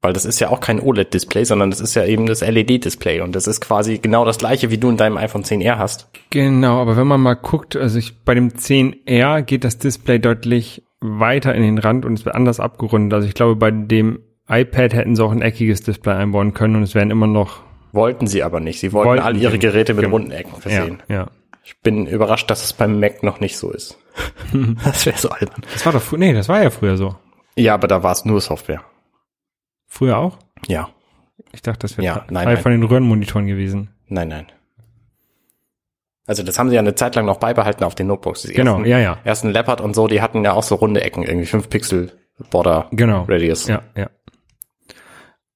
Weil 0.00 0.12
das 0.12 0.24
ist 0.24 0.38
ja 0.38 0.50
auch 0.50 0.60
kein 0.60 0.80
OLED-Display, 0.80 1.44
sondern 1.44 1.70
das 1.70 1.80
ist 1.80 1.96
ja 1.96 2.04
eben 2.04 2.26
das 2.26 2.42
LED-Display 2.42 3.20
und 3.20 3.34
das 3.34 3.48
ist 3.48 3.60
quasi 3.60 3.98
genau 3.98 4.24
das 4.24 4.38
gleiche, 4.38 4.70
wie 4.70 4.78
du 4.78 4.90
in 4.90 4.96
deinem 4.96 5.16
iPhone 5.16 5.42
10R 5.42 5.76
hast. 5.76 6.08
Genau, 6.30 6.80
aber 6.80 6.96
wenn 6.96 7.08
man 7.08 7.20
mal 7.20 7.34
guckt, 7.34 7.74
also 7.74 7.98
ich, 7.98 8.22
bei 8.22 8.34
dem 8.34 8.50
10R 8.50 9.42
geht 9.42 9.64
das 9.64 9.78
Display 9.78 10.20
deutlich 10.20 10.84
weiter 11.00 11.54
in 11.54 11.62
den 11.62 11.78
Rand 11.78 12.04
und 12.04 12.18
es 12.18 12.24
wird 12.24 12.36
anders 12.36 12.60
abgerundet. 12.60 13.14
Also 13.14 13.26
ich 13.26 13.34
glaube, 13.34 13.56
bei 13.56 13.72
dem 13.72 14.20
iPad 14.48 14.94
hätten 14.94 15.16
sie 15.16 15.24
auch 15.24 15.32
ein 15.32 15.42
eckiges 15.42 15.82
Display 15.82 16.14
einbauen 16.14 16.54
können 16.54 16.76
und 16.76 16.82
es 16.82 16.94
wären 16.94 17.10
immer 17.10 17.26
noch. 17.26 17.60
Wollten 17.98 18.26
sie 18.26 18.42
aber 18.42 18.60
nicht. 18.60 18.80
Sie 18.80 18.92
wollten, 18.92 19.08
Wollten 19.10 19.22
all 19.24 19.36
ihre 19.36 19.58
Geräte 19.58 19.92
mit 19.94 20.04
Genau. 20.04 20.14
runden 20.16 20.30
Ecken 20.30 20.60
versehen. 20.60 21.02
Ja, 21.08 21.14
ja. 21.14 21.30
Ich 21.64 21.78
bin 21.80 22.06
überrascht, 22.06 22.48
dass 22.50 22.64
es 22.64 22.72
beim 22.72 22.98
Mac 23.00 23.22
noch 23.22 23.40
nicht 23.40 23.56
so 23.58 23.70
ist. 23.70 23.98
das 24.84 25.04
wäre 25.04 25.18
so 25.18 25.28
albern. 25.30 25.62
Das 25.72 25.84
war 25.84 25.92
doch 25.92 26.00
früher, 26.02 26.18
nee, 26.18 26.32
das 26.32 26.48
war 26.48 26.62
ja 26.62 26.70
früher 26.70 26.96
so. 26.96 27.16
Ja, 27.56 27.74
aber 27.74 27.88
da 27.88 28.02
war 28.02 28.12
es 28.12 28.24
nur 28.24 28.40
Software. 28.40 28.82
Früher 29.86 30.16
auch? 30.18 30.38
Ja, 30.66 30.88
Ich 31.52 31.60
dachte, 31.62 31.80
das 31.80 31.96
wäre 31.98 32.06
Ja, 32.06 32.24
nein, 32.30 32.44
nein. 32.46 32.56
von 32.58 32.72
den 32.72 32.82
Röhrenmonitoren 32.84 33.46
gewesen. 33.46 33.90
nein, 34.08 34.28
nein. 34.28 34.46
Also 36.26 36.42
das 36.42 36.58
haben 36.58 36.68
sie 36.68 36.74
ja 36.74 36.80
eine 36.82 36.94
Zeit 36.94 37.14
lang 37.14 37.24
noch 37.24 37.38
beibehalten 37.38 37.84
auf 37.84 37.94
den 37.94 38.06
Notebooks. 38.06 38.42
Die 38.42 38.52
Genau, 38.52 38.74
ersten, 38.76 38.86
ja, 38.90 38.98
ja. 38.98 39.18
Ersten 39.24 39.48
Leopard 39.50 39.80
und 39.80 39.94
so, 39.94 40.08
die 40.08 40.20
hatten 40.20 40.44
ja 40.44 40.52
auch 40.52 40.62
so 40.62 40.74
runde 40.74 41.00
Ecken, 41.02 41.22
irgendwie 41.22 41.46
5 41.46 41.68
Pixel 41.70 42.12
Border 42.50 42.88
Genau. 42.92 43.24
Radius. 43.28 43.66
Ja, 43.66 43.82
ja. 43.96 44.10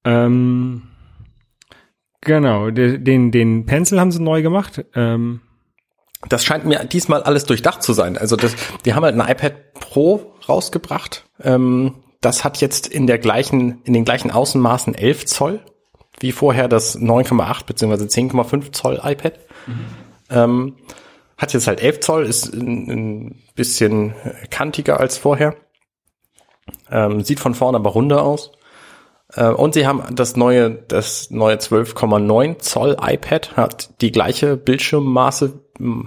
Ähm, 0.03 0.83
genau, 2.23 2.69
de- 2.71 2.97
den, 2.99 3.31
den 3.31 3.65
Pencil 3.65 3.99
haben 3.99 4.11
sie 4.11 4.21
neu 4.21 4.41
gemacht. 4.41 4.85
Ähm, 4.95 5.41
Das 6.29 6.43
scheint 6.45 6.65
mir 6.65 6.83
diesmal 6.85 7.23
alles 7.23 7.45
durchdacht 7.45 7.83
zu 7.83 7.93
sein. 7.93 8.17
Also 8.17 8.35
das, 8.35 8.55
die 8.85 8.93
haben 8.93 9.03
halt 9.03 9.19
ein 9.19 9.29
iPad 9.29 9.73
Pro 9.73 10.33
rausgebracht. 10.47 11.25
Ähm, 11.41 11.95
das 12.21 12.43
hat 12.43 12.61
jetzt 12.61 12.87
in 12.87 13.05
der 13.07 13.17
gleichen, 13.19 13.81
in 13.83 13.93
den 13.93 14.05
gleichen 14.05 14.31
Außenmaßen 14.31 14.95
11 14.95 15.25
Zoll, 15.25 15.59
wie 16.19 16.31
vorher 16.31 16.67
das 16.69 16.97
9,8 16.97 17.65
bzw. 17.65 18.03
10,5 18.05 18.71
Zoll 18.71 19.01
iPad. 19.03 19.33
Ähm, 20.29 20.75
hat 21.37 21.51
jetzt 21.53 21.67
halt 21.67 21.81
11 21.81 21.99
Zoll, 21.99 22.25
ist 22.25 22.53
ein, 22.53 22.89
ein 22.89 23.43
bisschen 23.55 24.13
kantiger 24.49 24.99
als 25.01 25.17
vorher. 25.17 25.55
Ähm, 26.89 27.21
sieht 27.23 27.39
von 27.41 27.53
vorne 27.55 27.77
aber 27.77 27.89
runder 27.89 28.23
aus. 28.23 28.51
Äh, 29.35 29.49
Und 29.49 29.73
sie 29.73 29.87
haben 29.87 30.03
das 30.15 30.35
neue, 30.35 30.71
das 30.71 31.29
neue 31.31 31.55
12,9 31.55 32.59
Zoll 32.59 32.97
iPad, 33.01 33.55
hat 33.55 34.01
die 34.01 34.11
gleiche 34.11 34.57
Bildschirmmaße, 34.57 35.59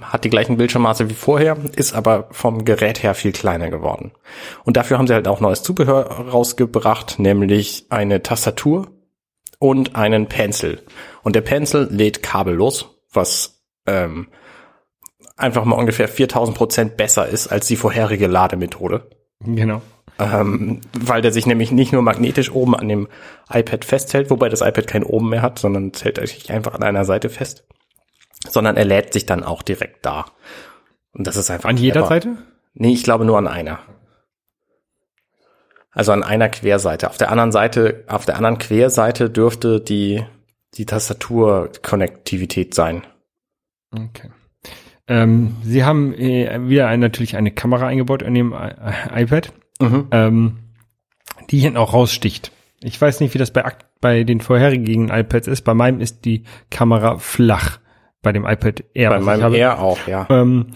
hat 0.03 0.25
die 0.25 0.31
gleichen 0.31 0.57
Bildschirmmaße 0.57 1.11
wie 1.11 1.15
vorher, 1.15 1.57
ist 1.75 1.95
aber 1.95 2.29
vom 2.31 2.65
Gerät 2.65 3.03
her 3.03 3.15
viel 3.15 3.33
kleiner 3.33 3.71
geworden. 3.71 4.13
Und 4.65 4.77
dafür 4.77 4.99
haben 4.99 5.07
sie 5.07 5.15
halt 5.15 5.29
auch 5.29 5.41
neues 5.41 5.63
Zubehör 5.63 6.05
rausgebracht, 6.05 7.19
nämlich 7.19 7.87
eine 7.91 8.23
Tastatur 8.23 8.89
und 9.59 9.97
einen 9.97 10.27
Pencil. 10.27 10.83
Und 11.23 11.35
der 11.35 11.41
Pencil 11.41 11.89
lädt 11.91 12.23
kabellos, 12.23 13.01
was 13.13 13.63
ähm, 13.87 14.29
einfach 15.37 15.65
mal 15.65 15.77
ungefähr 15.77 16.09
4000 16.09 16.57
Prozent 16.57 16.97
besser 16.97 17.27
ist 17.29 17.49
als 17.49 17.67
die 17.67 17.77
vorherige 17.77 18.27
Lademethode 18.27 19.09
genau. 19.45 19.83
Ähm, 20.19 20.81
weil 20.99 21.23
der 21.23 21.33
sich 21.33 21.47
nämlich 21.47 21.73
nicht 21.73 21.93
nur 21.93 22.03
magnetisch 22.03 22.51
oben 22.51 22.75
an 22.75 22.89
dem 22.89 23.09
iPad 23.53 23.85
festhält, 23.85 24.31
wobei 24.31 24.49
das 24.49 24.61
iPad 24.61 24.87
kein 24.87 25.03
oben 25.03 25.31
mehr 25.31 25.43
hat, 25.43 25.59
sondern 25.59 25.93
es 25.95 26.05
hält 26.05 26.19
sich 26.27 26.51
einfach 26.51 26.75
an 26.75 26.83
einer 26.83 27.05
Seite 27.05 27.29
fest, 27.29 27.65
sondern 28.49 28.77
er 28.77 28.85
lädt 28.85 29.13
sich 29.13 29.27
dann 29.27 29.45
auch 29.45 29.63
direkt 29.63 30.05
da. 30.07 30.27
Und 31.13 31.27
das 31.27 31.37
ist 31.37 31.51
einfach 31.51 31.69
An 31.69 31.77
jeder 31.77 32.01
clever. 32.01 32.09
Seite? 32.09 32.37
Nee, 32.75 32.93
ich 32.93 33.03
glaube 33.03 33.25
nur 33.25 33.39
an 33.39 33.49
einer. 33.49 33.81
Also 35.91 36.13
an 36.13 36.23
einer 36.23 36.51
Querseite. 36.51 37.09
Auf 37.09 37.17
der 37.17 37.31
anderen 37.31 37.53
Seite, 37.53 38.05
auf 38.07 38.27
der 38.27 38.37
anderen 38.37 38.59
Querseite 38.59 39.31
dürfte 39.31 39.81
die 39.81 40.23
die 40.75 40.87
Tastatur-Konnektivität 40.87 42.75
sein. 42.75 43.03
Okay. 43.93 44.31
Ähm, 45.09 45.57
sie 45.63 45.85
haben 45.85 46.13
äh, 46.15 46.69
wieder 46.69 46.89
ein, 46.89 47.01
natürlich 47.01 47.37
eine 47.37 47.53
Kamera 47.53 47.87
eingebaut 47.87 48.23
in 48.23 48.35
dem 48.35 48.53
I 48.53 49.23
iPad, 49.23 49.53
Mhm. 49.81 50.07
ähm, 50.11 50.57
die 51.51 51.59
hinten 51.59 51.77
auch 51.77 51.93
raussticht. 51.93 52.53
Ich 52.83 53.01
weiß 53.01 53.21
nicht, 53.21 53.35
wie 53.35 53.39
das 53.39 53.51
bei, 53.51 53.65
bei 54.01 54.25
den 54.25 54.41
vorherigen 54.41 55.09
iPads 55.09 55.49
ist. 55.49 55.63
Bei 55.63 55.75
meinem 55.75 56.01
ist 56.01 56.25
die 56.25 56.45
Kamera 56.71 57.19
flach. 57.19 57.79
Bei 58.23 58.33
dem 58.33 58.45
iPad 58.45 58.85
Air. 58.95 59.11
Bei 59.11 59.19
ich 59.19 59.25
meinem 59.25 59.43
habe. 59.43 59.57
Air 59.57 59.81
auch, 59.81 59.99
ja. 60.07 60.27
Ähm, 60.31 60.67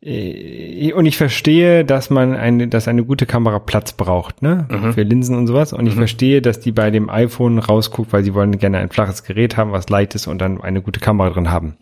äh, 0.00 0.92
und 0.92 1.06
ich 1.06 1.16
verstehe, 1.16 1.84
dass 1.84 2.10
man 2.10 2.34
eine, 2.34 2.68
dass 2.68 2.88
eine 2.88 3.04
gute 3.04 3.26
Kamera 3.26 3.58
Platz 3.58 3.92
braucht, 3.92 4.42
ne? 4.42 4.66
Für 4.92 5.02
Linsen 5.02 5.36
und 5.36 5.46
sowas. 5.46 5.72
Und 5.72 5.86
ich 5.86 5.94
verstehe, 5.94 6.42
dass 6.42 6.60
die 6.60 6.72
bei 6.72 6.90
dem 6.90 7.08
iPhone 7.08 7.58
rausguckt, 7.58 8.12
weil 8.12 8.24
sie 8.24 8.34
wollen 8.34 8.58
gerne 8.58 8.78
ein 8.78 8.90
flaches 8.90 9.22
Gerät 9.24 9.56
haben, 9.56 9.72
was 9.72 9.88
leicht 9.88 10.14
ist 10.14 10.26
und 10.26 10.38
dann 10.38 10.60
eine 10.60 10.82
gute 10.82 11.00
Kamera 11.00 11.30
drin 11.30 11.50
haben. 11.50 11.76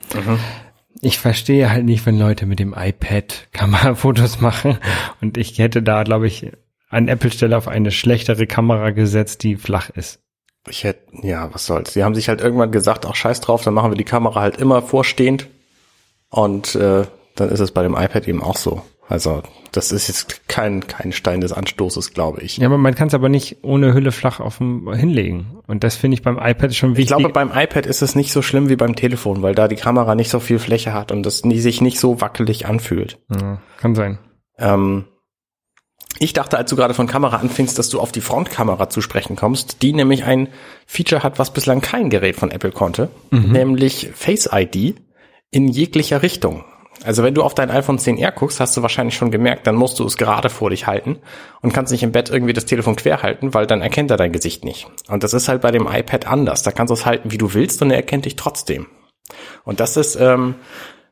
Ich 1.03 1.19
verstehe 1.19 1.71
halt 1.71 1.85
nicht, 1.85 2.05
wenn 2.05 2.19
Leute 2.19 2.47
mit 2.47 2.59
dem 2.59 2.75
iPad 2.77 3.49
Kamerafotos 3.53 4.41
machen. 4.41 4.79
Und 5.21 5.39
ich 5.39 5.59
hätte 5.59 5.83
da, 5.83 6.03
glaube 6.03 6.27
ich, 6.27 6.53
an 6.91 7.09
Apple-Stelle 7.09 7.57
auf 7.57 7.69
eine 7.69 7.91
schlechtere 7.91 8.47
Kamera 8.47 8.91
gesetzt, 8.91 9.43
die 9.43 9.57
flach 9.57 9.91
ist. 9.91 10.21
Ich 10.69 10.85
hätte, 10.85 11.27
ja, 11.27 11.53
was 11.55 11.65
soll's. 11.65 11.95
Sie 11.95 12.05
haben 12.05 12.15
sich 12.15 12.29
halt 12.29 12.41
irgendwann 12.41 12.71
gesagt, 12.71 13.07
auch 13.07 13.15
scheiß 13.15 13.41
drauf, 13.41 13.63
dann 13.63 13.73
machen 13.73 13.93
wir 13.93 13.97
die 13.97 14.05
Kamera 14.05 14.41
halt 14.41 14.59
immer 14.59 14.83
vorstehend. 14.83 15.49
Und 16.29 16.75
äh, 16.75 17.05
dann 17.35 17.49
ist 17.49 17.61
es 17.61 17.71
bei 17.71 17.83
dem 17.83 17.95
iPad 17.95 18.29
eben 18.29 18.43
auch 18.43 18.57
so. 18.57 18.83
Also 19.11 19.43
das 19.73 19.91
ist 19.93 20.09
jetzt 20.09 20.49
kein, 20.49 20.87
kein 20.87 21.13
Stein 21.13 21.41
des 21.41 21.53
Anstoßes, 21.53 22.15
glaube 22.15 22.41
ich. 22.43 22.59
Ja, 22.59 22.67
aber 22.69 22.79
man 22.79 22.95
kann 22.95 23.09
es 23.09 23.15
aber 23.15 23.29
nicht 23.29 23.59
ohne 23.63 23.93
Hülle 23.93 24.13
flach 24.13 24.39
auf 24.41 24.59
dem 24.59 24.91
hinlegen. 24.93 25.59
Und 25.67 25.83
das 25.85 25.97
finde 25.97 26.15
ich 26.15 26.23
beim 26.23 26.39
iPad 26.39 26.75
schon 26.75 26.93
Ich 26.93 26.99
wichtig. 26.99 27.17
glaube, 27.17 27.29
beim 27.33 27.51
iPad 27.55 27.87
ist 27.87 28.03
es 28.03 28.15
nicht 28.15 28.33
so 28.33 28.41
schlimm 28.41 28.69
wie 28.69 28.77
beim 28.77 28.95
Telefon, 28.97 29.43
weil 29.43 29.55
da 29.55 29.67
die 29.69 29.77
Kamera 29.77 30.15
nicht 30.15 30.31
so 30.31 30.39
viel 30.41 30.59
Fläche 30.61 30.95
hat 30.95 31.11
und 31.13 31.25
das 31.25 31.39
sich 31.39 31.81
nicht 31.81 31.99
so 31.99 32.21
wackelig 32.21 32.67
anfühlt. 32.67 33.19
ja, 33.31 33.61
kann 33.79 33.95
sein. 33.97 34.19
Ähm, 34.59 35.05
Ich 36.19 36.33
dachte, 36.33 36.57
als 36.59 36.71
du 36.71 36.77
gerade 36.77 36.95
von 36.95 37.07
Kamera 37.07 37.37
anfingst, 37.39 37.79
dass 37.79 37.89
du 37.89 37.99
auf 38.01 38.13
die 38.13 38.21
Frontkamera 38.21 38.89
zu 38.91 39.01
sprechen 39.01 39.37
kommst, 39.37 39.83
die 39.83 39.93
nämlich 39.93 40.25
ein 40.25 40.49
Feature 40.87 41.23
hat, 41.23 41.39
was 41.39 41.53
bislang 41.53 41.81
kein 41.81 42.11
Gerät 42.11 42.37
von 42.37 42.51
Apple 42.51 42.73
konnte, 42.73 43.09
nämlich 43.31 44.11
Face 44.15 44.49
ID 44.53 44.97
in 45.51 45.67
jeglicher 45.69 46.23
Richtung. 46.23 46.65
Also 47.05 47.23
wenn 47.23 47.35
du 47.35 47.43
auf 47.43 47.55
dein 47.55 47.71
iPhone 47.71 47.99
10R 47.99 48.33
guckst, 48.33 48.61
hast 48.61 48.77
du 48.77 48.83
wahrscheinlich 48.83 49.15
schon 49.15 49.31
gemerkt, 49.31 49.67
dann 49.67 49.75
musst 49.75 49.99
du 49.99 50.05
es 50.05 50.17
gerade 50.17 50.51
vor 50.51 50.71
dich 50.71 50.87
halten 50.87 51.19
und 51.63 51.73
kannst 51.73 51.93
nicht 51.93 52.03
im 52.03 52.13
Bett 52.13 52.29
irgendwie 52.29 52.53
das 52.53 52.67
Telefon 52.67 52.97
quer 52.97 53.23
halten, 53.23 53.55
weil 53.55 53.67
dann 53.67 53.81
erkennt 53.81 54.11
er 54.11 54.19
dein 54.19 54.33
Gesicht 54.33 54.65
nicht. 54.65 54.87
Und 55.09 55.23
das 55.23 55.33
ist 55.33 55.49
halt 55.49 55.63
bei 55.63 55.71
dem 55.71 55.87
iPad 55.87 56.27
anders. 56.27 56.63
Da 56.63 56.73
kannst 56.73 56.91
du 56.91 56.95
es 56.95 57.07
halten, 57.07 57.31
wie 57.31 57.39
du 57.39 57.55
willst 57.55 57.81
und 57.81 57.91
er 57.91 57.97
erkennt 57.97 58.27
dich 58.27 58.37
trotzdem. 58.37 58.87
Und 59.65 59.81
das 59.81 59.97
ist 59.97 60.17
ähm, 60.17 60.57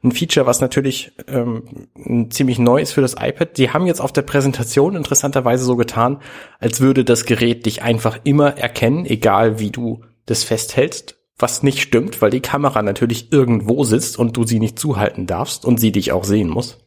ein 0.02 0.12
Feature, 0.12 0.46
was 0.46 0.60
natürlich 0.60 1.12
ähm, 1.26 2.28
ziemlich 2.30 2.58
neu 2.58 2.80
ist 2.80 2.92
für 2.92 3.00
das 3.00 3.14
iPad. 3.18 3.56
Die 3.56 3.70
haben 3.70 3.86
jetzt 3.86 4.00
auf 4.00 4.12
der 4.12 4.22
Präsentation 4.22 4.94
interessanterweise 4.94 5.64
so 5.64 5.76
getan, 5.76 6.20
als 6.60 6.80
würde 6.80 7.04
das 7.04 7.24
Gerät 7.24 7.64
dich 7.64 7.82
einfach 7.82 8.18
immer 8.24 8.58
erkennen, 8.58 9.06
egal 9.06 9.58
wie 9.58 9.70
du 9.70 10.02
das 10.26 10.44
festhältst 10.44 11.17
was 11.38 11.62
nicht 11.62 11.80
stimmt, 11.80 12.20
weil 12.20 12.30
die 12.30 12.40
Kamera 12.40 12.82
natürlich 12.82 13.32
irgendwo 13.32 13.84
sitzt 13.84 14.18
und 14.18 14.36
du 14.36 14.44
sie 14.44 14.58
nicht 14.58 14.78
zuhalten 14.78 15.26
darfst 15.26 15.64
und 15.64 15.78
sie 15.78 15.92
dich 15.92 16.12
auch 16.12 16.24
sehen 16.24 16.48
muss. 16.48 16.78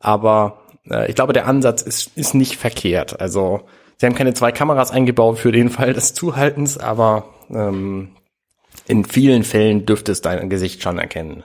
Aber 0.00 0.62
äh, 0.90 1.08
ich 1.08 1.14
glaube, 1.14 1.32
der 1.32 1.46
Ansatz 1.46 1.82
ist, 1.82 2.16
ist 2.16 2.34
nicht 2.34 2.56
verkehrt. 2.56 3.20
Also 3.20 3.62
sie 3.96 4.06
haben 4.06 4.14
keine 4.14 4.34
zwei 4.34 4.52
Kameras 4.52 4.90
eingebaut 4.90 5.38
für 5.38 5.52
den 5.52 5.70
Fall 5.70 5.92
des 5.92 6.14
Zuhaltens, 6.14 6.78
aber 6.78 7.34
ähm, 7.50 8.16
in 8.86 9.04
vielen 9.04 9.44
Fällen 9.44 9.86
dürfte 9.86 10.12
es 10.12 10.22
dein 10.22 10.50
Gesicht 10.50 10.82
schon 10.82 10.98
erkennen. 10.98 11.44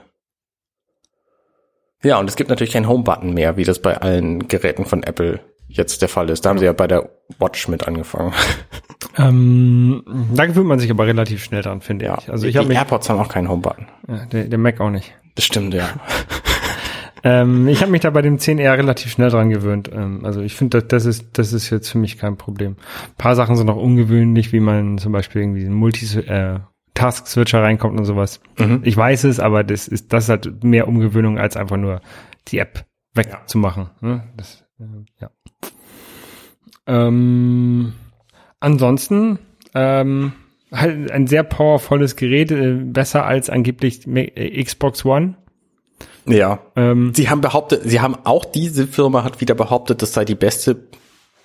Ja, 2.02 2.18
und 2.18 2.28
es 2.28 2.36
gibt 2.36 2.50
natürlich 2.50 2.72
keinen 2.72 2.88
Home-Button 2.88 3.32
mehr, 3.32 3.56
wie 3.56 3.64
das 3.64 3.78
bei 3.78 3.96
allen 3.96 4.46
Geräten 4.46 4.84
von 4.84 5.02
Apple 5.02 5.40
jetzt 5.68 6.02
der 6.02 6.08
Fall 6.08 6.28
ist. 6.28 6.44
Da 6.44 6.50
haben 6.50 6.58
sie 6.58 6.66
ja 6.66 6.72
bei 6.72 6.86
der 6.86 7.08
Watch 7.38 7.68
mit 7.68 7.86
angefangen. 7.88 8.34
Ähm, 9.16 10.02
da 10.34 10.46
gewöhnt 10.46 10.66
man 10.66 10.78
sich 10.78 10.90
aber 10.90 11.06
relativ 11.06 11.42
schnell 11.44 11.62
dran, 11.62 11.80
finde 11.80 12.06
Ja, 12.06 12.18
ich. 12.18 12.30
Also 12.30 12.46
ich 12.46 12.56
habe 12.56 12.64
die 12.64 12.70
mich, 12.70 12.78
AirPods 12.78 13.08
haben 13.10 13.20
auch 13.20 13.28
keinen 13.28 13.48
Home-Button. 13.48 13.86
ja, 14.08 14.26
der, 14.26 14.44
der 14.44 14.58
Mac 14.58 14.80
auch 14.80 14.90
nicht. 14.90 15.12
Das 15.34 15.44
stimmt, 15.44 15.74
ja. 15.74 15.88
Ähm, 17.26 17.68
ich 17.68 17.80
habe 17.80 17.90
mich 17.90 18.02
da 18.02 18.10
bei 18.10 18.20
dem 18.20 18.36
10R 18.36 18.76
relativ 18.76 19.10
schnell 19.10 19.30
dran 19.30 19.48
gewöhnt. 19.48 19.90
Ähm, 19.90 20.26
also 20.26 20.42
ich 20.42 20.54
finde, 20.54 20.82
das, 20.82 20.88
das 20.88 21.06
ist 21.06 21.38
das 21.38 21.54
ist 21.54 21.70
jetzt 21.70 21.88
für 21.88 21.96
mich 21.96 22.18
kein 22.18 22.36
Problem. 22.36 22.72
Ein 22.72 23.14
paar 23.16 23.34
Sachen 23.34 23.56
sind 23.56 23.70
auch 23.70 23.78
ungewöhnlich, 23.82 24.52
wie 24.52 24.60
man 24.60 24.98
zum 24.98 25.12
Beispiel 25.12 25.40
irgendwie 25.40 25.64
einen 25.64 25.72
Multi 25.74 26.04
äh, 26.18 26.58
Task 26.92 27.26
Switcher 27.26 27.62
reinkommt 27.62 27.98
und 27.98 28.04
sowas. 28.04 28.40
Mhm. 28.58 28.82
Ich 28.84 28.94
weiß 28.94 29.24
es, 29.24 29.40
aber 29.40 29.64
das 29.64 29.88
ist 29.88 30.12
das 30.12 30.24
ist 30.24 30.28
halt 30.28 30.64
mehr 30.64 30.86
Umgewöhnung 30.86 31.38
als 31.38 31.56
einfach 31.56 31.78
nur 31.78 32.02
die 32.48 32.58
App 32.58 32.84
wegzumachen. 33.14 33.88
Ne? 34.02 34.24
Das, 34.36 34.66
äh, 34.78 34.84
ja. 35.22 35.30
Ähm, 36.86 37.94
ansonsten 38.64 39.38
ähm, 39.74 40.32
halt 40.72 41.10
ein 41.10 41.26
sehr 41.28 41.44
powervolles 41.44 42.16
Gerät, 42.16 42.50
äh, 42.50 42.72
besser 42.74 43.24
als 43.24 43.48
angeblich 43.50 44.06
äh, 44.08 44.62
Xbox 44.64 45.04
One. 45.04 45.34
Ja. 46.26 46.60
Ähm, 46.74 47.12
Sie 47.14 47.28
haben 47.28 47.40
behauptet, 47.42 47.82
sie 47.84 48.00
haben 48.00 48.16
auch 48.24 48.44
diese 48.44 48.86
Firma 48.86 49.24
hat 49.24 49.40
wieder 49.40 49.54
behauptet, 49.54 50.02
das 50.02 50.14
sei 50.14 50.24
die 50.24 50.34
beste 50.34 50.88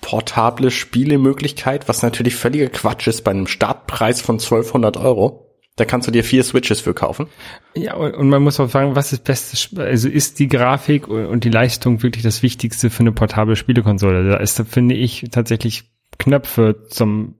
portable 0.00 0.70
Spielemöglichkeit, 0.70 1.86
was 1.88 2.02
natürlich 2.02 2.34
völliger 2.34 2.68
Quatsch 2.68 3.06
ist 3.06 3.22
bei 3.22 3.32
einem 3.32 3.46
Startpreis 3.46 4.22
von 4.22 4.36
1200 4.36 4.96
Euro. 4.96 5.46
Da 5.76 5.84
kannst 5.84 6.08
du 6.08 6.12
dir 6.12 6.24
vier 6.24 6.42
Switches 6.42 6.80
für 6.80 6.94
kaufen. 6.94 7.26
Ja, 7.74 7.94
und, 7.94 8.14
und 8.14 8.28
man 8.28 8.42
muss 8.42 8.58
auch 8.60 8.70
fragen, 8.70 8.96
was 8.96 9.12
ist 9.12 9.24
bestes, 9.24 9.60
Sp- 9.64 9.80
also 9.80 10.08
ist 10.08 10.38
die 10.38 10.48
Grafik 10.48 11.06
und 11.08 11.26
und 11.26 11.44
die 11.44 11.50
Leistung 11.50 12.02
wirklich 12.02 12.22
das 12.22 12.42
Wichtigste 12.42 12.90
für 12.90 13.00
eine 13.00 13.12
portable 13.12 13.56
Spielekonsole? 13.56 14.28
Da 14.28 14.36
ist, 14.38 14.62
finde 14.68 14.94
ich, 14.94 15.26
tatsächlich 15.30 15.84
Knöpfe 16.20 16.86
zum 16.88 17.34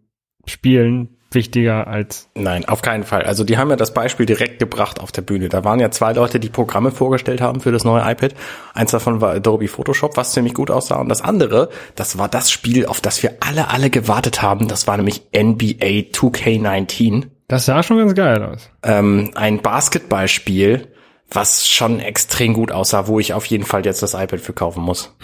Spielen 0.47 1.17
wichtiger 1.33 1.87
als, 1.87 2.29
Nein, 2.35 2.65
auf 2.65 2.83
keinen 2.83 3.05
Fall. 3.05 3.23
Also 3.23 3.45
die 3.45 3.57
haben 3.57 3.71
ja 3.71 3.77
das 3.77 3.95
Beispiel 3.95 4.27
direkt 4.27 4.59
gebracht 4.59 5.01
auf 5.01 5.13
der 5.13 5.23
Bühne. 5.23 5.49
Da 5.49 5.63
waren 5.63 5.79
ja 5.79 5.91
zwei 5.93 6.13
Leute, 6.13 6.41
die 6.41 6.49
Programme 6.49 6.91
vorgestellt 6.91 7.41
haben 7.41 7.61
für 7.61 7.71
das 7.71 7.85
neue 7.85 8.03
iPad. 8.03 8.35
Eins 8.75 8.91
davon 8.91 9.21
war 9.21 9.35
Adobe 9.35 9.69
Photoshop, 9.69 10.17
was 10.17 10.33
ziemlich 10.33 10.55
gut 10.55 10.73
aussah. 10.73 10.97
Und 10.97 11.09
das 11.09 11.21
andere, 11.23 11.69
das 11.95 12.19
war 12.19 12.29
das 12.29 12.51
Spiel, 12.51 12.87
auf 12.87 13.01
das 13.01 13.23
wir 13.23 13.35
alle, 13.41 13.69
alle 13.69 13.91
gewartet 13.91 14.43
haben. 14.43 14.67
Das 14.67 14.89
war 14.89 14.97
nämlich 14.97 15.23
NBA 15.33 16.11
2K19. 16.11 17.29
das 17.47 17.67
sah 17.67 17.83
schon 17.85 17.99
ganz 17.99 18.15
geil 18.15 18.43
aus. 18.43 18.69
ähm, 18.83 19.31
ein 19.37 19.63
Basketballspiel, 19.63 20.89
was 21.31 21.69
schon 21.69 22.01
extrem 22.01 22.55
gut 22.55 22.73
aussah, 22.73 23.07
wo 23.07 23.21
ich 23.21 23.35
auf 23.35 23.47
jeden 23.47 23.65
Fall 23.65 23.85
jetzt 23.85 24.03
das 24.03 24.15
iPad 24.15 24.41
für 24.41 24.53
kaufen 24.53 24.83
muss. 24.83 25.15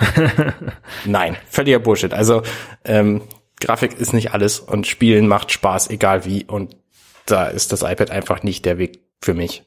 Nein, 1.04 1.36
völliger 1.48 1.80
Bullshit. 1.80 2.14
Also 2.14 2.42
ähm, 2.84 3.22
Grafik 3.60 3.98
ist 3.98 4.12
nicht 4.12 4.32
alles 4.32 4.60
und 4.60 4.86
Spielen 4.86 5.28
macht 5.28 5.52
Spaß, 5.52 5.90
egal 5.90 6.24
wie. 6.24 6.44
Und 6.44 6.76
da 7.26 7.46
ist 7.46 7.72
das 7.72 7.82
iPad 7.82 8.10
einfach 8.10 8.42
nicht 8.42 8.64
der 8.64 8.78
Weg 8.78 9.00
für 9.20 9.34
mich. 9.34 9.64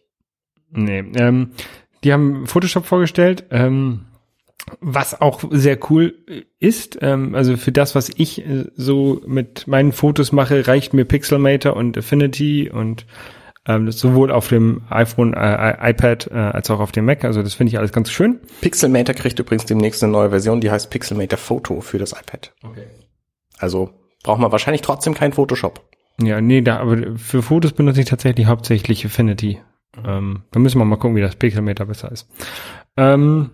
Nee, 0.72 1.04
ähm, 1.16 1.52
die 2.04 2.14
haben 2.14 2.48
Photoshop 2.48 2.86
vorgestellt, 2.86 3.46
ähm, 3.50 4.06
was 4.80 5.20
auch 5.20 5.44
sehr 5.50 5.80
cool 5.90 6.14
ist. 6.60 7.00
Ähm, 7.02 7.34
also 7.36 7.58
für 7.58 7.72
das, 7.72 7.96
was 7.96 8.10
ich 8.16 8.46
äh, 8.46 8.66
so 8.76 9.22
mit 9.26 9.68
meinen 9.68 9.92
Fotos 9.92 10.32
mache, 10.32 10.68
reicht 10.68 10.94
mir 10.94 11.06
Pixelmator 11.06 11.76
und 11.76 11.98
Affinity 11.98 12.70
und 12.70 13.06
ähm, 13.66 13.92
sowohl 13.92 14.32
auf 14.32 14.48
dem 14.48 14.84
iPhone, 14.90 15.34
äh, 15.34 15.92
iPad 15.92 16.28
äh, 16.32 16.36
als 16.36 16.70
auch 16.70 16.80
auf 16.80 16.92
dem 16.92 17.06
Mac. 17.06 17.26
Also 17.26 17.44
das 17.44 17.56
finde 17.56 17.72
ich 17.72 17.78
alles 17.80 17.92
ganz 17.92 18.10
schön. 18.12 18.40
Pixelmator 18.62 19.16
kriegt 19.16 19.40
übrigens 19.40 19.66
demnächst 19.66 20.04
eine 20.04 20.12
neue 20.12 20.30
Version, 20.30 20.62
die 20.62 20.72
heißt 20.72 20.90
Pixelmator 20.90 21.38
Photo 21.38 21.82
für 21.82 21.98
das 21.98 22.14
iPad. 22.14 22.54
Okay. 22.64 22.86
Also 23.60 23.92
braucht 24.24 24.40
man 24.40 24.52
wahrscheinlich 24.52 24.82
trotzdem 24.82 25.14
keinen 25.14 25.34
Photoshop. 25.34 25.82
Ja, 26.22 26.42
nee, 26.42 26.62
da, 26.62 26.80
aber 26.80 27.18
für 27.18 27.42
Fotos 27.42 27.74
benutze 27.74 28.02
ich 28.02 28.08
tatsächlich 28.08 28.48
hauptsächlich 28.48 29.06
Affinity. 29.06 29.60
Ähm, 30.06 30.44
da 30.52 30.60
müssen 30.60 30.80
wir 30.80 30.86
mal 30.86 30.98
gucken, 30.98 31.16
wie 31.16 31.22
das 31.22 31.36
Pixelmeter 31.36 31.86
besser 31.86 32.12
ist. 32.12 32.28
Ähm, 32.98 33.52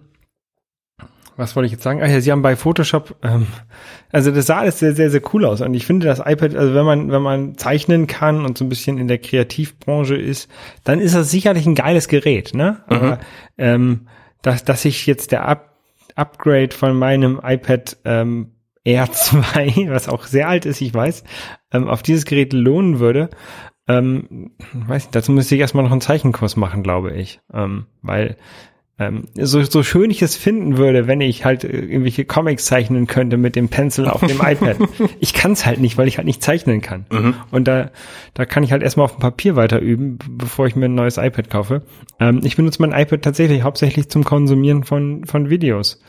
was 1.38 1.56
wollte 1.56 1.66
ich 1.66 1.74
jetzt 1.74 1.84
sagen? 1.84 2.01
Ach 2.01 2.08
ja, 2.08 2.22
sie 2.22 2.32
haben 2.32 2.41
bei 2.41 2.56
Photoshop, 2.56 3.16
ähm, 3.22 3.47
also 4.12 4.32
das 4.32 4.45
sah 4.45 4.60
alles 4.60 4.80
sehr, 4.80 4.95
sehr, 4.95 5.10
sehr 5.10 5.22
cool 5.34 5.45
aus. 5.45 5.62
Und 5.62 5.74
ich 5.74 5.86
finde 5.86 6.08
das 6.08 6.20
iPad, 6.20 6.56
also 6.56 6.74
wenn 6.74 6.86
man, 6.86 7.12
wenn 7.12 7.22
man 7.22 7.58
zeichnen 7.58 8.08
kann 8.08 8.45
und 8.45 8.58
so 8.58 8.66
ein 8.66 8.70
bisschen 8.70 8.97
in 8.97 9.08
der 9.08 9.18
Kreativbranche 9.18 10.16
ist, 10.16 10.49
dann 10.84 10.99
ist 10.99 11.14
das 11.14 11.30
sicherlich 11.30 11.66
ein 11.66 11.76
geiles 11.76 12.08
Gerät, 12.08 12.53
ne? 12.53 12.84
Aber 12.88 13.20
ähm, 13.58 14.08
dass, 14.41 14.64
dass 14.64 14.84
sich 14.84 15.06
jetzt 15.06 15.32
der 15.32 15.47
Up 15.47 15.72
Upgrade 16.18 16.74
von 16.74 16.97
meinem 16.97 17.41
iPad 17.43 17.97
ähm, 18.06 18.55
R2, 18.86 19.90
was 19.90 20.08
auch 20.08 20.26
sehr 20.26 20.48
alt 20.48 20.66
ist, 20.66 20.82
ich 20.82 20.94
weiß, 20.94 21.24
ähm, 21.72 21.88
auf 21.88 22.04
dieses 22.04 22.26
Gerät 22.26 22.54
lohnen 22.54 23.00
würde, 23.00 23.30
ähm, 23.88 24.52
weiß 24.74 25.06
nicht, 25.06 25.16
dazu 25.16 25.32
müsste 25.32 25.56
ich 25.56 25.62
erstmal 25.62 25.84
noch 25.84 25.92
einen 25.92 26.02
Zeichenkurs 26.02 26.56
machen, 26.56 26.84
glaube 26.84 27.14
ich. 27.14 27.40
Ähm, 27.54 27.86
weil 28.02 28.38
ähm, 28.98 29.26
so, 29.36 29.62
so 29.62 29.84
schön 29.84 30.10
ich 30.10 30.22
es 30.22 30.38
finden 30.38 30.78
würde, 30.78 31.06
wenn 31.06 31.20
ich 31.20 31.44
halt 31.44 31.66
äh, 31.66 31.68
irgendwelche 31.68 32.24
Comics 32.24 32.66
zeichnen 32.66 33.08
könnte 33.08 33.36
mit 33.36 33.58
dem 33.58 33.68
Pencil 33.68 34.08
auf 34.08 34.22
dem 34.22 34.38
iPad. 34.42 34.78
Ich 35.20 35.34
kann 35.34 35.52
es 35.52 35.66
halt 35.66 35.82
nicht, 35.82 35.98
weil 35.98 36.08
ich 36.08 36.18
halt 36.18 36.26
nicht 36.26 36.42
zeichnen 36.42 36.82
kann. 36.82 37.06
Und 37.52 37.68
da, 37.68 37.92
da 38.34 38.46
kann 38.46 38.64
ich 38.64 38.72
halt 38.72 38.84
erstmal 38.84 39.04
auf 39.04 39.16
dem 39.18 39.20
Papier 39.20 39.58
weiter 39.58 39.80
üben, 39.80 40.18
bevor 40.30 40.66
ich 40.68 40.78
mir 40.78 40.86
ein 40.86 40.96
neues 40.96 41.18
iPad 41.18 41.50
kaufe. 41.50 41.82
Ähm, 42.22 42.40
ich 42.44 42.56
benutze 42.56 42.82
mein 42.82 42.98
iPad 42.98 43.22
tatsächlich 43.22 43.64
hauptsächlich 43.64 44.10
zum 44.10 44.24
Konsumieren 44.24 44.86
von, 44.86 45.26
von 45.26 45.50
Videos. 45.50 46.02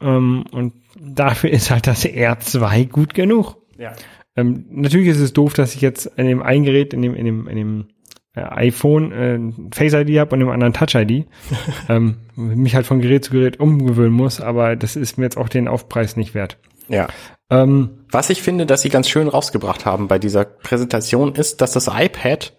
Ähm, 0.00 0.44
und 0.50 0.74
dafür 0.98 1.50
ist 1.50 1.70
halt 1.70 1.86
das 1.86 2.04
R2 2.04 2.88
gut 2.88 3.14
genug. 3.14 3.56
Ja. 3.78 3.92
Ähm, 4.36 4.66
natürlich 4.70 5.08
ist 5.08 5.20
es 5.20 5.32
doof, 5.32 5.54
dass 5.54 5.74
ich 5.74 5.80
jetzt 5.80 6.06
in 6.16 6.26
dem 6.26 6.42
einen 6.42 6.64
Gerät, 6.64 6.94
in 6.94 7.02
dem, 7.02 7.14
in 7.14 7.24
dem, 7.24 7.48
in 7.48 7.56
dem 7.56 7.88
äh, 8.34 8.42
iPhone 8.42 9.12
äh, 9.12 9.38
Face 9.74 9.92
ID 9.92 10.18
habe 10.18 10.34
und 10.34 10.42
im 10.42 10.48
anderen 10.48 10.72
Touch 10.72 10.94
ID, 10.94 11.26
ähm, 11.88 12.16
mich 12.36 12.74
halt 12.74 12.86
von 12.86 13.00
Gerät 13.00 13.24
zu 13.24 13.32
Gerät 13.32 13.58
umgewöhnen 13.60 14.12
muss, 14.12 14.40
aber 14.40 14.76
das 14.76 14.96
ist 14.96 15.18
mir 15.18 15.24
jetzt 15.24 15.36
auch 15.36 15.48
den 15.48 15.68
Aufpreis 15.68 16.16
nicht 16.16 16.34
wert. 16.34 16.58
Ja. 16.88 17.08
Ähm, 17.50 17.90
Was 18.10 18.30
ich 18.30 18.42
finde, 18.42 18.66
dass 18.66 18.82
sie 18.82 18.88
ganz 18.88 19.08
schön 19.08 19.28
rausgebracht 19.28 19.84
haben 19.84 20.08
bei 20.08 20.18
dieser 20.18 20.44
Präsentation 20.44 21.34
ist, 21.34 21.60
dass 21.60 21.72
das 21.72 21.88
iPad 21.88 22.52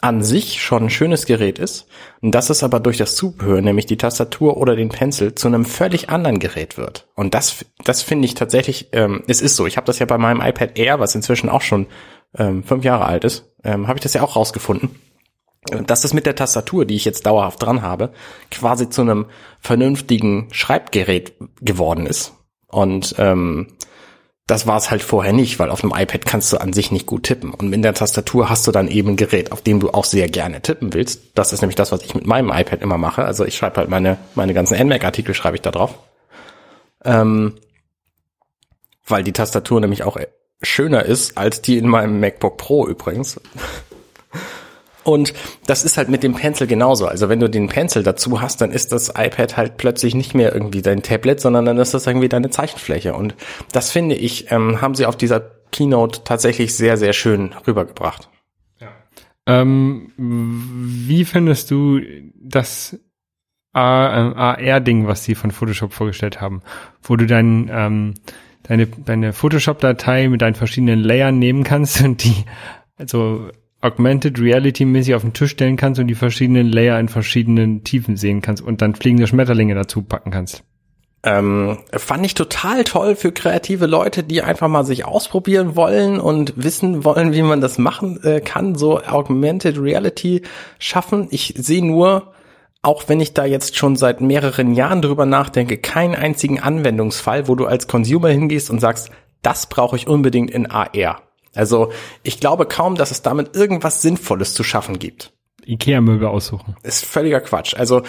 an 0.00 0.22
sich 0.22 0.62
schon 0.62 0.84
ein 0.84 0.90
schönes 0.90 1.26
Gerät 1.26 1.58
ist 1.58 1.86
und 2.20 2.32
dass 2.32 2.50
es 2.50 2.62
aber 2.62 2.78
durch 2.78 2.98
das 2.98 3.16
Zubehör, 3.16 3.60
nämlich 3.60 3.86
die 3.86 3.96
Tastatur 3.96 4.56
oder 4.56 4.76
den 4.76 4.90
Pencil, 4.90 5.34
zu 5.34 5.48
einem 5.48 5.64
völlig 5.64 6.08
anderen 6.08 6.38
Gerät 6.38 6.78
wird. 6.78 7.08
Und 7.14 7.34
das, 7.34 7.64
das 7.84 8.02
finde 8.02 8.26
ich 8.26 8.34
tatsächlich, 8.34 8.88
ähm, 8.92 9.24
es 9.26 9.40
ist 9.40 9.56
so. 9.56 9.66
Ich 9.66 9.76
habe 9.76 9.86
das 9.86 9.98
ja 9.98 10.06
bei 10.06 10.18
meinem 10.18 10.40
iPad 10.40 10.78
Air, 10.78 11.00
was 11.00 11.14
inzwischen 11.14 11.48
auch 11.48 11.62
schon 11.62 11.86
ähm, 12.36 12.62
fünf 12.62 12.84
Jahre 12.84 13.06
alt 13.06 13.24
ist, 13.24 13.50
ähm, 13.64 13.88
habe 13.88 13.98
ich 13.98 14.02
das 14.02 14.14
ja 14.14 14.22
auch 14.22 14.36
rausgefunden. 14.36 14.90
Dass 15.86 16.04
es 16.04 16.14
mit 16.14 16.24
der 16.24 16.36
Tastatur, 16.36 16.86
die 16.86 16.94
ich 16.94 17.04
jetzt 17.04 17.26
dauerhaft 17.26 17.60
dran 17.60 17.82
habe, 17.82 18.12
quasi 18.50 18.88
zu 18.88 19.02
einem 19.02 19.26
vernünftigen 19.60 20.48
Schreibgerät 20.52 21.34
geworden 21.60 22.06
ist. 22.06 22.32
Und 22.68 23.16
ähm, 23.18 23.66
das 24.48 24.66
war 24.66 24.78
es 24.78 24.90
halt 24.90 25.02
vorher 25.02 25.34
nicht, 25.34 25.58
weil 25.58 25.68
auf 25.68 25.84
einem 25.84 25.92
iPad 25.94 26.24
kannst 26.24 26.52
du 26.52 26.56
an 26.56 26.72
sich 26.72 26.90
nicht 26.90 27.04
gut 27.04 27.24
tippen. 27.24 27.52
Und 27.52 27.74
in 27.74 27.82
der 27.82 27.92
Tastatur 27.92 28.48
hast 28.48 28.66
du 28.66 28.72
dann 28.72 28.88
eben 28.88 29.10
ein 29.10 29.16
Gerät, 29.16 29.52
auf 29.52 29.60
dem 29.60 29.78
du 29.78 29.90
auch 29.90 30.06
sehr 30.06 30.26
gerne 30.28 30.62
tippen 30.62 30.94
willst. 30.94 31.20
Das 31.34 31.52
ist 31.52 31.60
nämlich 31.60 31.76
das, 31.76 31.92
was 31.92 32.02
ich 32.02 32.14
mit 32.14 32.26
meinem 32.26 32.50
iPad 32.50 32.80
immer 32.80 32.96
mache. 32.96 33.26
Also 33.26 33.44
ich 33.44 33.56
schreibe 33.56 33.76
halt 33.76 33.90
meine, 33.90 34.16
meine 34.34 34.54
ganzen 34.54 34.78
NMAC-Artikel 34.78 35.34
schreibe 35.34 35.56
ich 35.56 35.62
da 35.62 35.70
drauf. 35.70 35.98
Ähm, 37.04 37.56
weil 39.06 39.22
die 39.22 39.34
Tastatur 39.34 39.82
nämlich 39.82 40.02
auch 40.02 40.16
schöner 40.62 41.04
ist 41.04 41.36
als 41.36 41.60
die 41.60 41.76
in 41.76 41.86
meinem 41.86 42.18
MacBook 42.18 42.56
Pro 42.56 42.88
übrigens. 42.88 43.38
Und 45.08 45.32
das 45.66 45.84
ist 45.84 45.96
halt 45.96 46.10
mit 46.10 46.22
dem 46.22 46.34
Pencil 46.34 46.66
genauso. 46.66 47.06
Also 47.06 47.30
wenn 47.30 47.40
du 47.40 47.48
den 47.48 47.68
Pencil 47.68 48.02
dazu 48.02 48.42
hast, 48.42 48.60
dann 48.60 48.70
ist 48.70 48.92
das 48.92 49.08
iPad 49.16 49.56
halt 49.56 49.78
plötzlich 49.78 50.14
nicht 50.14 50.34
mehr 50.34 50.52
irgendwie 50.52 50.82
dein 50.82 51.02
Tablet, 51.02 51.40
sondern 51.40 51.64
dann 51.64 51.78
ist 51.78 51.94
das 51.94 52.06
irgendwie 52.06 52.28
deine 52.28 52.50
Zeichenfläche. 52.50 53.14
Und 53.14 53.34
das 53.72 53.90
finde 53.90 54.16
ich, 54.16 54.52
ähm, 54.52 54.82
haben 54.82 54.94
sie 54.94 55.06
auf 55.06 55.16
dieser 55.16 55.40
Keynote 55.72 56.24
tatsächlich 56.24 56.76
sehr, 56.76 56.98
sehr 56.98 57.14
schön 57.14 57.54
rübergebracht. 57.66 58.28
Ähm, 59.46 60.12
wie 60.18 61.24
findest 61.24 61.70
du 61.70 62.02
das 62.34 62.98
AR-Ding, 63.72 65.06
was 65.06 65.24
sie 65.24 65.34
von 65.34 65.52
Photoshop 65.52 65.94
vorgestellt 65.94 66.42
haben, 66.42 66.60
wo 67.02 67.16
du 67.16 67.24
dein, 67.24 67.70
ähm, 67.72 68.14
deine, 68.64 68.86
deine 68.86 69.32
Photoshop-Datei 69.32 70.28
mit 70.28 70.42
deinen 70.42 70.54
verschiedenen 70.54 70.98
Layern 70.98 71.38
nehmen 71.38 71.64
kannst 71.64 72.02
und 72.04 72.22
die 72.24 72.44
also 72.98 73.48
Augmented 73.80 74.40
Reality 74.40 74.84
mäßig 74.84 75.14
auf 75.14 75.22
den 75.22 75.32
Tisch 75.32 75.52
stellen 75.52 75.76
kannst 75.76 76.00
und 76.00 76.08
die 76.08 76.14
verschiedenen 76.14 76.66
Layer 76.66 76.98
in 76.98 77.08
verschiedenen 77.08 77.84
Tiefen 77.84 78.16
sehen 78.16 78.42
kannst 78.42 78.62
und 78.62 78.82
dann 78.82 78.94
fliegende 78.94 79.26
Schmetterlinge 79.26 79.74
dazu 79.74 80.02
packen 80.02 80.30
kannst. 80.30 80.64
Ähm, 81.24 81.78
fand 81.92 82.24
ich 82.24 82.34
total 82.34 82.84
toll 82.84 83.16
für 83.16 83.32
kreative 83.32 83.86
Leute, 83.86 84.22
die 84.22 84.42
einfach 84.42 84.68
mal 84.68 84.84
sich 84.84 85.04
ausprobieren 85.04 85.74
wollen 85.74 86.20
und 86.20 86.54
wissen 86.56 87.04
wollen, 87.04 87.32
wie 87.32 87.42
man 87.42 87.60
das 87.60 87.78
machen 87.78 88.22
äh, 88.22 88.40
kann, 88.40 88.76
so 88.76 89.00
Augmented 89.00 89.78
Reality 89.80 90.42
schaffen. 90.78 91.26
Ich 91.30 91.54
sehe 91.56 91.84
nur, 91.84 92.32
auch 92.82 93.08
wenn 93.08 93.20
ich 93.20 93.34
da 93.34 93.44
jetzt 93.44 93.76
schon 93.76 93.96
seit 93.96 94.20
mehreren 94.20 94.74
Jahren 94.74 95.02
drüber 95.02 95.26
nachdenke, 95.26 95.76
keinen 95.78 96.14
einzigen 96.14 96.60
Anwendungsfall, 96.60 97.48
wo 97.48 97.56
du 97.56 97.66
als 97.66 97.88
Consumer 97.88 98.28
hingehst 98.28 98.70
und 98.70 98.80
sagst, 98.80 99.10
das 99.42 99.66
brauche 99.68 99.96
ich 99.96 100.06
unbedingt 100.06 100.50
in 100.50 100.70
AR. 100.70 101.27
Also 101.54 101.92
ich 102.22 102.40
glaube 102.40 102.66
kaum, 102.66 102.94
dass 102.94 103.10
es 103.10 103.22
damit 103.22 103.54
irgendwas 103.54 104.02
Sinnvolles 104.02 104.54
zu 104.54 104.62
schaffen 104.62 104.98
gibt. 104.98 105.32
Ikea-Möbel 105.68 106.28
aussuchen. 106.28 106.76
Ist 106.82 107.04
völliger 107.04 107.40
Quatsch. 107.40 107.74
Also 107.74 108.02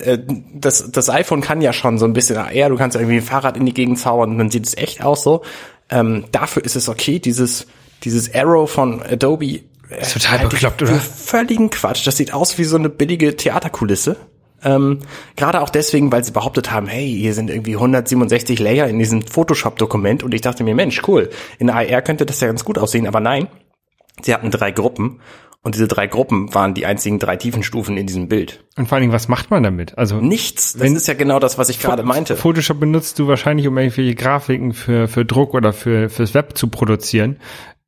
äh, 0.00 0.18
das, 0.54 0.90
das 0.90 1.08
iPhone 1.08 1.40
kann 1.40 1.60
ja 1.60 1.72
schon 1.72 1.98
so 1.98 2.04
ein 2.04 2.12
bisschen 2.12 2.36
AR, 2.36 2.68
du 2.68 2.76
kannst 2.76 2.96
irgendwie 2.96 3.16
ein 3.16 3.22
Fahrrad 3.22 3.56
in 3.56 3.64
die 3.64 3.74
Gegend 3.74 3.98
zaubern 3.98 4.30
und 4.30 4.38
dann 4.38 4.50
sieht 4.50 4.66
es 4.66 4.76
echt 4.76 5.02
aus 5.02 5.22
so. 5.22 5.42
Ähm, 5.88 6.24
dafür 6.32 6.64
ist 6.64 6.74
es 6.74 6.88
okay, 6.88 7.20
dieses, 7.20 7.66
dieses 8.02 8.34
Arrow 8.34 8.68
von 8.68 9.02
Adobe. 9.02 9.46
Äh, 9.46 10.02
ist 10.02 10.14
total 10.14 10.48
bekloppt, 10.48 10.82
oder? 10.82 10.94
Völligen 10.94 11.70
Quatsch. 11.70 12.04
Das 12.06 12.16
sieht 12.16 12.34
aus 12.34 12.58
wie 12.58 12.64
so 12.64 12.76
eine 12.76 12.88
billige 12.88 13.36
Theaterkulisse. 13.36 14.16
Ähm, 14.66 14.98
Gerade 15.36 15.60
auch 15.60 15.70
deswegen, 15.70 16.10
weil 16.10 16.24
sie 16.24 16.32
behauptet 16.32 16.72
haben, 16.72 16.88
hey, 16.88 17.08
hier 17.08 17.34
sind 17.34 17.50
irgendwie 17.50 17.76
167 17.76 18.58
Layer 18.58 18.88
in 18.88 18.98
diesem 18.98 19.22
Photoshop-Dokument 19.22 20.24
und 20.24 20.34
ich 20.34 20.40
dachte 20.40 20.64
mir, 20.64 20.74
Mensch, 20.74 21.00
cool, 21.06 21.30
in 21.58 21.70
AR 21.70 22.02
könnte 22.02 22.26
das 22.26 22.40
ja 22.40 22.48
ganz 22.48 22.64
gut 22.64 22.76
aussehen, 22.76 23.06
aber 23.06 23.20
nein, 23.20 23.46
sie 24.22 24.34
hatten 24.34 24.50
drei 24.50 24.72
Gruppen 24.72 25.20
und 25.62 25.74
diese 25.74 25.86
drei 25.86 26.08
Gruppen 26.08 26.52
waren 26.52 26.74
die 26.74 26.84
einzigen 26.84 27.18
drei 27.18 27.36
Tiefenstufen 27.36 27.96
in 27.96 28.06
diesem 28.06 28.28
Bild. 28.28 28.64
Und 28.76 28.88
vor 28.88 28.96
allen 28.96 29.02
Dingen, 29.02 29.12
was 29.12 29.28
macht 29.28 29.50
man 29.50 29.62
damit? 29.62 29.96
Also 29.98 30.20
Nichts. 30.20 30.74
Das 30.74 30.90
ist 30.90 31.08
ja 31.08 31.14
genau 31.14 31.38
das, 31.38 31.58
was 31.58 31.68
ich 31.68 31.80
gerade 31.80 32.02
meinte. 32.02 32.36
Photoshop 32.36 32.80
benutzt 32.80 33.18
du 33.18 33.28
wahrscheinlich, 33.28 33.66
um 33.68 33.78
irgendwelche 33.78 34.14
Grafiken 34.14 34.74
für, 34.74 35.08
für 35.08 35.24
Druck 35.24 35.54
oder 35.54 35.72
für, 35.72 36.08
fürs 36.08 36.34
Web 36.34 36.56
zu 36.56 36.68
produzieren. 36.68 37.38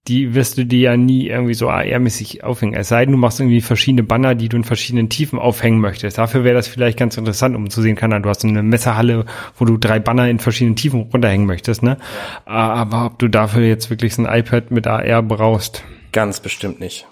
Die 0.09 0.35
wirst 0.35 0.59
du 0.59 0.65
dir 0.65 0.79
ja 0.79 0.97
nie 0.97 1.29
irgendwie 1.29 1.55
so 1.55 1.69
AR-mäßig 1.69 2.43
aufhängen. 2.43 2.75
Es 2.75 2.89
sei 2.89 3.05
denn, 3.05 3.13
du 3.13 3.19
machst 3.19 3.41
irgendwie 3.41 3.61
verschiedene 3.61 4.03
Banner, 4.03 4.35
die 4.35 4.49
du 4.49 4.57
in 4.57 4.65
verschiedenen 4.65 5.11
Tiefen 5.11 5.39
aufhängen 5.39 5.81
möchtest. 5.81 6.19
Dafür 6.19 6.45
wäre 6.45 6.55
das 6.55 6.67
vielleicht 6.67 6.99
ganz 6.99 7.17
interessant, 7.17 7.55
um 7.55 7.69
zu 7.69 7.83
sehen, 7.83 7.95
kann 7.95 8.11
du 8.11 8.29
hast 8.29 8.45
eine 8.45 8.63
Messerhalle, 8.63 9.27
wo 9.57 9.67
du 9.67 9.77
drei 9.77 9.99
Banner 9.99 10.29
in 10.29 10.39
verschiedenen 10.39 10.77
Tiefen 10.77 11.03
runterhängen 11.13 11.47
möchtest, 11.47 11.83
ne? 11.83 11.99
Aber 12.47 13.07
ob 13.07 13.19
du 13.19 13.29
dafür 13.29 13.63
jetzt 13.63 13.91
wirklich 13.91 14.15
so 14.15 14.25
ein 14.25 14.39
iPad 14.39 14.71
mit 14.71 14.87
AR 14.87 15.23
brauchst. 15.23 15.85
Ganz 16.13 16.41
bestimmt 16.41 16.81
nicht. 16.81 17.07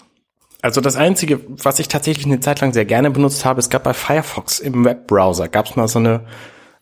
Also 0.61 0.81
das 0.81 0.95
Einzige, 0.95 1.39
was 1.47 1.79
ich 1.79 1.87
tatsächlich 1.87 2.25
eine 2.25 2.39
Zeit 2.39 2.61
lang 2.61 2.73
sehr 2.73 2.85
gerne 2.85 3.11
benutzt 3.11 3.45
habe, 3.45 3.59
es 3.59 3.69
gab 3.69 3.83
bei 3.83 3.93
Firefox 3.93 4.59
im 4.59 4.83
Webbrowser, 4.83 5.47
gab 5.47 5.67
es 5.67 5.75
mal 5.75 5.87
so 5.87 5.99
eine 5.99 6.21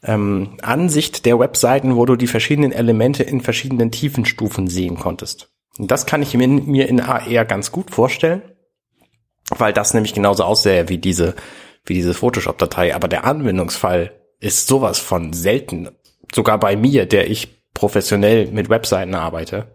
ähm, 0.01 0.57
Ansicht 0.61 1.25
der 1.25 1.39
Webseiten, 1.39 1.95
wo 1.95 2.05
du 2.05 2.15
die 2.15 2.27
verschiedenen 2.27 2.71
Elemente 2.71 3.23
in 3.23 3.41
verschiedenen 3.41 3.91
Tiefenstufen 3.91 4.67
sehen 4.67 4.97
konntest. 4.97 5.49
Das 5.77 6.05
kann 6.05 6.21
ich 6.21 6.33
mir, 6.33 6.47
mir 6.47 6.87
in 6.87 7.01
AR 7.01 7.45
ganz 7.45 7.71
gut 7.71 7.91
vorstellen, 7.91 8.41
weil 9.49 9.73
das 9.73 9.93
nämlich 9.93 10.13
genauso 10.13 10.43
aussähe 10.43 10.89
wie 10.89 10.97
diese, 10.97 11.35
wie 11.85 11.93
diese 11.93 12.13
Photoshop-Datei. 12.13 12.95
Aber 12.95 13.07
der 13.07 13.25
Anwendungsfall 13.25 14.11
ist 14.39 14.67
sowas 14.67 14.99
von 14.99 15.33
selten. 15.33 15.89
Sogar 16.33 16.59
bei 16.59 16.75
mir, 16.75 17.05
der 17.05 17.29
ich 17.29 17.49
professionell 17.73 18.47
mit 18.51 18.69
Webseiten 18.69 19.15
arbeite. 19.15 19.67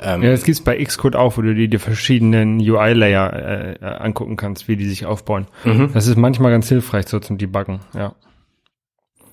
Ähm, 0.00 0.22
Ja, 0.22 0.30
das 0.30 0.44
gibt's 0.44 0.62
bei 0.62 0.82
Xcode 0.82 1.16
auch, 1.16 1.36
wo 1.38 1.42
du 1.42 1.54
dir 1.54 1.68
die 1.68 1.78
verschiedenen 1.78 2.58
UI-Layer 2.58 3.78
äh, 3.80 3.84
angucken 3.84 4.36
kannst, 4.36 4.68
wie 4.68 4.76
die 4.76 4.86
sich 4.86 5.06
aufbauen. 5.06 5.46
Das 5.94 6.06
ist 6.06 6.16
manchmal 6.16 6.50
ganz 6.50 6.68
hilfreich 6.68 7.06
so 7.08 7.18
zum 7.18 7.38
Debuggen, 7.38 7.80
ja. 7.94 8.14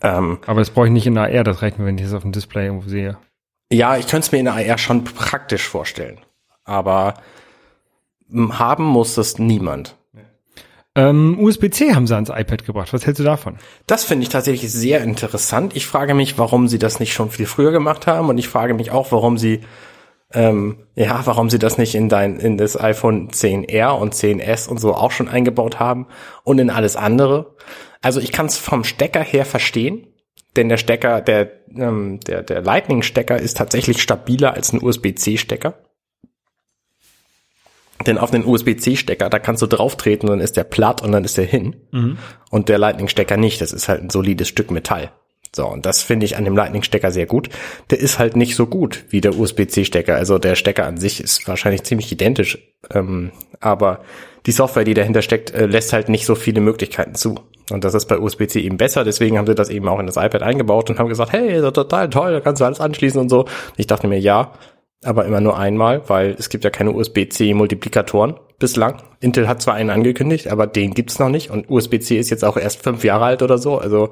ähm, 0.01 0.39
Aber 0.45 0.61
das 0.61 0.69
brauche 0.69 0.87
ich 0.87 0.93
nicht 0.93 1.07
in 1.07 1.17
AR, 1.17 1.43
das 1.43 1.61
reicht 1.61 1.79
mir, 1.79 1.85
wenn 1.85 1.97
ich 1.97 2.03
das 2.03 2.13
auf 2.13 2.21
dem 2.21 2.31
Display 2.31 2.65
irgendwo 2.67 2.87
sehe. 2.87 3.17
Ja, 3.71 3.97
ich 3.97 4.07
könnte 4.07 4.27
es 4.27 4.31
mir 4.31 4.39
in 4.39 4.47
AR 4.47 4.77
schon 4.77 5.03
praktisch 5.03 5.67
vorstellen. 5.67 6.19
Aber 6.63 7.15
m, 8.31 8.59
haben 8.59 8.85
muss 8.85 9.17
es 9.17 9.39
niemand. 9.39 9.95
Ähm, 10.97 11.37
USB-C 11.39 11.93
haben 11.93 12.07
sie 12.07 12.15
ans 12.15 12.29
iPad 12.29 12.65
gebracht. 12.65 12.93
Was 12.93 13.05
hältst 13.05 13.19
du 13.19 13.25
davon? 13.25 13.57
Das 13.85 14.05
finde 14.05 14.23
ich 14.23 14.29
tatsächlich 14.29 14.71
sehr 14.71 15.03
interessant. 15.03 15.75
Ich 15.75 15.87
frage 15.87 16.13
mich, 16.13 16.37
warum 16.37 16.69
sie 16.69 16.79
das 16.79 17.01
nicht 17.01 17.13
schon 17.13 17.31
viel 17.31 17.45
früher 17.45 17.71
gemacht 17.71 18.07
haben. 18.07 18.29
Und 18.29 18.37
ich 18.37 18.47
frage 18.47 18.73
mich 18.73 18.91
auch, 18.91 19.11
warum 19.11 19.37
sie, 19.37 19.59
ähm, 20.33 20.87
ja, 20.95 21.21
warum 21.25 21.49
sie 21.49 21.59
das 21.59 21.77
nicht 21.77 21.95
in 21.95 22.07
dein, 22.07 22.39
in 22.39 22.57
das 22.57 22.79
iPhone 22.79 23.29
10R 23.29 23.91
und 23.99 24.13
10S 24.13 24.69
und 24.69 24.79
so 24.79 24.95
auch 24.95 25.11
schon 25.11 25.27
eingebaut 25.27 25.79
haben 25.81 26.07
und 26.43 26.59
in 26.59 26.69
alles 26.69 26.95
andere. 26.95 27.55
Also 28.01 28.21
ich 28.21 28.31
kann 28.31 28.45
es 28.45 28.57
vom 28.57 28.85
Stecker 28.85 29.21
her 29.21 29.45
verstehen, 29.45 30.07
denn 30.55 30.69
der 30.69 30.77
Stecker, 30.77 31.21
der, 31.21 31.51
ähm, 31.75 32.19
der, 32.21 32.43
der 32.43 32.61
Lightning-Stecker 32.61 33.39
ist 33.39 33.57
tatsächlich 33.57 34.01
stabiler 34.01 34.53
als 34.53 34.73
ein 34.73 34.81
USB-C-Stecker. 34.81 35.75
Denn 38.05 38.17
auf 38.17 38.31
den 38.31 38.45
USB-C-Stecker, 38.45 39.29
da 39.29 39.39
kannst 39.39 39.61
du 39.61 39.67
drauf 39.67 39.95
treten, 39.95 40.27
dann 40.27 40.39
ist 40.39 40.57
der 40.57 40.63
platt 40.63 41.01
und 41.01 41.11
dann 41.11 41.23
ist 41.23 41.37
der 41.37 41.45
hin. 41.45 41.75
Und 42.51 42.69
der 42.69 42.77
Lightning-Stecker 42.77 43.37
nicht. 43.37 43.61
Das 43.61 43.73
ist 43.73 43.87
halt 43.87 44.03
ein 44.03 44.09
solides 44.09 44.47
Stück 44.47 44.71
Metall. 44.71 45.11
So, 45.55 45.65
und 45.67 45.85
das 45.85 46.01
finde 46.03 46.25
ich 46.25 46.35
an 46.35 46.43
dem 46.43 46.55
Lightning-Stecker 46.55 47.11
sehr 47.11 47.25
gut. 47.25 47.49
Der 47.89 47.99
ist 47.99 48.19
halt 48.19 48.35
nicht 48.35 48.55
so 48.55 48.67
gut 48.67 49.05
wie 49.09 49.21
der 49.21 49.37
USB-C-Stecker. 49.37 50.15
Also 50.15 50.37
der 50.37 50.55
Stecker 50.55 50.85
an 50.85 50.97
sich 50.97 51.21
ist 51.21 51.47
wahrscheinlich 51.47 51.83
ziemlich 51.83 52.11
identisch. 52.11 52.57
Ähm, 52.93 53.31
aber 53.61 54.03
die 54.45 54.51
Software, 54.51 54.83
die 54.83 54.93
dahinter 54.93 55.21
steckt, 55.21 55.51
äh, 55.51 55.65
lässt 55.65 55.93
halt 55.93 56.09
nicht 56.09 56.25
so 56.25 56.35
viele 56.35 56.59
Möglichkeiten 56.59 57.15
zu. 57.15 57.39
Und 57.71 57.83
das 57.83 57.93
ist 57.93 58.05
bei 58.05 58.19
USB-C 58.19 58.59
eben 58.59 58.77
besser. 58.77 59.03
Deswegen 59.03 59.37
haben 59.37 59.47
sie 59.47 59.55
das 59.55 59.69
eben 59.69 59.87
auch 59.87 59.99
in 59.99 60.05
das 60.05 60.17
iPad 60.17 60.43
eingebaut 60.43 60.89
und 60.89 60.99
haben 60.99 61.09
gesagt, 61.09 61.33
hey, 61.33 61.61
total 61.71 62.09
toll, 62.09 62.33
da 62.33 62.39
kannst 62.39 62.61
du 62.61 62.65
alles 62.65 62.79
anschließen 62.79 63.19
und 63.19 63.29
so. 63.29 63.45
Ich 63.77 63.87
dachte 63.87 64.07
mir, 64.07 64.19
ja, 64.19 64.51
aber 65.03 65.25
immer 65.25 65.41
nur 65.41 65.57
einmal, 65.57 66.07
weil 66.07 66.35
es 66.37 66.49
gibt 66.49 66.63
ja 66.63 66.69
keine 66.69 66.91
USB-C-Multiplikatoren 66.91 68.35
bislang. 68.59 69.01
Intel 69.19 69.47
hat 69.47 69.61
zwar 69.61 69.75
einen 69.75 69.89
angekündigt, 69.89 70.47
aber 70.47 70.67
den 70.67 70.93
gibt's 70.93 71.19
noch 71.19 71.29
nicht. 71.29 71.49
Und 71.51 71.69
USB-C 71.69 72.17
ist 72.17 72.29
jetzt 72.29 72.45
auch 72.45 72.57
erst 72.57 72.81
fünf 72.83 73.03
Jahre 73.03 73.25
alt 73.25 73.41
oder 73.41 73.57
so. 73.57 73.77
Also 73.77 74.11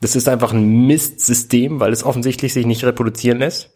das 0.00 0.16
ist 0.16 0.28
einfach 0.28 0.52
ein 0.52 0.86
Mistsystem, 0.86 1.80
weil 1.80 1.92
es 1.92 2.04
offensichtlich 2.04 2.52
sich 2.52 2.66
nicht 2.66 2.84
reproduzieren 2.84 3.38
lässt. 3.38 3.70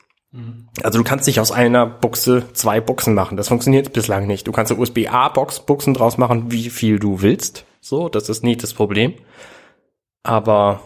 Also 0.82 0.98
du 0.98 1.04
kannst 1.04 1.26
nicht 1.26 1.40
aus 1.40 1.52
einer 1.52 1.86
Buchse 1.86 2.44
zwei 2.52 2.80
Buchsen 2.80 3.14
machen. 3.14 3.36
Das 3.36 3.48
funktioniert 3.48 3.92
bislang 3.92 4.26
nicht. 4.26 4.46
Du 4.46 4.52
kannst 4.52 4.70
eine 4.70 4.80
USB-A-Box 4.80 5.61
Buchsen 5.61 5.94
draus 5.94 6.18
machen, 6.18 6.50
wie 6.50 6.68
viel 6.68 6.98
du 6.98 7.22
willst. 7.22 7.64
So, 7.89 8.09
das 8.09 8.28
ist 8.28 8.43
nicht 8.43 8.64
das 8.64 8.74
Problem. 8.74 9.14
Aber 10.24 10.80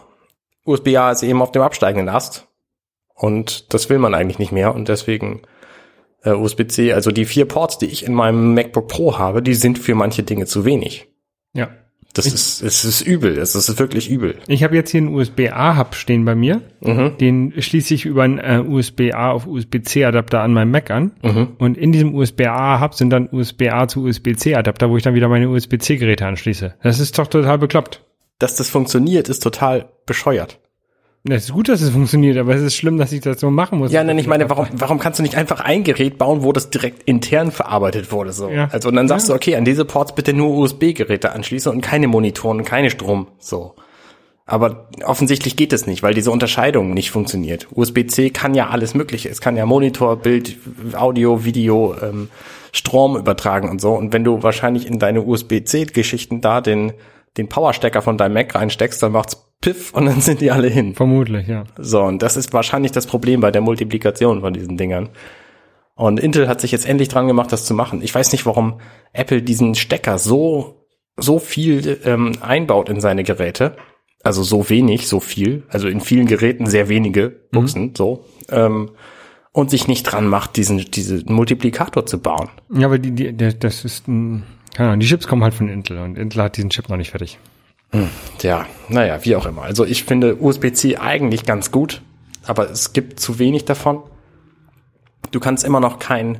USB-A 0.65 1.09
ist 1.09 1.23
eben 1.23 1.41
auf 1.41 1.51
dem 1.51 1.63
absteigenden 1.63 2.09
Ast. 2.09 2.47
Und 3.15 3.73
das 3.73 3.89
will 3.89 3.97
man 3.97 4.13
eigentlich 4.13 4.37
nicht 4.37 4.51
mehr. 4.51 4.75
Und 4.75 4.87
deswegen 4.87 5.41
äh, 6.21 6.29
USB-C, 6.29 6.93
also 6.93 7.09
die 7.09 7.25
vier 7.25 7.47
Ports, 7.47 7.79
die 7.79 7.87
ich 7.87 8.05
in 8.05 8.13
meinem 8.13 8.53
MacBook 8.53 8.87
Pro 8.87 9.17
habe, 9.17 9.41
die 9.41 9.55
sind 9.55 9.79
für 9.79 9.95
manche 9.95 10.21
Dinge 10.21 10.45
zu 10.45 10.63
wenig. 10.63 11.07
Ja. 11.53 11.71
Das 12.13 12.25
ist, 12.25 12.61
es 12.61 12.83
ist 12.83 13.01
übel. 13.01 13.37
Es 13.37 13.55
ist 13.55 13.79
wirklich 13.79 14.09
übel. 14.09 14.35
Ich 14.47 14.63
habe 14.63 14.75
jetzt 14.75 14.91
hier 14.91 14.99
einen 14.99 15.13
USB-A-Hub 15.13 15.95
stehen 15.95 16.25
bei 16.25 16.35
mir. 16.35 16.61
Den 17.19 17.53
schließe 17.57 17.93
ich 17.93 18.05
über 18.05 18.23
einen 18.23 18.37
äh, 18.39 18.63
USB-A 18.65 19.31
auf 19.31 19.47
USB-C-Adapter 19.47 20.41
an 20.41 20.53
meinem 20.53 20.71
Mac 20.71 20.91
an. 20.91 21.11
Und 21.57 21.77
in 21.77 21.91
diesem 21.91 22.13
USB-A-Hub 22.13 22.93
sind 22.95 23.11
dann 23.11 23.29
USB-A 23.31 23.87
zu 23.87 24.03
USB-C-Adapter, 24.03 24.89
wo 24.89 24.97
ich 24.97 25.03
dann 25.03 25.13
wieder 25.13 25.29
meine 25.29 25.49
USB-C-Geräte 25.49 26.25
anschließe. 26.25 26.75
Das 26.83 26.99
ist 26.99 27.17
doch 27.17 27.27
total 27.27 27.57
bekloppt. 27.59 28.03
Dass 28.39 28.55
das 28.55 28.69
funktioniert, 28.69 29.29
ist 29.29 29.43
total 29.43 29.89
bescheuert. 30.05 30.59
Es 31.29 31.45
ist 31.45 31.53
gut, 31.53 31.69
dass 31.69 31.81
es 31.81 31.91
funktioniert, 31.91 32.37
aber 32.37 32.55
es 32.55 32.61
ist 32.63 32.75
schlimm, 32.75 32.97
dass 32.97 33.11
ich 33.11 33.21
das 33.21 33.39
so 33.39 33.51
machen 33.51 33.77
muss. 33.77 33.91
Ja, 33.91 34.03
nein, 34.03 34.17
ich 34.17 34.25
meine, 34.25 34.49
warum, 34.49 34.67
warum 34.73 34.97
kannst 34.97 35.19
du 35.19 35.23
nicht 35.23 35.35
einfach 35.35 35.59
ein 35.59 35.83
Gerät 35.83 36.17
bauen, 36.17 36.41
wo 36.43 36.51
das 36.51 36.71
direkt 36.71 37.03
intern 37.03 37.51
verarbeitet 37.51 38.11
wurde, 38.11 38.33
so? 38.33 38.49
Ja. 38.49 38.69
Also, 38.71 38.89
und 38.89 38.95
dann 38.95 39.07
sagst 39.07 39.27
Ja. 39.27 39.33
du, 39.33 39.35
okay, 39.37 39.55
an 39.55 39.63
diese 39.63 39.85
Ports 39.85 40.15
bitte 40.15 40.33
nur 40.33 40.49
USB-Geräte 40.57 41.31
anschließen 41.33 41.71
und 41.71 41.81
keine 41.81 42.07
Monitoren 42.07 42.57
und 42.59 42.65
keine 42.65 42.89
Strom, 42.89 43.27
so. 43.37 43.75
Aber 44.47 44.89
offensichtlich 45.05 45.55
geht 45.55 45.71
es 45.73 45.85
nicht, 45.85 46.01
weil 46.01 46.15
diese 46.15 46.31
Unterscheidung 46.31 46.93
nicht 46.95 47.11
funktioniert. 47.11 47.67
USB-C 47.73 48.31
kann 48.31 48.55
ja 48.55 48.69
alles 48.69 48.95
Mögliche. 48.95 49.29
Es 49.29 49.39
kann 49.39 49.55
ja 49.55 49.65
Monitor, 49.67 50.17
Bild, 50.17 50.57
Audio, 50.93 51.45
Video, 51.45 51.95
ähm, 52.01 52.29
Strom 52.73 53.15
übertragen 53.15 53.69
und 53.69 53.79
so. 53.79 53.93
Und 53.93 54.11
wenn 54.11 54.23
du 54.23 54.41
wahrscheinlich 54.41 54.87
in 54.87 54.97
deine 54.97 55.21
USB-C-Geschichten 55.21 56.41
da 56.41 56.59
den, 56.61 56.93
den 57.37 57.47
Powerstecker 57.47 58.01
von 58.01 58.17
deinem 58.17 58.33
Mac 58.33 58.55
reinsteckst, 58.55 59.01
dann 59.03 59.11
macht's 59.11 59.37
Piff 59.61 59.93
und 59.93 60.05
dann 60.05 60.21
sind 60.21 60.41
die 60.41 60.51
alle 60.51 60.67
hin. 60.67 60.95
Vermutlich, 60.95 61.47
ja. 61.47 61.63
So, 61.77 62.01
und 62.01 62.21
das 62.21 62.35
ist 62.35 62.51
wahrscheinlich 62.51 62.91
das 62.91 63.05
Problem 63.05 63.39
bei 63.39 63.51
der 63.51 63.61
Multiplikation 63.61 64.41
von 64.41 64.53
diesen 64.53 64.75
Dingern. 64.77 65.09
Und 65.95 66.19
Intel 66.19 66.47
hat 66.47 66.61
sich 66.61 66.71
jetzt 66.71 66.87
endlich 66.87 67.09
dran 67.09 67.27
gemacht, 67.27 67.51
das 67.51 67.65
zu 67.65 67.73
machen. 67.73 68.01
Ich 68.01 68.13
weiß 68.13 68.31
nicht, 68.31 68.45
warum 68.45 68.79
Apple 69.13 69.43
diesen 69.43 69.75
Stecker 69.75 70.17
so, 70.17 70.87
so 71.15 71.37
viel 71.37 71.99
ähm, 72.05 72.33
einbaut 72.41 72.89
in 72.89 72.99
seine 73.01 73.23
Geräte. 73.23 73.75
Also 74.23 74.41
so 74.43 74.69
wenig, 74.69 75.07
so 75.07 75.19
viel. 75.19 75.63
Also 75.69 75.87
in 75.87 76.01
vielen 76.01 76.25
Geräten 76.25 76.65
sehr 76.65 76.89
wenige 76.89 77.29
Buchsen, 77.51 77.93
so. 77.95 78.25
Ähm, 78.49 78.91
und 79.51 79.69
sich 79.69 79.87
nicht 79.87 80.03
dran 80.03 80.27
macht, 80.27 80.55
diesen, 80.55 80.79
diesen 80.79 81.31
Multiplikator 81.31 82.05
zu 82.05 82.19
bauen. 82.19 82.49
Ja, 82.73 82.87
aber 82.87 82.97
die, 82.97 83.11
die, 83.11 83.59
das 83.59 83.83
ist 83.83 84.07
ein, 84.07 84.43
keine 84.73 84.89
Ahnung, 84.89 85.01
die 85.01 85.07
Chips 85.07 85.27
kommen 85.27 85.43
halt 85.43 85.53
von 85.53 85.67
Intel 85.67 85.99
und 85.99 86.17
Intel 86.17 86.41
hat 86.41 86.57
diesen 86.57 86.69
Chip 86.69 86.89
noch 86.89 86.97
nicht 86.97 87.11
fertig. 87.11 87.37
Tja, 88.37 88.65
naja, 88.87 89.19
wie 89.23 89.35
auch 89.35 89.45
immer. 89.45 89.63
Also 89.63 89.85
ich 89.85 90.03
finde 90.03 90.37
USB-C 90.37 90.97
eigentlich 90.97 91.45
ganz 91.45 91.71
gut, 91.71 92.01
aber 92.45 92.69
es 92.69 92.93
gibt 92.93 93.19
zu 93.19 93.37
wenig 93.37 93.65
davon. 93.65 94.01
Du 95.31 95.39
kannst 95.39 95.63
immer 95.63 95.79
noch 95.79 95.99
kein, 95.99 96.39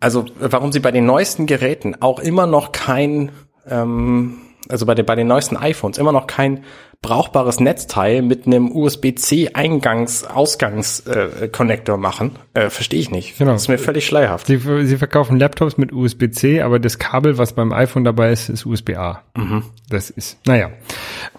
also 0.00 0.26
warum 0.38 0.72
sie 0.72 0.80
bei 0.80 0.90
den 0.90 1.06
neuesten 1.06 1.46
Geräten 1.46 1.96
auch 2.00 2.18
immer 2.18 2.46
noch 2.46 2.72
kein, 2.72 3.30
ähm, 3.68 4.38
also 4.68 4.86
bei 4.86 4.94
den, 4.94 5.06
bei 5.06 5.14
den 5.14 5.26
neuesten 5.26 5.56
iPhones 5.56 5.96
immer 5.98 6.12
noch 6.12 6.26
kein 6.26 6.64
brauchbares 7.00 7.60
Netzteil 7.60 8.22
mit 8.22 8.46
einem 8.46 8.74
USB-C 8.74 9.50
Eingangs-Ausgangs-Connector 9.54 11.96
machen, 11.96 12.32
äh, 12.54 12.70
verstehe 12.70 12.98
ich 12.98 13.12
nicht. 13.12 13.38
Genau. 13.38 13.52
Das 13.52 13.62
ist 13.62 13.68
mir 13.68 13.78
völlig 13.78 14.04
schleierhaft. 14.04 14.48
Sie, 14.48 14.58
sie 14.84 14.96
verkaufen 14.96 15.38
Laptops 15.38 15.78
mit 15.78 15.92
USB-C, 15.92 16.60
aber 16.60 16.80
das 16.80 16.98
Kabel, 16.98 17.38
was 17.38 17.52
beim 17.52 17.72
iPhone 17.72 18.02
dabei 18.02 18.32
ist, 18.32 18.48
ist 18.48 18.66
USB-A. 18.66 19.22
Das 19.88 20.10
ist, 20.10 20.38
naja. 20.46 20.70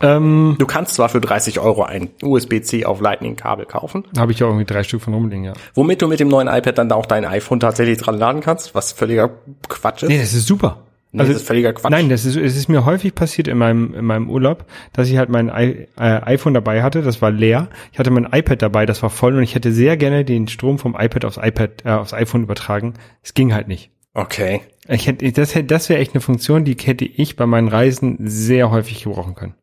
Ähm, 0.01 0.55
Du 0.57 0.65
kannst 0.65 0.93
zwar 0.93 1.09
für 1.09 1.19
30 1.19 1.59
Euro 1.59 1.84
ein 1.84 2.07
USB-C 2.23 2.86
auf 2.86 3.01
Lightning-Kabel 3.01 3.65
kaufen, 3.65 4.05
habe 4.17 4.32
ich 4.32 4.39
ja 4.39 4.47
irgendwie 4.47 4.63
drei 4.65 4.84
Stück 4.84 5.01
von 5.01 5.13
rumliegen, 5.13 5.43
ja. 5.43 5.51
womit 5.73 6.01
du 6.01 6.07
mit 6.07 6.21
dem 6.21 6.30
neuen 6.30 6.47
iPad 6.47 6.77
dann 6.77 6.89
auch 6.93 7.05
dein 7.05 7.25
iPhone 7.25 7.59
tatsächlich 7.59 7.97
dran 7.97 8.17
laden 8.17 8.39
kannst, 8.41 8.75
was 8.75 8.93
völliger 8.93 9.30
Quatsch 9.67 10.03
ist. 10.03 10.09
Nee, 10.09 10.19
das 10.19 10.34
ist 10.34 10.47
super. 10.47 10.86
Nee, 11.12 11.24
das 11.24 11.30
ist 11.30 11.47
völliger 11.47 11.74
Quatsch. 11.74 11.91
Nein, 11.91 12.10
das 12.10 12.24
ist, 12.24 12.36
es 12.36 12.55
ist 12.55 12.70
mir 12.70 12.86
häufig 12.86 13.16
passiert 13.16 13.47
in 13.47 13.57
meinem, 13.57 13.95
in 13.95 14.05
meinem 14.05 14.30
Urlaub, 14.30 14.66
dass 14.93 15.10
ich 15.10 15.18
halt 15.18 15.30
mein 15.30 15.47
I, 15.49 15.88
äh, 15.97 16.22
iPhone 16.22 16.53
dabei 16.53 16.84
hatte, 16.84 17.01
das 17.01 17.22
war 17.22 17.32
leer. 17.32 17.68
Ich 17.91 17.97
hatte 17.97 18.12
mein 18.12 18.26
iPad 18.32 18.62
dabei, 18.62 18.86
das 18.86 19.01
war 19.01 19.10
voll 19.10 19.36
und 19.36 19.41
ich 19.41 19.55
hätte 19.55 19.72
sehr 19.72 19.97
gerne 19.97 20.24
den 20.24 20.47
Strom 20.47 20.78
vom 20.78 20.95
iPad 20.95 21.26
aufs 21.26 21.38
iPad, 21.38 21.86
äh, 21.86 21.89
aufs 21.89 22.14
iPhone 22.14 22.43
übertragen. 22.43 22.93
Es 23.24 23.34
ging 23.34 23.53
halt 23.53 23.68
nicht. 23.68 23.91
Okay. 24.14 24.62
Ich 24.88 25.07
hätte, 25.07 25.32
das 25.32 25.55
hätte, 25.55 25.68
das 25.68 25.89
wäre 25.89 25.99
echt 25.99 26.14
eine 26.14 26.22
Funktion, 26.22 26.64
die 26.64 26.76
hätte 26.76 27.05
ich 27.05 27.36
bei 27.36 27.47
meinen 27.47 27.70
Reisen 27.70 28.18
sehr 28.22 28.70
häufig 28.70 29.03
gebrauchen 29.03 29.34
können. 29.34 29.55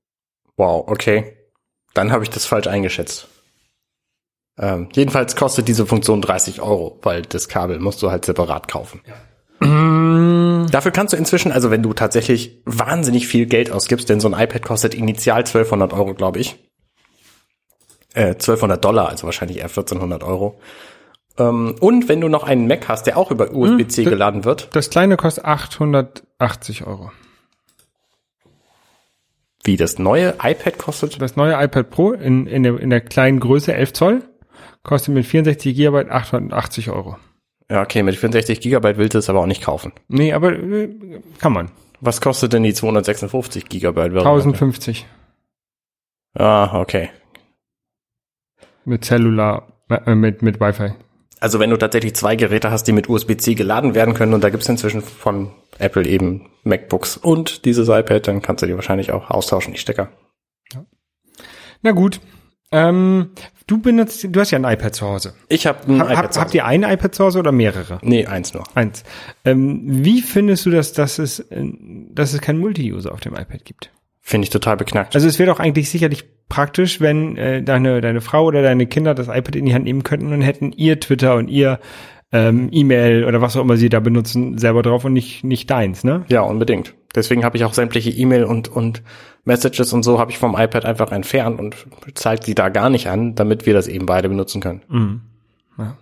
Wow, 0.57 0.89
okay. 0.89 1.37
Dann 1.95 2.11
habe 2.11 2.25
ich 2.25 2.31
das 2.31 2.45
falsch 2.45 2.67
eingeschätzt. 2.67 3.29
Ähm, 4.59 4.89
jedenfalls 4.93 5.37
kostet 5.37 5.69
diese 5.69 5.87
Funktion 5.87 6.23
30 6.23 6.61
Euro, 6.61 6.99
weil 7.03 7.23
das 7.23 7.49
Kabel 7.49 7.79
musst 7.79 8.03
du 8.03 8.11
halt 8.11 8.25
separat 8.25 8.69
kaufen. 8.69 9.01
Dafür 10.71 10.91
kannst 10.91 11.13
du 11.13 11.17
inzwischen, 11.17 11.53
also 11.53 11.71
wenn 11.71 11.83
du 11.83 11.93
tatsächlich 11.93 12.61
wahnsinnig 12.65 13.29
viel 13.29 13.47
Geld 13.47 13.71
ausgibst, 13.71 14.09
denn 14.09 14.21
so 14.21 14.29
ein 14.29 14.39
iPad 14.41 14.63
kostet 14.63 14.95
initial 14.95 15.39
1200 15.39 15.93
Euro, 15.93 16.15
glaube 16.15 16.39
ich. 16.41 16.57
Äh, 18.15 18.31
1200 18.35 18.85
Dollar, 18.85 19.09
also 19.09 19.25
wahrscheinlich 19.27 19.59
eher 19.59 19.65
1400 19.65 20.23
Euro. 20.25 20.59
Ähm, 21.39 21.77
und 21.81 22.09
wenn 22.09 22.21
du 22.21 22.29
noch 22.29 22.45
einen 22.45 22.67
Mac 22.67 22.89
hast, 22.89 23.07
der 23.07 23.17
auch 23.19 23.31
über 23.31 23.51
USB-C 23.53 24.05
Hm, 24.05 24.11
geladen 24.11 24.45
wird, 24.45 24.69
Das 24.75 24.91
kleine 24.91 25.17
kostet 25.17 25.45
880 25.45 26.87
Euro. 26.87 27.13
wie 29.65 29.77
das 29.77 29.99
neue 29.99 30.35
iPad 30.43 30.79
kostet, 30.79 31.21
Das 31.21 31.37
neue 31.37 31.53
iPad 31.63 31.91
Pro 31.91 32.13
in, 32.13 32.47
in, 32.47 32.63
der, 32.63 32.79
in 32.79 32.89
der 32.91 33.01
kleinen 33.01 33.41
Größe 33.41 33.75
11 33.75 33.93
Zoll 33.95 34.23
kostet 34.83 35.13
mit 35.15 35.27
64 35.27 35.75
Gigabyte 35.75 36.09
880 36.11 36.91
Euro. 36.91 37.17
Ja 37.71 37.83
okay, 37.83 38.03
mit 38.03 38.17
64 38.17 38.61
Gigabyte 38.61 38.97
willst 38.99 39.15
du 39.15 39.19
es 39.19 39.29
aber 39.31 39.41
auch 39.41 39.47
nicht 39.47 39.63
kaufen. 39.63 39.93
Nee, 40.09 40.33
aber 40.33 40.53
äh, 40.53 40.89
kann 41.39 41.53
man. 41.53 41.71
Was 42.01 42.21
kostet 42.21 42.53
denn 42.53 42.63
die 42.63 42.75
256 42.75 43.69
Gigabyte? 43.69 44.13
Variante? 44.13 44.29
1050 44.29 45.07
Ah, 46.35 46.79
okay. 46.81 47.09
mit 48.85 49.05
Cellular, 49.05 49.67
äh, 49.89 50.15
mit, 50.15 50.43
mit 50.43 50.61
Wi-Fi. 50.61 50.93
Also 51.41 51.59
wenn 51.61 51.71
du 51.71 51.77
tatsächlich 51.77 52.15
zwei 52.15 52.37
Geräte 52.37 52.71
hast, 52.71 52.85
die 52.85 52.93
mit 52.93 53.09
USB-C 53.09 53.55
geladen 53.55 53.95
werden 53.95 54.15
können, 54.15 54.33
und 54.35 54.43
da 54.45 54.51
gibt's 54.51 54.69
inzwischen 54.69 55.03
von 55.03 55.51
Apple 55.79 56.07
eben 56.07 56.49
MacBooks 56.65 57.17
und 57.17 57.65
dieses 57.65 57.89
iPad, 57.89 58.29
dann 58.29 58.43
kannst 58.43 58.63
du 58.63 58.67
die 58.67 58.75
wahrscheinlich 58.75 59.13
auch 59.13 59.31
austauschen, 59.31 59.73
die 59.73 59.79
Stecker. 59.79 60.09
Na 61.83 61.93
gut. 61.93 62.21
Ähm, 62.73 63.31
du 63.67 63.81
benutzt, 63.81 64.27
du 64.29 64.41
hast 64.41 64.51
ja 64.51 64.59
ein 64.59 64.65
iPad 64.65 64.95
zu 64.95 65.07
Hause. 65.07 65.35
Ich 65.49 65.67
habe 65.67 65.87
ein 65.87 66.01
Hab, 66.01 66.11
iPad. 66.11 66.25
hab, 66.25 66.33
zu 66.33 66.41
habt 66.41 66.51
Hause. 66.51 66.57
ihr 66.59 66.65
ein 66.67 66.83
iPad 66.83 67.15
zu 67.15 67.25
Hause 67.25 67.39
oder 67.39 67.53
mehrere? 67.53 67.99
Nee, 68.03 68.27
eins 68.27 68.55
nur. 68.55 68.65
Eins. 68.75 69.05
Ähm, 69.45 69.83
wie 69.85 70.23
findest 70.23 70.67
du, 70.67 70.71
dass, 70.71 70.93
dass, 70.93 71.19
es, 71.19 71.41
äh, 71.41 71.65
dass 72.11 72.33
es 72.33 72.41
keinen 72.41 72.59
Multi-User 72.59 73.13
auf 73.13 73.21
dem 73.21 73.35
iPad 73.35 73.65
gibt? 73.65 73.91
Finde 74.21 74.47
ich 74.47 74.51
total 74.51 74.77
beknackt. 74.77 75.15
Also 75.15 75.29
es 75.29 75.39
wäre 75.39 75.51
doch 75.51 75.61
eigentlich 75.61 75.89
sicherlich 75.89 76.25
praktisch, 76.49 77.01
wenn 77.01 77.37
äh, 77.37 77.63
deine, 77.63 78.01
deine 78.01 78.21
Frau 78.21 78.45
oder 78.45 78.63
deine 78.63 78.87
Kinder 78.87 79.15
das 79.15 79.29
iPad 79.29 79.55
in 79.57 79.67
die 79.67 79.75
Hand 79.75 79.85
nehmen 79.85 80.03
könnten 80.03 80.33
und 80.33 80.43
hätten 80.43 80.73
ihr 80.73 80.99
Twitter 80.99 81.37
und 81.37 81.49
ihr 81.49 81.79
ähm, 82.33 82.69
E-Mail 82.73 83.25
oder 83.25 83.41
was 83.41 83.57
auch 83.57 83.61
immer 83.63 83.77
sie 83.77 83.89
da 83.89 84.01
benutzen, 84.01 84.59
selber 84.59 84.83
drauf 84.83 85.05
und 85.05 85.13
nicht, 85.13 85.45
nicht 85.45 85.71
deins, 85.71 86.03
ne? 86.03 86.25
ja, 86.29 86.41
unbedingt. 86.41 86.95
Deswegen 87.17 87.45
habe 87.45 87.57
ich 87.57 87.65
auch 87.65 87.73
sämtliche 87.73 88.11
E-Mail 88.11 88.45
und, 88.45 88.69
und 88.69 89.03
Messages 89.45 89.93
und 89.93 90.03
so 90.03 90.19
habe 90.19 90.31
ich 90.31 90.39
vom 90.39 90.55
iPad 90.57 90.85
einfach 90.85 91.13
entfernt 91.13 91.59
und 91.59 91.77
zeigt 92.15 92.45
sie 92.45 92.55
da 92.55 92.69
gar 92.69 92.91
nicht 92.91 93.09
an, 93.09 93.35
damit 93.35 93.65
wir 93.65 93.75
das 93.75 93.89
eben 93.89 94.07
beide 94.07 94.29
benutzen 94.29 94.61
können. 94.61 94.83
Mhm. 94.89 95.21
Ja. 95.79 95.97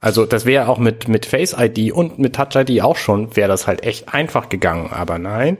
Also 0.00 0.26
das 0.26 0.46
wäre 0.46 0.68
auch 0.68 0.78
mit, 0.78 1.08
mit 1.08 1.26
Face 1.26 1.54
ID 1.58 1.92
und 1.92 2.18
mit 2.18 2.34
Touch 2.34 2.56
ID 2.56 2.82
auch 2.82 2.96
schon, 2.96 3.36
wäre 3.36 3.48
das 3.48 3.66
halt 3.66 3.84
echt 3.84 4.12
einfach 4.12 4.48
gegangen, 4.48 4.90
aber 4.90 5.18
nein. 5.18 5.58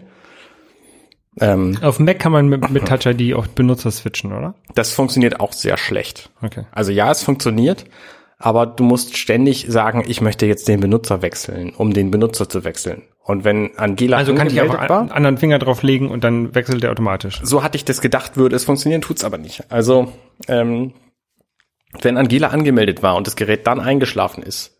Ähm, 1.38 1.78
Auf 1.82 1.98
Mac 2.00 2.18
kann 2.18 2.32
man 2.32 2.48
mit, 2.48 2.70
mit 2.70 2.86
Touch 2.86 3.06
ID 3.06 3.34
auch 3.34 3.46
Benutzer 3.46 3.90
switchen, 3.90 4.32
oder? 4.32 4.54
das 4.74 4.92
funktioniert 4.92 5.38
auch 5.38 5.52
sehr 5.52 5.76
schlecht. 5.76 6.30
Okay. 6.42 6.64
Also 6.72 6.90
ja, 6.90 7.10
es 7.10 7.22
funktioniert, 7.22 7.84
aber 8.38 8.66
du 8.66 8.84
musst 8.84 9.16
ständig 9.16 9.66
sagen, 9.68 10.02
ich 10.08 10.22
möchte 10.22 10.46
jetzt 10.46 10.66
den 10.66 10.80
Benutzer 10.80 11.20
wechseln, 11.20 11.74
um 11.76 11.92
den 11.92 12.10
Benutzer 12.10 12.48
zu 12.48 12.64
wechseln. 12.64 13.02
Und 13.30 13.44
wenn 13.44 13.78
Angela 13.78 14.16
Also 14.16 14.34
kann 14.34 14.48
ich 14.48 14.60
einfach 14.60 14.80
einen 14.80 14.88
war, 14.88 15.12
anderen 15.12 15.38
Finger 15.38 15.60
drauflegen 15.60 16.10
und 16.10 16.24
dann 16.24 16.52
wechselt 16.52 16.82
der 16.82 16.90
automatisch. 16.90 17.40
so 17.44 17.62
hatte 17.62 17.76
ich 17.76 17.84
das 17.84 18.00
gedacht, 18.00 18.36
würde 18.36 18.56
es 18.56 18.64
funktionieren, 18.64 19.02
tut's 19.02 19.22
aber 19.22 19.38
nicht. 19.38 19.70
Also 19.70 20.12
ähm, 20.48 20.94
wenn 22.02 22.16
Angela 22.16 22.48
angemeldet 22.48 23.04
war 23.04 23.14
und 23.14 23.28
das 23.28 23.36
Gerät 23.36 23.68
dann 23.68 23.78
eingeschlafen 23.78 24.42
ist, 24.42 24.76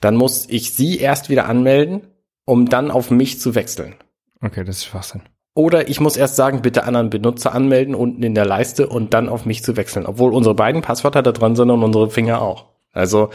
dann 0.00 0.16
muss 0.16 0.48
ich 0.50 0.74
sie 0.74 0.98
erst 0.98 1.30
wieder 1.30 1.48
anmelden, 1.48 2.08
um 2.44 2.68
dann 2.68 2.90
auf 2.90 3.12
mich 3.12 3.38
zu 3.40 3.54
wechseln. 3.54 3.94
Okay, 4.42 4.64
das 4.64 4.78
ist 4.78 4.86
Schwachsinn. 4.86 5.22
Oder 5.54 5.88
ich 5.88 6.00
muss 6.00 6.16
erst 6.16 6.34
sagen, 6.34 6.62
bitte 6.62 6.82
anderen 6.84 7.08
Benutzer 7.08 7.54
anmelden 7.54 7.94
unten 7.94 8.24
in 8.24 8.34
der 8.34 8.46
Leiste 8.46 8.88
und 8.88 9.14
dann 9.14 9.28
auf 9.28 9.46
mich 9.46 9.62
zu 9.62 9.76
wechseln. 9.76 10.06
Obwohl 10.06 10.34
unsere 10.34 10.56
beiden 10.56 10.82
Passwörter 10.82 11.22
da 11.22 11.30
dran 11.30 11.54
sind 11.54 11.70
und 11.70 11.84
unsere 11.84 12.10
Finger 12.10 12.42
auch. 12.42 12.64
Also 12.92 13.30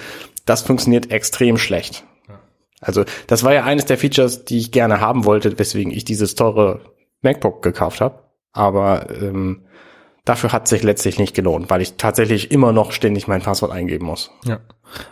das 0.46 0.62
funktioniert 0.62 1.10
extrem 1.10 1.58
schlecht. 1.58 2.04
Also 2.82 3.06
das 3.28 3.44
war 3.44 3.54
ja 3.54 3.64
eines 3.64 3.86
der 3.86 3.98
Features, 3.98 4.44
die 4.46 4.58
ich 4.58 4.72
gerne 4.72 5.00
haben 5.00 5.24
wollte, 5.26 5.58
weswegen 5.60 5.92
ich 5.94 6.04
dieses 6.04 6.36
teure 6.36 6.82
MacBook 7.22 7.62
gekauft 7.62 8.02
habe. 8.02 8.20
Aber 8.54 9.08
ähm, 9.22 9.62
dafür 10.26 10.52
hat 10.52 10.68
sich 10.68 10.84
letztlich 10.84 11.20
nicht 11.20 11.36
gelohnt, 11.36 11.70
weil 11.70 11.82
ich 11.82 11.94
tatsächlich 11.98 12.52
immer 12.52 12.74
noch 12.74 12.92
ständig 12.92 13.28
mein 13.28 13.42
Passwort 13.42 13.72
eingeben 13.72 14.08
muss. 14.08 14.32
Ja. 14.46 14.60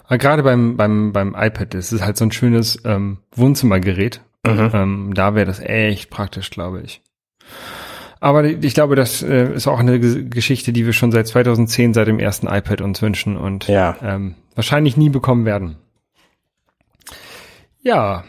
Aber 0.06 0.18
gerade 0.18 0.44
beim, 0.44 0.76
beim, 0.76 1.14
beim 1.14 1.36
iPad 1.38 1.74
ist 1.76 1.92
es 1.92 2.02
halt 2.04 2.18
so 2.18 2.26
ein 2.26 2.32
schönes 2.32 2.80
ähm, 2.84 3.20
Wohnzimmergerät. 3.36 4.22
Ähm, 4.46 5.12
da 5.14 5.36
wäre 5.36 5.46
das 5.46 5.60
echt 5.60 6.10
praktisch, 6.10 6.50
glaube 6.50 6.82
ich. 6.82 7.02
Aber 8.20 8.44
ich 8.44 8.74
glaube, 8.74 8.96
das 8.96 9.22
äh, 9.24 9.54
ist 9.54 9.68
auch 9.68 9.80
eine 9.80 10.00
G 10.00 10.24
Geschichte, 10.24 10.74
die 10.74 10.86
wir 10.86 10.94
schon 10.94 11.12
seit 11.12 11.28
2010, 11.28 11.94
seit 11.94 12.08
dem 12.08 12.20
ersten 12.20 12.48
iPad 12.48 12.82
uns 12.82 13.02
wünschen 13.02 13.38
und 13.38 13.68
Ja. 13.68 13.96
ähm, 14.02 14.36
wahrscheinlich 14.56 14.98
nie 14.98 15.10
bekommen 15.10 15.46
werden. 15.46 15.78
Ja, 17.82 18.24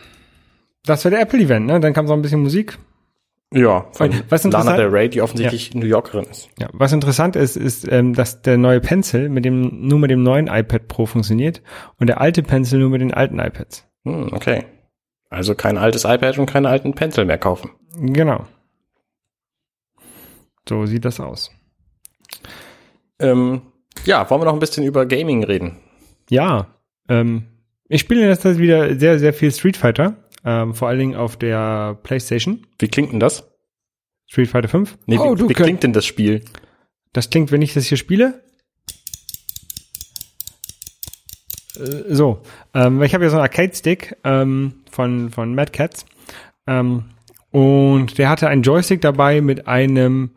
das 0.84 1.04
war 1.04 1.10
der 1.10 1.20
Apple-Event, 1.20 1.66
ne? 1.66 1.80
Dann 1.80 1.92
kam 1.92 2.06
so 2.06 2.12
ein 2.14 2.22
bisschen 2.22 2.40
Musik. 2.42 2.78
Ja, 3.52 3.86
von 3.92 4.10
Was 4.28 4.44
Lana 4.44 4.58
interessant- 4.58 4.78
Del 4.78 4.86
Rey, 4.88 5.08
die 5.08 5.22
offensichtlich 5.22 5.74
New 5.74 5.86
Yorkerin 5.86 6.24
ist. 6.26 6.48
Ja, 6.60 6.68
was 6.72 6.92
interessant 6.92 7.34
ist, 7.34 7.56
ist, 7.56 7.90
ähm, 7.90 8.14
dass 8.14 8.42
der 8.42 8.56
neue 8.58 8.80
Pencil 8.80 9.28
mit 9.28 9.44
dem 9.44 9.88
nur 9.88 9.98
mit 9.98 10.10
dem 10.12 10.22
neuen 10.22 10.46
iPad 10.46 10.86
Pro 10.86 11.04
funktioniert 11.06 11.60
und 11.98 12.06
der 12.06 12.20
alte 12.20 12.44
Pencil 12.44 12.78
nur 12.78 12.90
mit 12.90 13.00
den 13.00 13.12
alten 13.12 13.40
iPads. 13.40 13.88
Hm, 14.04 14.32
okay. 14.32 14.66
Also 15.30 15.56
kein 15.56 15.78
altes 15.78 16.04
iPad 16.04 16.38
und 16.38 16.46
keinen 16.46 16.66
alten 16.66 16.94
Pencil 16.94 17.24
mehr 17.24 17.38
kaufen. 17.38 17.70
Genau. 17.96 18.46
So 20.68 20.86
sieht 20.86 21.04
das 21.04 21.18
aus. 21.18 21.50
Ähm, 23.18 23.62
ja, 24.04 24.28
wollen 24.30 24.40
wir 24.40 24.44
noch 24.46 24.52
ein 24.54 24.60
bisschen 24.60 24.84
über 24.84 25.06
Gaming 25.06 25.42
reden? 25.42 25.76
Ja, 26.30 26.68
ähm, 27.08 27.46
ich 27.90 28.00
spiele 28.00 28.26
jetzt 28.26 28.44
wieder 28.58 28.98
sehr, 28.98 29.18
sehr 29.18 29.34
viel 29.34 29.50
Street 29.52 29.76
Fighter, 29.76 30.16
ähm, 30.44 30.74
vor 30.74 30.88
allen 30.88 30.98
Dingen 30.98 31.14
auf 31.16 31.36
der 31.36 31.98
PlayStation. 32.02 32.66
Wie 32.78 32.88
klingt 32.88 33.12
denn 33.12 33.20
das? 33.20 33.46
Street 34.26 34.48
Fighter 34.48 34.68
5. 34.68 34.96
Nee, 35.06 35.18
oh, 35.18 35.34
wie, 35.34 35.38
du 35.38 35.48
wie 35.48 35.52
könnt- 35.54 35.66
klingt 35.66 35.82
denn 35.82 35.92
das 35.92 36.06
Spiel? 36.06 36.42
Das 37.12 37.28
klingt, 37.30 37.50
wenn 37.52 37.60
ich 37.62 37.74
das 37.74 37.86
hier 37.86 37.98
spiele. 37.98 38.42
Äh, 41.76 42.14
So, 42.14 42.42
ähm, 42.74 43.02
ich 43.02 43.14
habe 43.14 43.24
ja 43.24 43.30
so 43.30 43.36
einen 43.36 43.42
Arcade-Stick 43.42 44.16
ähm, 44.24 44.74
von, 44.90 45.30
von 45.30 45.54
Mad 45.54 45.72
Cats. 45.72 46.06
Ähm, 46.66 47.04
und 47.50 48.18
der 48.18 48.28
hatte 48.28 48.48
einen 48.48 48.62
Joystick 48.62 49.00
dabei 49.00 49.40
mit 49.40 49.66
einem 49.66 50.30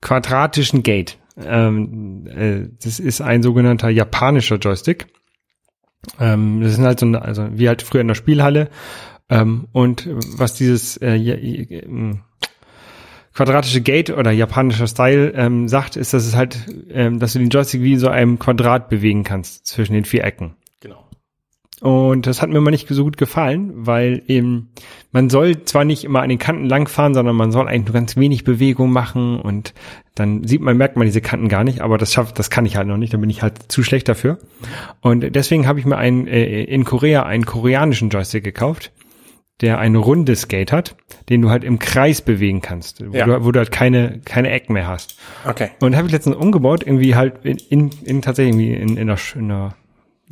quadratischen 0.00 0.82
Gate. 0.82 1.18
Ähm, 1.38 2.26
äh, 2.26 2.68
das 2.82 2.98
ist 2.98 3.20
ein 3.20 3.42
sogenannter 3.42 3.90
japanischer 3.90 4.56
Joystick. 4.56 5.06
Ähm, 6.20 6.60
das 6.60 6.74
sind 6.74 6.84
halt 6.84 7.00
so 7.00 7.06
eine, 7.06 7.22
also 7.22 7.46
wie 7.52 7.68
halt 7.68 7.82
früher 7.82 8.00
in 8.00 8.08
der 8.08 8.14
Spielhalle. 8.14 8.68
Ähm, 9.28 9.66
und 9.72 10.08
was 10.10 10.54
dieses 10.54 10.96
äh, 10.98 11.16
äh, 11.16 12.14
quadratische 13.34 13.80
Gate 13.80 14.10
oder 14.10 14.30
japanischer 14.30 14.86
Style 14.86 15.32
ähm, 15.34 15.68
sagt, 15.68 15.96
ist, 15.96 16.14
dass 16.14 16.26
es 16.26 16.36
halt, 16.36 16.58
ähm, 16.90 17.18
dass 17.18 17.34
du 17.34 17.38
den 17.38 17.50
Joystick 17.50 17.82
wie 17.82 17.94
in 17.94 17.98
so 17.98 18.08
einem 18.08 18.38
Quadrat 18.38 18.88
bewegen 18.88 19.24
kannst 19.24 19.66
zwischen 19.66 19.92
den 19.92 20.04
vier 20.04 20.24
Ecken. 20.24 20.54
Und 21.82 22.26
das 22.26 22.40
hat 22.40 22.48
mir 22.48 22.56
immer 22.56 22.70
nicht 22.70 22.88
so 22.88 23.04
gut 23.04 23.18
gefallen, 23.18 23.70
weil 23.74 24.22
eben 24.28 24.70
man 25.12 25.28
soll 25.28 25.62
zwar 25.64 25.84
nicht 25.84 26.04
immer 26.04 26.22
an 26.22 26.30
den 26.30 26.38
Kanten 26.38 26.64
langfahren, 26.64 27.12
sondern 27.12 27.36
man 27.36 27.52
soll 27.52 27.68
eigentlich 27.68 27.84
nur 27.86 27.92
ganz 27.92 28.16
wenig 28.16 28.44
Bewegung 28.44 28.90
machen 28.92 29.38
und 29.40 29.74
dann 30.14 30.44
sieht 30.44 30.62
man, 30.62 30.78
merkt 30.78 30.96
man 30.96 31.04
diese 31.04 31.20
Kanten 31.20 31.48
gar 31.48 31.64
nicht, 31.64 31.82
aber 31.82 31.98
das 31.98 32.14
schafft, 32.14 32.38
das 32.38 32.48
kann 32.48 32.64
ich 32.64 32.76
halt 32.76 32.88
noch 32.88 32.96
nicht, 32.96 33.12
da 33.12 33.18
bin 33.18 33.28
ich 33.28 33.42
halt 33.42 33.70
zu 33.70 33.82
schlecht 33.82 34.08
dafür. 34.08 34.38
Und 35.02 35.34
deswegen 35.36 35.66
habe 35.66 35.78
ich 35.78 35.84
mir 35.84 35.98
einen, 35.98 36.26
äh, 36.26 36.64
in 36.64 36.84
Korea 36.84 37.24
einen 37.24 37.44
koreanischen 37.44 38.08
Joystick 38.08 38.42
gekauft, 38.44 38.92
der 39.60 39.78
ein 39.78 39.96
rundes 39.96 40.48
Gate 40.48 40.72
hat, 40.72 40.96
den 41.28 41.42
du 41.42 41.50
halt 41.50 41.62
im 41.64 41.78
Kreis 41.78 42.22
bewegen 42.22 42.62
kannst, 42.62 43.06
wo, 43.06 43.14
Ja. 43.14 43.26
du, 43.26 43.44
wo 43.44 43.52
du 43.52 43.58
halt 43.58 43.70
keine, 43.70 44.20
keine 44.24 44.50
Ecken 44.50 44.72
mehr 44.72 44.86
hast. 44.86 45.18
Okay. 45.46 45.68
Und 45.80 45.94
habe 45.94 46.06
ich 46.06 46.12
letztens 46.12 46.36
umgebaut, 46.36 46.82
irgendwie 46.86 47.14
halt 47.14 47.44
in, 47.44 47.58
in, 47.68 47.90
in 48.04 48.22
tatsächlich 48.22 48.54
irgendwie 48.54 48.74
in, 48.74 48.96
in, 48.96 49.10
einer, 49.10 49.18
in 49.34 49.50
einer 49.50 49.74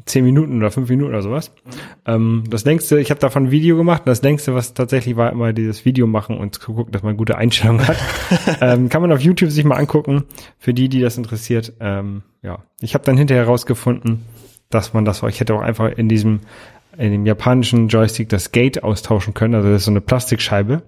zehn 0.07 0.25
Minuten 0.25 0.59
oder 0.59 0.71
fünf 0.71 0.89
Minuten 0.89 1.11
oder 1.11 1.23
sowas. 1.23 1.53
Ähm, 2.07 2.45
das 2.49 2.65
längste, 2.65 2.99
ich 2.99 3.11
habe 3.11 3.21
davon 3.21 3.45
ein 3.45 3.51
Video 3.51 3.77
gemacht. 3.77 4.03
Das 4.07 4.23
längste, 4.23 4.55
was 4.55 4.75
tatsächlich 4.75 5.17
war, 5.17 5.31
immer 5.31 5.53
dieses 5.53 5.85
Video 5.85 6.07
machen 6.07 6.37
und 6.37 6.55
zu 6.55 6.73
gucken, 6.73 6.93
dass 6.93 7.03
man 7.03 7.17
gute 7.17 7.37
Einstellungen 7.37 7.87
hat. 7.87 7.97
ähm, 8.61 8.89
kann 8.89 9.03
man 9.03 9.13
auf 9.13 9.21
YouTube 9.21 9.51
sich 9.51 9.65
mal 9.65 9.77
angucken. 9.77 10.25
Für 10.59 10.75
die, 10.75 10.89
die 10.89 11.01
das 11.01 11.17
interessiert. 11.17 11.75
Ähm, 11.81 12.23
ja, 12.43 12.65
ich 12.81 12.95
habe 12.95 13.05
dann 13.05 13.17
hinterher 13.17 13.45
rausgefunden, 13.45 14.23
dass 14.69 14.93
man 14.93 15.05
das, 15.05 15.23
ich 15.23 15.41
hätte 15.41 15.55
auch 15.55 15.63
einfach 15.63 15.91
in 15.91 16.09
diesem 16.09 16.41
in 16.97 17.11
dem 17.11 17.27
japanischen 17.27 17.89
Joystick 17.89 18.29
das 18.29 18.53
Gate 18.53 18.83
austauschen 18.83 19.35
können. 19.35 19.55
Also 19.55 19.69
das 19.69 19.83
ist 19.83 19.85
so 19.87 19.91
eine 19.91 20.01
Plastikscheibe, 20.01 20.83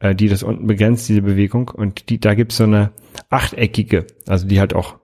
äh, 0.00 0.14
die 0.14 0.28
das 0.28 0.42
unten 0.42 0.66
begrenzt, 0.66 1.08
diese 1.08 1.22
Bewegung. 1.22 1.68
Und 1.68 2.08
die, 2.10 2.18
da 2.18 2.34
gibt's 2.34 2.56
so 2.56 2.64
eine 2.64 2.90
achteckige, 3.30 4.06
also 4.26 4.46
die 4.46 4.60
halt 4.60 4.74
auch 4.74 4.96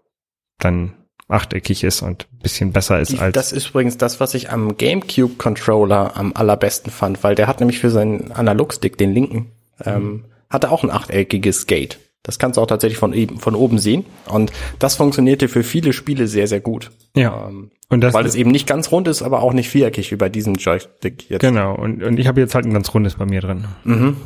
dann 0.58 0.94
achteckig 1.32 1.84
ist 1.84 2.02
und 2.02 2.26
ein 2.32 2.38
bisschen 2.42 2.72
besser 2.72 3.00
ist 3.00 3.12
Die, 3.12 3.18
als. 3.18 3.34
das 3.34 3.52
ist 3.52 3.70
übrigens 3.70 3.96
das, 3.96 4.20
was 4.20 4.34
ich 4.34 4.50
am 4.50 4.76
GameCube 4.76 5.34
Controller 5.38 6.16
am 6.16 6.32
allerbesten 6.34 6.92
fand, 6.92 7.22
weil 7.24 7.34
der 7.34 7.46
hat 7.46 7.60
nämlich 7.60 7.78
für 7.78 7.90
seinen 7.90 8.32
Analogstick, 8.32 8.98
den 8.98 9.12
linken, 9.14 9.50
ähm, 9.84 10.24
hatte 10.50 10.70
auch 10.70 10.84
ein 10.84 10.90
achteckiges 10.90 11.66
Gate. 11.66 11.98
Das 12.22 12.38
kannst 12.38 12.56
du 12.56 12.60
auch 12.60 12.66
tatsächlich 12.66 12.98
von, 12.98 13.12
eben, 13.12 13.40
von 13.40 13.56
oben 13.56 13.78
sehen. 13.78 14.04
Und 14.26 14.52
das 14.78 14.94
funktionierte 14.94 15.48
für 15.48 15.64
viele 15.64 15.92
Spiele 15.92 16.28
sehr, 16.28 16.46
sehr 16.46 16.60
gut. 16.60 16.90
ja. 17.16 17.48
Ähm, 17.48 17.70
und 17.88 18.00
das 18.00 18.14
weil 18.14 18.24
es 18.24 18.36
eben 18.36 18.50
nicht 18.50 18.66
ganz 18.66 18.90
rund 18.90 19.06
ist, 19.06 19.20
aber 19.20 19.42
auch 19.42 19.52
nicht 19.52 19.68
viereckig 19.68 20.10
wie 20.12 20.16
bei 20.16 20.30
diesem 20.30 20.54
Joystick 20.54 21.28
jetzt. 21.28 21.42
Genau, 21.42 21.74
und, 21.74 22.02
und 22.02 22.18
ich 22.18 22.26
habe 22.26 22.40
jetzt 22.40 22.54
halt 22.54 22.64
ein 22.64 22.72
ganz 22.72 22.94
rundes 22.94 23.16
bei 23.16 23.26
mir 23.26 23.42
drin. 23.42 23.66
Mhm. 23.84 24.16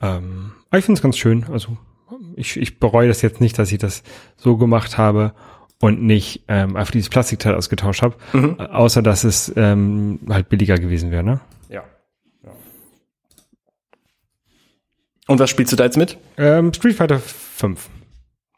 Ähm, 0.00 0.52
aber 0.70 0.78
ich 0.78 0.84
finde 0.84 1.00
es 1.00 1.02
ganz 1.02 1.18
schön. 1.18 1.46
Also 1.50 1.76
ich, 2.36 2.56
ich 2.56 2.78
bereue 2.78 3.08
das 3.08 3.22
jetzt 3.22 3.40
nicht, 3.40 3.58
dass 3.58 3.72
ich 3.72 3.78
das 3.78 4.04
so 4.36 4.56
gemacht 4.56 4.98
habe 4.98 5.32
und 5.80 6.02
nicht 6.02 6.42
ähm, 6.48 6.76
einfach 6.76 6.92
dieses 6.92 7.08
Plastikteil 7.08 7.54
ausgetauscht 7.54 8.02
habe. 8.02 8.16
Mhm. 8.32 8.60
Außer 8.60 9.02
dass 9.02 9.24
es 9.24 9.52
ähm, 9.56 10.20
halt 10.28 10.48
billiger 10.48 10.76
gewesen 10.76 11.10
wäre, 11.10 11.22
ne? 11.22 11.40
Ja. 11.68 11.84
ja. 12.44 12.52
Und 15.26 15.38
was 15.38 15.50
spielst 15.50 15.72
du 15.72 15.76
da 15.76 15.84
jetzt 15.84 15.96
mit? 15.96 16.16
Ähm, 16.38 16.72
Street 16.72 16.96
Fighter 16.96 17.18
5. 17.18 17.88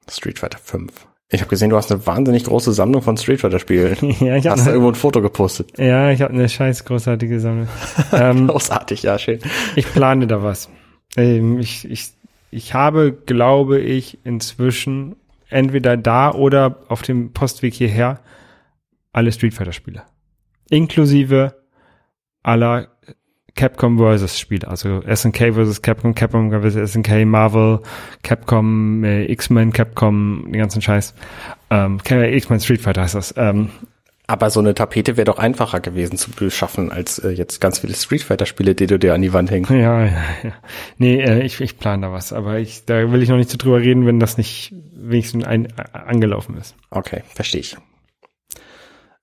Street 0.08 0.38
Fighter 0.38 0.58
5. 0.58 0.92
Ich 1.30 1.40
habe 1.42 1.50
gesehen, 1.50 1.68
du 1.68 1.76
hast 1.76 1.92
eine 1.92 2.06
wahnsinnig 2.06 2.44
große 2.44 2.72
Sammlung 2.72 3.02
von 3.02 3.18
Street 3.18 3.40
Fighter 3.40 3.58
Spielen. 3.58 3.96
ja, 4.20 4.36
ich 4.36 4.46
Hast 4.46 4.60
da 4.60 4.64
habe 4.64 4.70
irgendwo 4.70 4.88
ein 4.88 4.94
Foto 4.94 5.20
gepostet? 5.20 5.76
ja, 5.78 6.10
ich 6.10 6.22
habe 6.22 6.32
eine 6.32 6.48
scheiß 6.48 6.84
großartige 6.84 7.40
Sammlung. 7.40 7.68
ähm, 8.12 8.46
Großartig, 8.46 9.02
ja, 9.02 9.18
schön. 9.18 9.40
Ich 9.76 9.92
plane 9.92 10.26
da 10.26 10.42
was. 10.42 10.70
Ähm, 11.16 11.58
ich, 11.58 11.88
ich, 11.90 12.12
ich 12.50 12.72
habe, 12.72 13.12
glaube 13.12 13.78
ich, 13.80 14.18
inzwischen 14.24 15.16
entweder 15.50 15.96
da 15.96 16.32
oder 16.32 16.84
auf 16.88 17.02
dem 17.02 17.32
Postweg 17.32 17.74
hierher 17.74 18.20
alle 19.12 19.32
Street 19.32 19.54
Fighter 19.54 19.72
Spiele. 19.72 20.02
Inklusive 20.70 21.54
aller 22.42 22.88
Capcom 23.54 23.98
vs. 23.98 24.38
Spiele, 24.38 24.68
also 24.68 25.02
SNK 25.02 25.54
vs. 25.54 25.82
Capcom, 25.82 26.14
Capcom 26.14 26.52
vs. 26.52 26.92
SNK, 26.92 27.24
Marvel, 27.24 27.80
Capcom, 28.22 29.02
äh, 29.02 29.24
X-Men, 29.24 29.72
Capcom, 29.72 30.44
den 30.46 30.60
ganzen 30.60 30.80
Scheiß. 30.80 31.12
Ähm, 31.70 31.98
X-Men 31.98 32.60
Street 32.60 32.80
Fighter 32.80 33.02
heißt 33.02 33.16
das. 33.16 33.34
Ähm, 33.36 33.70
Aber 34.30 34.50
so 34.50 34.60
eine 34.60 34.74
Tapete 34.74 35.16
wäre 35.16 35.24
doch 35.24 35.38
einfacher 35.38 35.80
gewesen 35.80 36.18
zu 36.18 36.30
beschaffen 36.30 36.92
als 36.92 37.18
äh, 37.18 37.30
jetzt 37.30 37.62
ganz 37.62 37.78
viele 37.78 37.94
Street 37.94 38.22
Fighter 38.22 38.44
Spiele, 38.44 38.74
die 38.74 38.86
du 38.86 38.98
dir 38.98 39.14
an 39.14 39.22
die 39.22 39.32
Wand 39.32 39.50
hängst. 39.50 39.70
Ja, 39.70 40.04
ja, 40.04 40.12
ja. 40.42 40.52
Nee, 40.98 41.22
äh, 41.22 41.42
ich, 41.42 41.58
ich 41.62 41.78
plane 41.78 42.06
da 42.06 42.12
was, 42.12 42.34
aber 42.34 42.58
ich, 42.58 42.84
da 42.84 43.10
will 43.10 43.22
ich 43.22 43.30
noch 43.30 43.38
nicht 43.38 43.48
so 43.48 43.56
drüber 43.56 43.80
reden, 43.80 44.06
wenn 44.06 44.20
das 44.20 44.36
nicht 44.36 44.74
wenigstens 44.94 45.44
ein, 45.44 45.64
äh, 45.64 45.72
angelaufen 45.92 46.58
ist. 46.58 46.76
Okay, 46.90 47.22
verstehe 47.34 47.62
ich. 47.62 47.78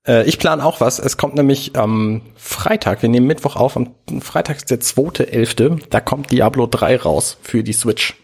Äh, 0.08 0.24
ich 0.24 0.40
plane 0.40 0.64
auch 0.64 0.80
was. 0.80 0.98
Es 0.98 1.16
kommt 1.16 1.36
nämlich 1.36 1.76
am 1.76 2.22
Freitag, 2.34 3.02
wir 3.02 3.08
nehmen 3.08 3.28
Mittwoch 3.28 3.54
auf, 3.54 3.76
am 3.76 3.94
Freitag 4.20 4.56
ist 4.56 4.72
der 4.72 4.80
2.11., 4.80 5.84
da 5.88 6.00
kommt 6.00 6.32
Diablo 6.32 6.66
3 6.66 6.96
raus 6.96 7.38
für 7.42 7.62
die 7.62 7.74
Switch. 7.74 8.16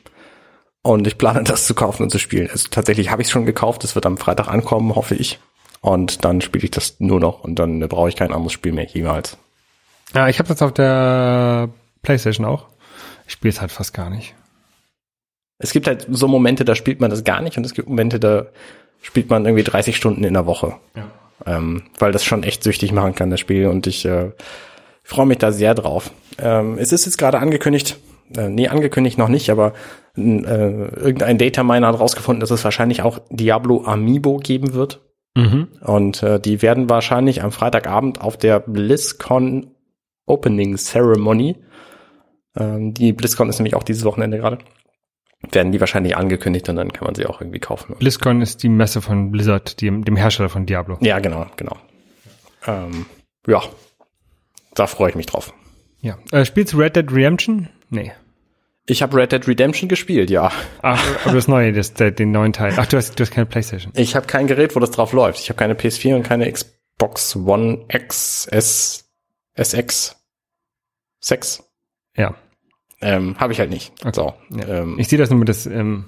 Und 0.83 1.07
ich 1.07 1.17
plane 1.17 1.43
das 1.45 1.69
zu 1.69 1.75
kaufen 1.75 2.03
und 2.03 2.11
zu 2.11 2.19
spielen. 2.19 2.51
Also 2.51 2.67
tatsächlich 2.73 3.11
habe 3.11 3.23
ich 3.23 3.29
es 3.29 3.33
schon 3.33 3.47
gekauft, 3.47 3.85
es 3.85 3.95
wird 3.95 4.05
am 4.05 4.19
Freitag 4.19 4.49
ankommen, 4.49 4.97
hoffe 4.97 5.15
ich. 5.15 5.39
Und 5.83 6.25
dann 6.25 6.41
spiele 6.41 6.65
ich 6.65 6.71
das 6.71 7.01
nur 7.01 7.21
noch 7.21 7.43
und 7.43 7.59
dann 7.59 7.81
brauche 7.81 8.09
ich 8.09 8.17
kein 8.17 8.33
anderes 8.33 8.53
Spiel 8.53 8.73
mehr 8.73 8.87
jemals. 8.87 9.37
Ja, 10.15 10.29
ich 10.29 10.39
habe 10.39 10.49
das 10.49 10.63
auf 10.63 10.73
der 10.73 11.69
Playstation 12.03 12.47
auch. 12.47 12.67
Ich 13.27 13.33
spiele 13.33 13.53
es 13.53 13.61
halt 13.61 13.73
fast 13.73 13.93
gar 13.93 14.09
nicht. 14.09 14.35
Es 15.59 15.73
gibt 15.73 15.89
halt 15.89 16.07
so 16.09 16.29
Momente, 16.29 16.65
da 16.65 16.75
spielt 16.77 17.01
man 17.01 17.11
das 17.11 17.25
gar 17.25 17.43
nicht 17.43 17.59
und 17.59 17.67
es 17.67 17.75
gibt 17.75 17.89
Momente, 17.89 18.21
da 18.21 18.47
spielt 19.01 19.29
man 19.29 19.45
irgendwie 19.45 19.65
30 19.65 19.97
Stunden 19.97 20.23
in 20.25 20.35
der 20.35 20.47
Woche. 20.47 20.77
Ja. 20.95 21.57
ähm, 21.57 21.83
weil 21.99 22.13
das 22.13 22.25
schon 22.25 22.45
echt 22.45 22.63
süchtig 22.63 22.93
machen 22.93 23.17
kann, 23.17 23.31
das 23.31 23.41
Spiel. 23.41 23.67
Und 23.67 23.89
ich 23.89 24.05
äh, 24.05 24.31
freue 25.03 25.27
mich 25.27 25.39
da 25.39 25.51
sehr 25.51 25.75
drauf. 25.75 26.13
Ähm, 26.39 26.79
es 26.79 26.93
ist 26.93 27.07
jetzt 27.07 27.19
gerade 27.19 27.41
angekündigt, 27.41 27.99
äh, 28.37 28.49
nee, 28.49 28.69
angekündigt 28.69 29.19
noch 29.19 29.29
nicht, 29.29 29.51
aber 29.51 29.73
äh, 30.17 30.21
irgendein 30.21 31.39
Data 31.39 31.65
Miner 31.65 31.89
hat 31.89 31.99
rausgefunden, 31.99 32.41
dass 32.41 32.53
es 32.53 32.63
wahrscheinlich 32.63 33.03
auch 33.03 33.19
Diablo 33.31 33.85
Amiibo 33.85 34.37
geben 34.37 34.75
wird. 34.75 35.01
Mhm. 35.35 35.69
Und 35.81 36.23
äh, 36.23 36.41
die 36.41 36.63
werden 36.63 36.91
wahrscheinlich 36.91 37.43
am 37.43 37.53
Freitagabend 37.53 38.21
auf 38.21 38.37
der 38.37 38.61
BlizzCon 38.61 39.71
Opening 40.27 40.77
Ceremony, 40.77 41.57
ähm, 42.57 42.95
die 42.95 43.13
BlizzCon 43.13 43.49
ist 43.49 43.59
nämlich 43.59 43.75
auch 43.75 43.83
dieses 43.83 44.05
Wochenende 44.05 44.39
gerade, 44.39 44.59
werden 45.51 45.73
die 45.73 45.81
wahrscheinlich 45.81 46.17
angekündigt 46.17 46.69
und 46.69 46.77
dann 46.77 46.93
kann 46.93 47.05
man 47.05 47.15
sie 47.15 47.27
auch 47.27 47.41
irgendwie 47.41 47.59
kaufen. 47.59 47.97
BlizzCon 47.99 48.43
ist 48.43 48.63
die 48.63 48.69
Messe 48.69 49.01
von 49.01 49.31
Blizzard, 49.31 49.81
dem, 49.81 50.05
dem 50.05 50.17
Hersteller 50.17 50.49
von 50.49 50.67
Diablo. 50.67 50.99
Ja, 51.01 51.19
genau, 51.19 51.47
genau. 51.57 51.77
Ähm, 52.67 53.07
ja, 53.47 53.63
da 54.75 54.87
freue 54.87 55.11
ich 55.11 55.17
mich 55.17 55.27
drauf. 55.27 55.53
Ja. 56.01 56.19
Äh, 56.31 56.45
spielst 56.45 56.73
du 56.73 56.79
Red 56.79 56.97
Dead 56.97 57.11
Redemption? 57.11 57.69
Nee. 57.91 58.13
Ich 58.87 59.03
habe 59.03 59.17
Red 59.17 59.31
Dead 59.33 59.47
Redemption 59.47 59.89
gespielt, 59.89 60.29
ja. 60.29 60.51
Ach, 60.83 61.03
aber 61.25 61.35
das 61.35 61.47
neue, 61.47 61.73
das, 61.73 61.95
der, 61.95 62.11
den 62.11 62.33
neuen 62.33 62.53
Teil. 62.53 62.75
Ach, 62.77 62.87
du 62.87 62.97
hast, 62.97 63.19
du 63.19 63.23
hast 63.23 63.31
keine 63.31 63.47
Playstation. 63.47 63.93
Ich 63.95 64.17
habe 64.17 64.27
kein 64.27 64.47
Gerät, 64.49 64.75
wo 64.75 64.81
das 64.81 64.91
drauf 64.91 65.13
läuft. 65.13 65.39
Ich 65.39 65.49
habe 65.51 65.57
keine 65.59 65.75
PS4 65.75 66.17
und 66.17 66.23
keine 66.25 66.51
Xbox 66.51 67.37
One 67.37 67.85
X, 67.89 68.47
S, 68.51 69.09
SX, 69.55 70.17
6. 71.21 71.63
Ja. 72.17 72.35
Ähm, 73.01 73.37
habe 73.39 73.53
ich 73.53 73.61
halt 73.61 73.71
nicht. 73.71 73.93
So, 74.15 74.35
ja. 74.51 74.67
ähm, 74.69 74.97
Ich 74.99 75.09
sehe 75.09 75.19
das 75.19 75.31
nur 75.31 75.39
mit, 75.39 75.49
dass 75.49 75.67
ähm, 75.67 76.07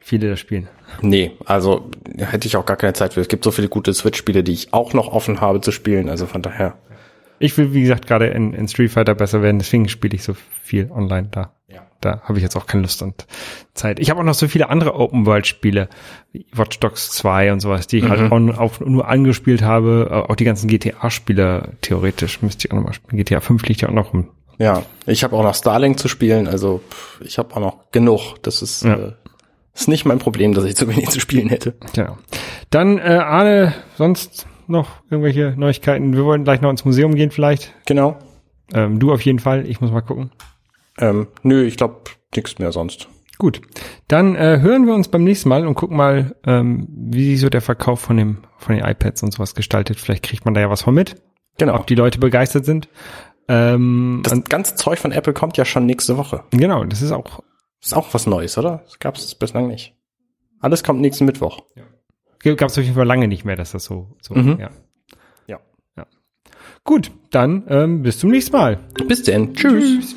viele 0.00 0.30
das 0.30 0.40
spielen. 0.40 0.68
nee, 1.02 1.32
also 1.44 1.90
hätte 2.18 2.46
ich 2.48 2.56
auch 2.56 2.66
gar 2.66 2.76
keine 2.76 2.92
Zeit 2.92 3.14
für. 3.14 3.20
Es 3.20 3.28
gibt 3.28 3.44
so 3.44 3.52
viele 3.52 3.68
gute 3.68 3.94
Switch-Spiele, 3.94 4.42
die 4.42 4.52
ich 4.52 4.72
auch 4.72 4.94
noch 4.94 5.08
offen 5.08 5.40
habe 5.40 5.60
zu 5.60 5.70
spielen. 5.70 6.08
Also 6.08 6.26
von 6.26 6.42
daher 6.42 6.76
Ich 7.38 7.56
will, 7.56 7.72
wie 7.72 7.82
gesagt, 7.82 8.06
gerade 8.08 8.26
in, 8.28 8.52
in 8.52 8.66
Street 8.68 8.90
Fighter 8.90 9.14
besser 9.14 9.42
werden, 9.42 9.58
deswegen 9.60 9.88
spiele 9.88 10.14
ich 10.16 10.22
so 10.24 10.34
viel 10.62 10.90
online 10.90 11.28
da. 11.30 11.54
Ja. 11.68 11.86
Da 12.00 12.20
habe 12.24 12.38
ich 12.38 12.42
jetzt 12.42 12.56
auch 12.56 12.66
keine 12.66 12.82
Lust 12.82 13.02
und 13.02 13.26
Zeit. 13.74 14.00
Ich 14.00 14.08
habe 14.10 14.20
auch 14.20 14.24
noch 14.24 14.34
so 14.34 14.48
viele 14.48 14.70
andere 14.70 14.94
Open-World-Spiele, 14.94 15.88
wie 16.32 16.46
Watch 16.52 16.78
Dogs 16.80 17.10
2 17.12 17.52
und 17.52 17.60
sowas, 17.60 17.86
die 17.86 17.98
ich 17.98 18.08
halt 18.08 18.32
auch, 18.32 18.58
auch 18.58 18.80
nur 18.80 19.06
angespielt 19.08 19.62
habe. 19.62 20.26
Auch 20.28 20.36
die 20.36 20.44
ganzen 20.44 20.68
GTA-Spiele, 20.68 21.72
theoretisch 21.82 22.40
müsste 22.42 22.66
ich 22.66 22.72
auch 22.72 22.76
noch 22.76 22.84
mal 22.84 22.92
spielen. 22.92 23.18
GTA 23.18 23.40
5 23.40 23.62
liegt 23.66 23.82
ja 23.82 23.88
auch 23.88 23.92
noch 23.94 24.12
rum. 24.14 24.28
Ja, 24.58 24.82
ich 25.06 25.24
habe 25.24 25.36
auch 25.36 25.42
noch 25.42 25.54
Starlink 25.54 25.98
zu 25.98 26.08
spielen, 26.08 26.46
also 26.46 26.82
ich 27.24 27.38
habe 27.38 27.54
auch 27.54 27.60
noch 27.60 27.90
genug. 27.92 28.34
Das 28.42 28.60
ist, 28.62 28.82
Ja. 28.84 28.94
äh, 28.94 29.12
ist 29.74 29.88
nicht 29.88 30.04
mein 30.04 30.18
Problem, 30.18 30.52
dass 30.54 30.64
ich 30.64 30.76
zu 30.76 30.88
wenig 30.88 31.08
zu 31.10 31.20
spielen 31.20 31.48
hätte. 31.48 31.74
Genau. 31.94 32.18
Dann, 32.70 32.98
äh, 32.98 33.02
Arne, 33.22 33.74
sonst 33.96 34.46
noch 34.66 34.88
irgendwelche 35.10 35.54
Neuigkeiten? 35.56 36.14
Wir 36.14 36.24
wollen 36.24 36.44
gleich 36.44 36.60
noch 36.60 36.70
ins 36.70 36.84
Museum 36.84 37.14
gehen 37.14 37.30
vielleicht. 37.30 37.72
Genau. 37.86 38.18
Ähm, 38.72 38.98
du 39.00 39.12
auf 39.12 39.22
jeden 39.22 39.38
Fall. 39.38 39.66
Ich 39.66 39.80
muss 39.80 39.90
mal 39.90 40.00
gucken. 40.02 40.30
Ähm, 41.00 41.28
nö, 41.42 41.64
ich 41.64 41.76
glaube 41.76 42.02
nichts 42.34 42.58
mehr 42.58 42.72
sonst. 42.72 43.08
Gut, 43.38 43.62
dann 44.08 44.36
äh, 44.36 44.58
hören 44.60 44.86
wir 44.86 44.94
uns 44.94 45.08
beim 45.08 45.24
nächsten 45.24 45.48
Mal 45.48 45.66
und 45.66 45.74
gucken 45.74 45.96
mal, 45.96 46.36
ähm, 46.44 46.86
wie 46.90 47.30
sich 47.32 47.40
so 47.40 47.48
der 47.48 47.62
Verkauf 47.62 48.00
von 48.00 48.16
dem 48.18 48.38
von 48.58 48.74
den 48.76 48.84
iPads 48.84 49.22
und 49.22 49.32
sowas 49.32 49.54
gestaltet. 49.54 49.98
Vielleicht 49.98 50.22
kriegt 50.22 50.44
man 50.44 50.52
da 50.52 50.60
ja 50.60 50.68
was 50.68 50.82
von 50.82 50.94
mit, 50.94 51.16
Genau. 51.58 51.74
ob 51.76 51.86
die 51.86 51.94
Leute 51.94 52.18
begeistert 52.18 52.66
sind. 52.66 52.88
Ähm, 53.48 54.20
Das 54.22 54.44
ganze 54.44 54.74
Zeug 54.76 54.98
von 54.98 55.12
Apple 55.12 55.32
kommt 55.32 55.56
ja 55.56 55.64
schon 55.64 55.86
nächste 55.86 56.16
Woche. 56.18 56.44
genau, 56.50 56.84
das 56.84 57.00
ist 57.02 57.12
auch 57.12 57.42
Ist 57.82 57.96
auch 57.96 58.12
was 58.12 58.26
Neues, 58.26 58.58
oder? 58.58 58.82
Das 58.84 58.98
gab 58.98 59.16
es 59.16 59.34
bislang 59.34 59.68
nicht. 59.68 59.94
Alles 60.60 60.84
kommt 60.84 61.00
nächsten 61.00 61.24
Mittwoch. 61.24 61.62
gab 62.44 62.68
es 62.68 62.76
auf 62.78 62.84
jeden 62.84 62.94
Fall 62.94 63.06
lange 63.06 63.26
nicht 63.26 63.46
mehr, 63.46 63.56
dass 63.56 63.72
das 63.72 63.84
so 63.84 64.14
so 64.20 64.34
Mhm. 64.34 64.58
ja. 64.60 64.70
Ja. 65.46 65.60
ja. 65.96 66.06
Gut, 66.84 67.10
dann 67.30 67.64
ähm, 67.68 68.02
bis 68.02 68.18
zum 68.18 68.30
nächsten 68.30 68.54
Mal. 68.54 68.78
Bis 69.08 69.22
denn. 69.22 69.54
Tschüss. 69.54 70.16